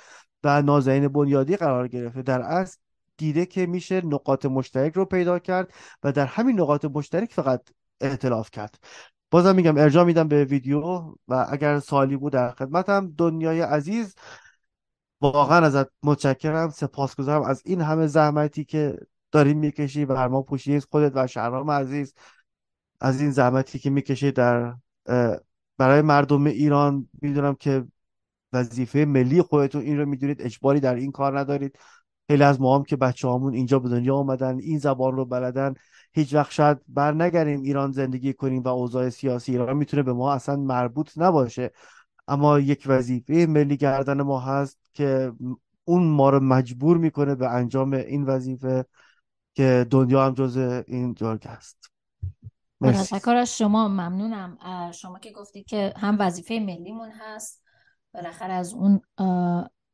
[0.44, 2.22] و نازنین بنیادی قرار گرفته.
[2.22, 2.78] در اصل
[3.18, 5.74] دیده که میشه نقاط مشترک رو پیدا کرد
[6.04, 7.70] و در همین نقاط مشترک فقط
[8.02, 8.80] اعتلاف کرد.
[9.32, 10.82] بازم میگم ارجاع میدم به ویدیو
[11.28, 13.14] و اگر سوالی بود در خدمتم.
[13.18, 14.16] دنیای عزیز
[15.22, 17.42] واقعا ازت متشکرم سپاسگزارم.
[17.42, 18.98] از این همه زحمتی که
[19.32, 22.14] داری می‌کشی بر ما پوشی خودت و شهرام عزیز
[23.02, 24.76] از این زحمتی که می‌کشی در
[25.78, 27.86] برای مردم ایران می‌دونم که
[28.54, 31.80] وظیفه ملی خودتون این رو می‌دونید اجباری در این کار ندارید.
[32.28, 35.74] خیلی از ما هم که بچه همون اینجا به دنیا آمدن این زبان رو بلدن
[36.14, 40.34] هیچ وقت شاید بر نگریم ایران زندگی کنیم و اوضاع سیاسی ایران می‌تونه به ما
[40.34, 41.72] اصلا مربوط نباشه.
[42.30, 45.32] اما یک وظیفه ملی گردن ما هست که
[45.86, 48.86] اون ما رو مجبور می‌کنه به انجام این وظیفه
[49.54, 50.58] که دنیا هم جز
[50.88, 51.92] این جرگ است
[52.84, 54.58] تشکر از شما ممنونم.
[54.92, 57.64] شما که گفتی که هم وظیفه ملیمون هست
[58.14, 59.02] بالاخره از اون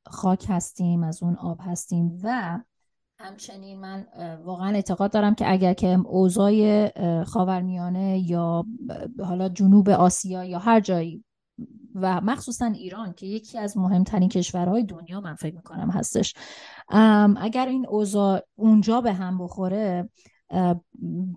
[0.06, 2.60] خاک هستیم از اون آب هستیم و
[3.20, 4.08] همچنین من
[4.44, 8.66] واقعا اعتقاد دارم که اگر که اوضاع خاورمیانه یا
[9.20, 11.24] حالا جنوب آسیا یا هر جایی
[11.96, 16.34] و مخصوصا ایران که یکی از مهمترین کشورهای دنیا من فکر می‌کنم هستش.
[17.38, 20.10] اگر این اوضاع اونجا به هم بخوره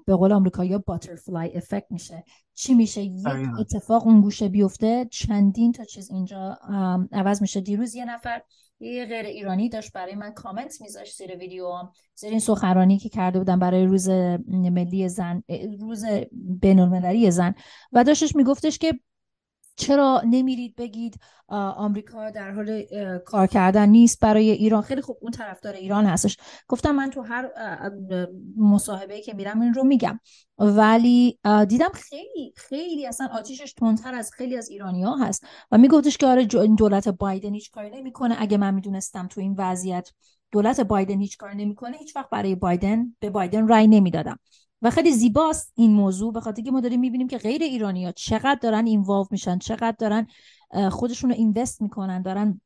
[0.06, 2.24] به قول آمریکا یا باترفلای افکت میشه.
[2.54, 3.26] چی میشه؟ یک
[3.58, 6.58] اتفاق اون گوشه بیفته چندین تا چیز اینجا
[7.12, 7.60] عوض میشه.
[7.60, 8.42] دیروز یه نفر
[8.80, 11.72] یه غیر ایرانی داشت برای من کامنت میذاشت زیر ویدیو
[12.14, 14.08] زیر این سخنرانی که کرده بودم برای روز
[14.48, 15.42] ملی زن
[15.80, 17.54] روز بین زن.
[17.92, 19.00] و داشتش میگفتش که
[19.78, 22.82] چرا نمیرید بگید آمریکا در حال
[23.24, 26.36] کار کردن نیست برای ایران؟ خیلی خوب اون طرفدار ایران هستش.
[26.68, 27.50] گفتم من تو هر
[28.56, 30.20] مصاحبه که میرم این رو میگم.
[30.59, 31.38] ولی
[31.68, 35.44] دیدم خیلی خیلی اصلا آتیشش تندتر از خیلی از ایرانی ها هست.
[35.70, 36.44] و میگفتش که آره
[36.78, 38.36] دولت بایدن هیچ کاری نمی‌کنه.
[38.38, 40.10] اگه من می‌دونستم تو این وضعیت
[40.52, 44.38] دولت بایدن هیچ کار نمی‌کنه هیچ وقت برای بایدن به بایدن رای نمی‌دادم.
[44.82, 48.12] و خیلی زیباست این موضوع به خاطر که ما داریم می‌بینیم که غیر ایرانی ها
[48.12, 50.26] چقدر دارن اینوالو میشن چقدر دارن
[50.90, 52.60] خودشون رو invest می‌کنن دارن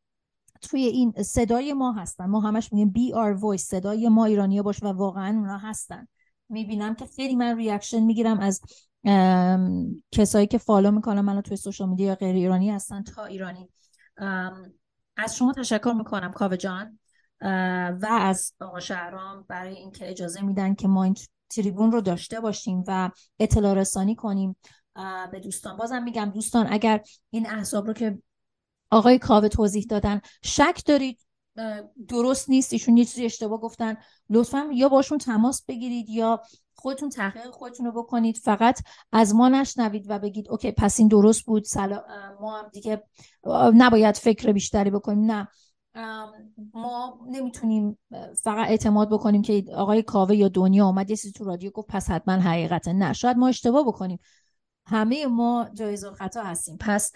[0.62, 2.26] توی این صدای ما هستن.
[2.26, 6.09] ما همش میگیم be our voice صدای ما ایرانی باش و واقعا اونا هستن.
[6.48, 8.60] می‌بینم که خیلی من reaction می‌گیرم از
[10.12, 13.68] کسایی که follow می‌کنم منو توی social media یا غیر ایرانی هستن تا ایرانی.
[15.16, 16.98] از شما تشکر می‌کنم کاوه جان.
[18.02, 21.14] و از آقا شهرام برای اینکه اجازه میدن که ما این
[21.54, 24.56] تریبون رو داشته باشیم و اطلاع رسانی کنیم
[25.32, 25.76] به دوستان.
[25.76, 27.00] بازم میگم دوستان اگر
[27.30, 28.18] این احساب رو که
[28.90, 31.20] آقای کاوه توضیح دادن شک دارید
[32.08, 33.96] درست نیست ایشون یه چیزی اشتباه گفتن
[34.30, 36.42] لطفا یا باشون تماس بگیرید یا
[36.74, 38.36] خودتون تحقیق خودتون رو بکنید.
[38.36, 38.80] فقط
[39.12, 42.04] از ما نشنوید و بگید اوکی پس این درست بود سلا...
[42.40, 43.02] ما هم دیگه
[43.74, 45.30] نباید فکر بیشتری بکنیم.
[45.30, 45.48] نه.
[46.74, 47.98] ما نمی‌تونیم
[48.43, 52.35] فقط اعتماد بکنیم که آقای کاوه یا دنیا آمد یه تو رادیو گفت پس حتما
[52.35, 53.12] حقیقته نه.
[53.12, 54.19] شاید ما اشتباه بکنیم.
[54.86, 56.77] همه ما جایز خطا هستیم.
[56.81, 57.12] پس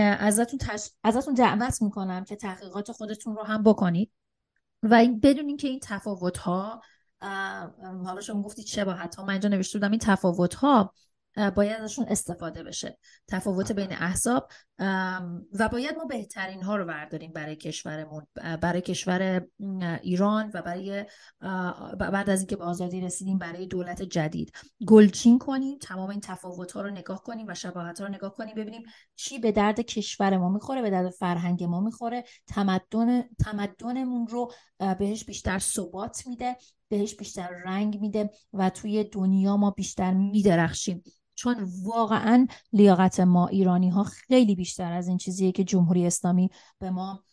[0.00, 0.90] ازتون, تش...
[1.04, 4.12] ازتون دعوت می‌کنم که تحقیقات خودتون رو هم بکنید.
[4.82, 6.82] و بدونین که این تفاوت ها
[8.04, 10.92] حالا شما گفتید شباهت ها من اینجا نوشته بودم این تفاوت ها
[11.56, 12.98] باید ازشون استفاده بشه.
[13.28, 14.48] تفاوت بین احزاب.
[15.58, 18.26] و باید ما بهترین ها رو برداریم برای کشورمون.
[18.60, 19.46] برای کشور
[20.02, 21.04] ایران و برای
[21.98, 24.52] بعد از اینکه به آزادی رسیدیم برای دولت جدید.
[24.86, 28.54] گلچین کنیم تمام این تفاوت ها رو نگاه کنیم و شباهت ها رو نگاه کنیم
[28.54, 28.82] ببینیم
[29.16, 32.24] چی به درد کشور ما می‌خوره به درد فرهنگ ما می‌خوره.
[32.46, 34.52] تمدن تمدنمون رو
[34.98, 36.56] بهش بیشتر ثبات میده
[36.88, 41.02] بهش بیشتر رنگ میده و توی دنیا ما بیشتر میدرخشیم.
[41.38, 46.90] چون واقعا لیاقت ما ایرانی ها خیلی بیشتر از این چیزیه که جمهوری اسلامی به
[46.90, 47.24] ما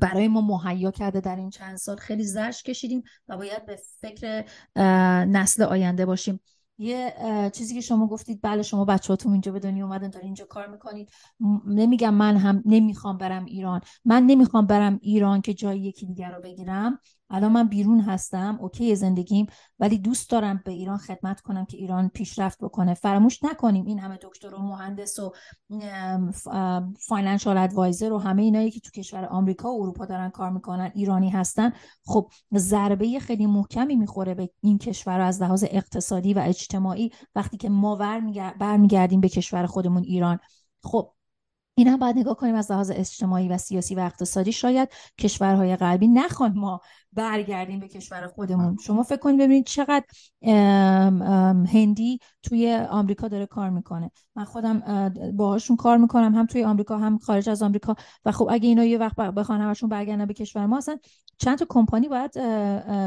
[0.00, 1.96] برای ما مهیا کرده در این چند سال.
[1.96, 4.44] خیلی زرش کشیدیم و باید به فکر
[5.24, 6.40] نسل آینده باشیم.
[6.78, 7.14] یه
[7.54, 11.10] چیزی که شما گفتید بله شما بچهاتون اینجا به دنیا اومدن دارین اینجا کار می‌کنید.
[11.66, 13.80] نمیگم من هم نمی‌خوام برم ایران.
[14.04, 17.00] من نمی‌خوام برم ایران که جای یکی دیگر رو بگیرم.
[17.30, 19.46] الان من بیرون هستم اوکی زندگیم
[19.78, 22.94] ولی دوست دارم به ایران خدمت کنم که ایران پیشرفت بکنه.
[22.94, 25.32] فراموش نکنیم این همه دکتر و مهندس و
[27.00, 31.30] فاینانشال ادوایزر و همه اینایی که تو کشور آمریکا و اروپا دارن کار می‌کنن ایرانی
[31.30, 31.72] هستن.
[32.04, 37.68] خب ضربه خیلی محکمی می‌خوره به این کشور از لحاظ اقتصادی و اجتماعی وقتی که
[37.68, 37.96] ما
[38.60, 40.38] برمیگردیم به کشور خودمون ایران.
[40.82, 41.12] خب
[41.78, 44.88] این هم باید نگاه کنیم از لحاظ اجتماعی و سیاسی و اقتصادی شاید
[45.18, 46.80] کشورهای غربی نخوان ما
[47.12, 48.76] برگردیم به کشور خودمون.
[48.76, 50.04] شما فکر کنید ببینید چقدر
[51.72, 54.10] هندی توی آمریکا داره کار می‌کنه.
[54.36, 57.94] من خودم باهاشون کار می‌کنم هم توی آمریکا هم خارج از آمریکا.
[58.24, 60.98] و خب اگه اینا یه وقت بخوان همشون برگردن به کشور ما اصلا
[61.38, 62.32] چند تا کمپانی باید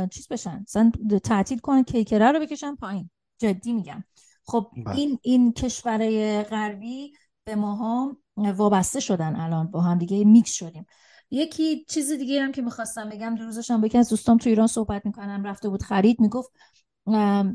[0.09, 0.63] چیز بشن.
[0.67, 0.91] اصلا
[1.23, 3.09] تعطیل کنن کیکره رو بکشن پایین.
[3.37, 4.03] جدی میگم.
[4.45, 4.95] خب بله.
[4.95, 10.85] این این کشورهای غربی به ماها وابسته شدن الان با هم دیگه میکس شدیم.
[11.31, 15.05] یکی چیز دیگه هم که می‌خواستم بگم دو روزشم با از دوستام تو ایران صحبت
[15.05, 16.51] می‌کنم رفته بود خرید می‌گفت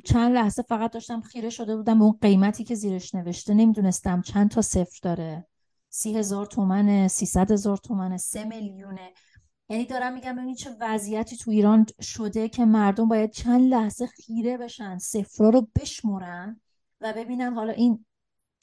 [0.05, 4.51] چند لحظه فقط داشتم خیره شده بودم به اون قیمتی که زیرش نوشته نمی‌دونستم چند
[4.51, 5.47] تا صفر داره.
[5.89, 9.13] سی هزار تومنه سیصد هزار تومنه سه میلیونه.
[9.69, 14.57] یعنی دارم میگم ببینید چه وضعیتی تو ایران شده که مردم باید چند لحظه خیره
[14.57, 16.61] بشن صفرا رو بشمرن
[17.01, 18.05] و ببینن حالا این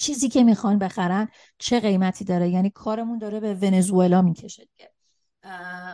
[0.04, 1.28] چیزی که می‌خوان بخرن
[1.58, 4.92] چه قیمتی داره؟ یعنی کارمون داره به ونزوئلا می‌کشه دیگه.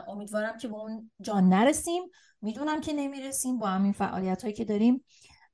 [0.07, 2.03] امیدوارم که به اون جان نرسیم.
[2.41, 5.05] می‌دونم که نمی‌رسیم با همین فعالیت هایی که داریم.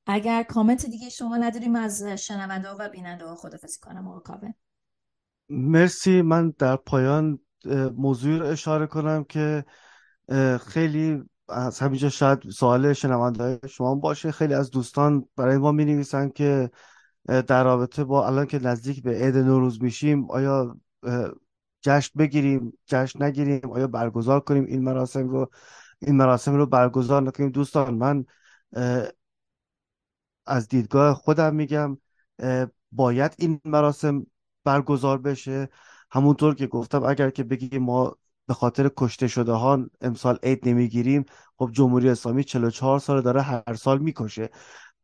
[0.06, 4.38] اگر کامنت دیگه شما نداریم از شنونده و بیننده ها خدافزی کنم آقا
[5.48, 6.22] مرسی.
[6.22, 7.38] من در پایان
[7.96, 9.64] موضوع رو اشاره کنم که
[10.66, 14.32] خیلی از همینجا شاید سوال شنونده شما باشه.
[14.32, 16.70] خیلی از دوستان برای ما می نویسن که
[17.26, 20.76] در رابطه با الان که نزدیک به عید نوروز میشیم آیا
[21.82, 25.50] جشن بگیریم جشن نگیریم؟ آیا برگزار کنیم این مراسم رو؟
[25.98, 28.24] این مراسم رو برگزار نکنیم؟ دوستان من
[30.46, 31.98] از دیدگاه خودم میگم
[32.92, 34.26] باید این مراسم
[34.64, 35.68] برگزار بشه.
[36.10, 38.16] همونطور که گفتم اگر که بگیم ما
[38.46, 41.24] به خاطر کشته شده ها امسال عید نمی‌گیریم
[41.56, 44.50] خب جمهوری اسلامی 44 سال داره هر سال می‌کشه.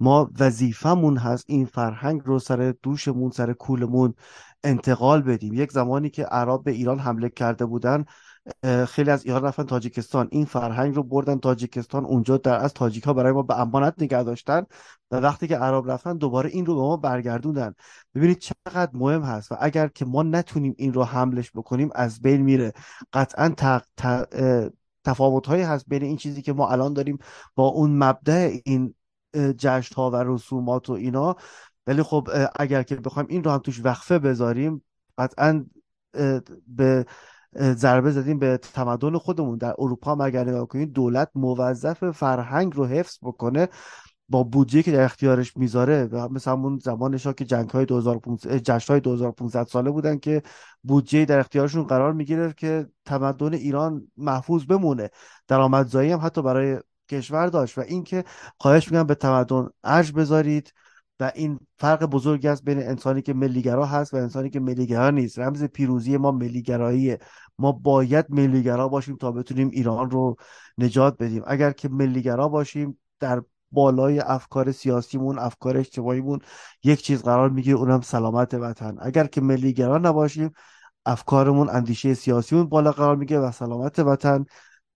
[0.03, 4.15] ما وظیفمون هست این فرهنگ رو سر دوشمون سر کولمون
[4.65, 5.55] انتقال بدیم.
[5.55, 8.05] یک زمانی که عرب به ایران حمله کرده بودن
[8.89, 10.29] خیلی از ایران رفتن تاجیکستان.
[10.31, 14.23] این فرهنگ رو بردن تاجیکستان اونجا در از تاجیک ها برای ما به امانت نگه
[14.23, 14.63] داشتن
[15.11, 17.75] و وقتی که عرب رفتن دوباره این رو به ما برگردوندن.
[18.15, 22.43] ببینید چقدر مهم هست و اگر که ما نتونیم این رو حملش بکنیم از بین
[22.43, 22.73] میره.
[23.13, 23.55] قطعا
[25.05, 27.19] تفاوت هایی هست بین این چیزی که ما الان داریم
[27.55, 28.95] با اون مبدع این
[29.35, 31.37] جشن ها و رسومات و اینا.
[31.87, 34.85] ولی خب اگر که بخوایم این رو هم توش وقفه بذاریم
[35.19, 35.65] قطعا
[36.67, 37.07] به
[37.57, 39.59] ضربه زدیم به تمدن خودمون.
[39.59, 43.69] در اروپا هم اگر نگاه کنید دولت موظف فرهنگ رو حفظ بکنه
[44.29, 46.05] با بودجه که در اختیارش می‌ذاره.
[46.05, 50.43] و مثل همون زمانش که جنگ های 2015 جشن های 2500 ساله بودن که
[50.83, 55.11] بودجه در اختیارشون قرار می‌گیره که تمدن ایران محفوظ بمونه.
[55.49, 56.79] درآمدزایی هم حتی برای
[57.13, 58.25] کشور داشت و اینکه
[58.59, 60.73] خواهش میگم به تمدن ارج بذارید
[61.21, 65.39] و این فرق بزرگی است بین انسانی که ملیگرا هست و انسانی که ملیگرا نیست.
[65.39, 67.19] رمز پیروزی ما ملیگراییه.
[67.59, 70.37] ما باید ملیگرا باشیم تا بتونیم ایران رو
[70.79, 71.43] نجات بدیم.
[71.47, 76.39] اگر که ملیگرا باشیم در بالای افکار سیاسیمون افکار اجتماعیمون
[76.85, 78.97] یک چیز قرار می‌گیره اونم سلامت وطن.
[79.01, 80.53] اگر که ملیگرا نباشیم
[81.07, 84.45] افکارمون اندیشه سیاسیمون بالا قرار می‌گیره و سلامت وطن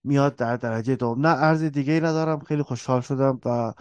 [0.06, 1.26] میاد در درجه دوم.
[1.26, 2.40] نه ارز دیگه ای ندارم.
[2.40, 3.72] خیلی خوشحال شدم و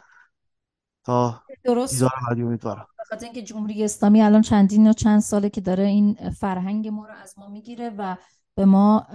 [1.04, 2.04] تا درست.
[2.32, 2.88] امیدوارم.
[3.00, 7.14] بخاطر اینکه جمهوری اسلامی الان چندین و چند ساله که داره این فرهنگ ما رو
[7.24, 8.16] از ما می‌گیره و
[8.56, 9.08] به ما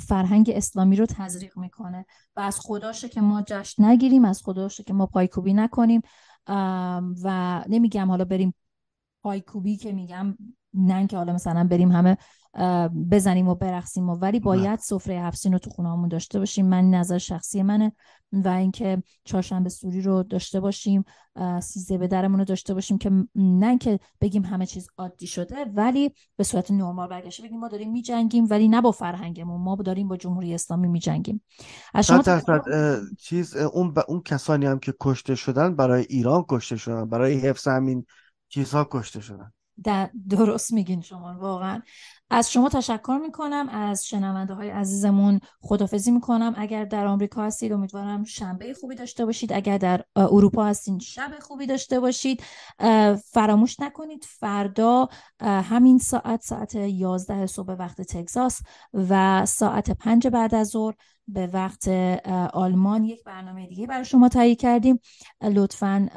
[0.00, 2.06] فرهنگ اسلامی رو تزریق می‌کنه.
[2.36, 6.02] و از خداشه که ما جشن نگیریم از خداشه که ما پایکوبی نکنیم.
[7.22, 8.54] و نمیگم حالا بریم
[9.22, 10.36] پایکوبی که میگم
[10.74, 12.18] نه که حالا مثلا بریم همه
[13.10, 14.14] بزنیم و برقصیم و.
[14.14, 16.66] ولی باید سفره هفسین رو تو خونه داشته باشیم.
[16.66, 17.92] من نظر شخصی منه.
[18.32, 21.04] و اینکه چهارشنبه سوری رو داشته باشیم
[21.62, 26.14] سیزه به درمون رو داشته باشیم که نه که بگیم همه چیز عادی شده ولی
[26.36, 29.60] به صورت نرمال برگشته بگیم ما داریم میجنگیم ولی نه با فرهنگمون.
[29.60, 31.44] ما داریم با جمهوری اسلامی میجنگیم.
[31.94, 32.22] از شما
[33.18, 38.06] چیز اون اون کسانی هم که کشته شدن برای ایران کشته شدن برای حفظ همین
[38.48, 39.52] چیزها کشته شدن.
[40.28, 41.82] درست میگین شما واقعا.
[42.30, 46.54] از شما تشکر می‌کنم از شنونده های عزیزمون خدافزی می‌کنم.
[46.56, 49.52] اگر در آمریکا هستید امیدوارم شنبه خوبی داشته باشید.
[49.52, 52.42] اگر در اروپا هستید شب خوبی داشته باشید.
[53.24, 55.08] فراموش نکنید فردا
[55.40, 58.60] همین ساعت ساعت 11 صبح وقت تگزاس
[58.92, 60.94] و ساعت 5 بعد از ظهر
[61.28, 61.88] به وقت
[62.52, 65.00] آلمان یک برنامه دیگه برای شما تهیه کردیم.
[65.42, 66.08] لطفا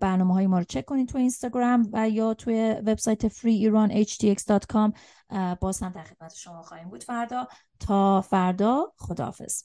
[0.00, 4.92] برنامه های ما رو چک کنید تو اینستاگرام و یا توی وبسایت freeiranhtx.com
[5.60, 7.48] باز هم در خدمت شما خواهیم بود فردا.
[7.80, 9.62] تا فردا خداحافظ.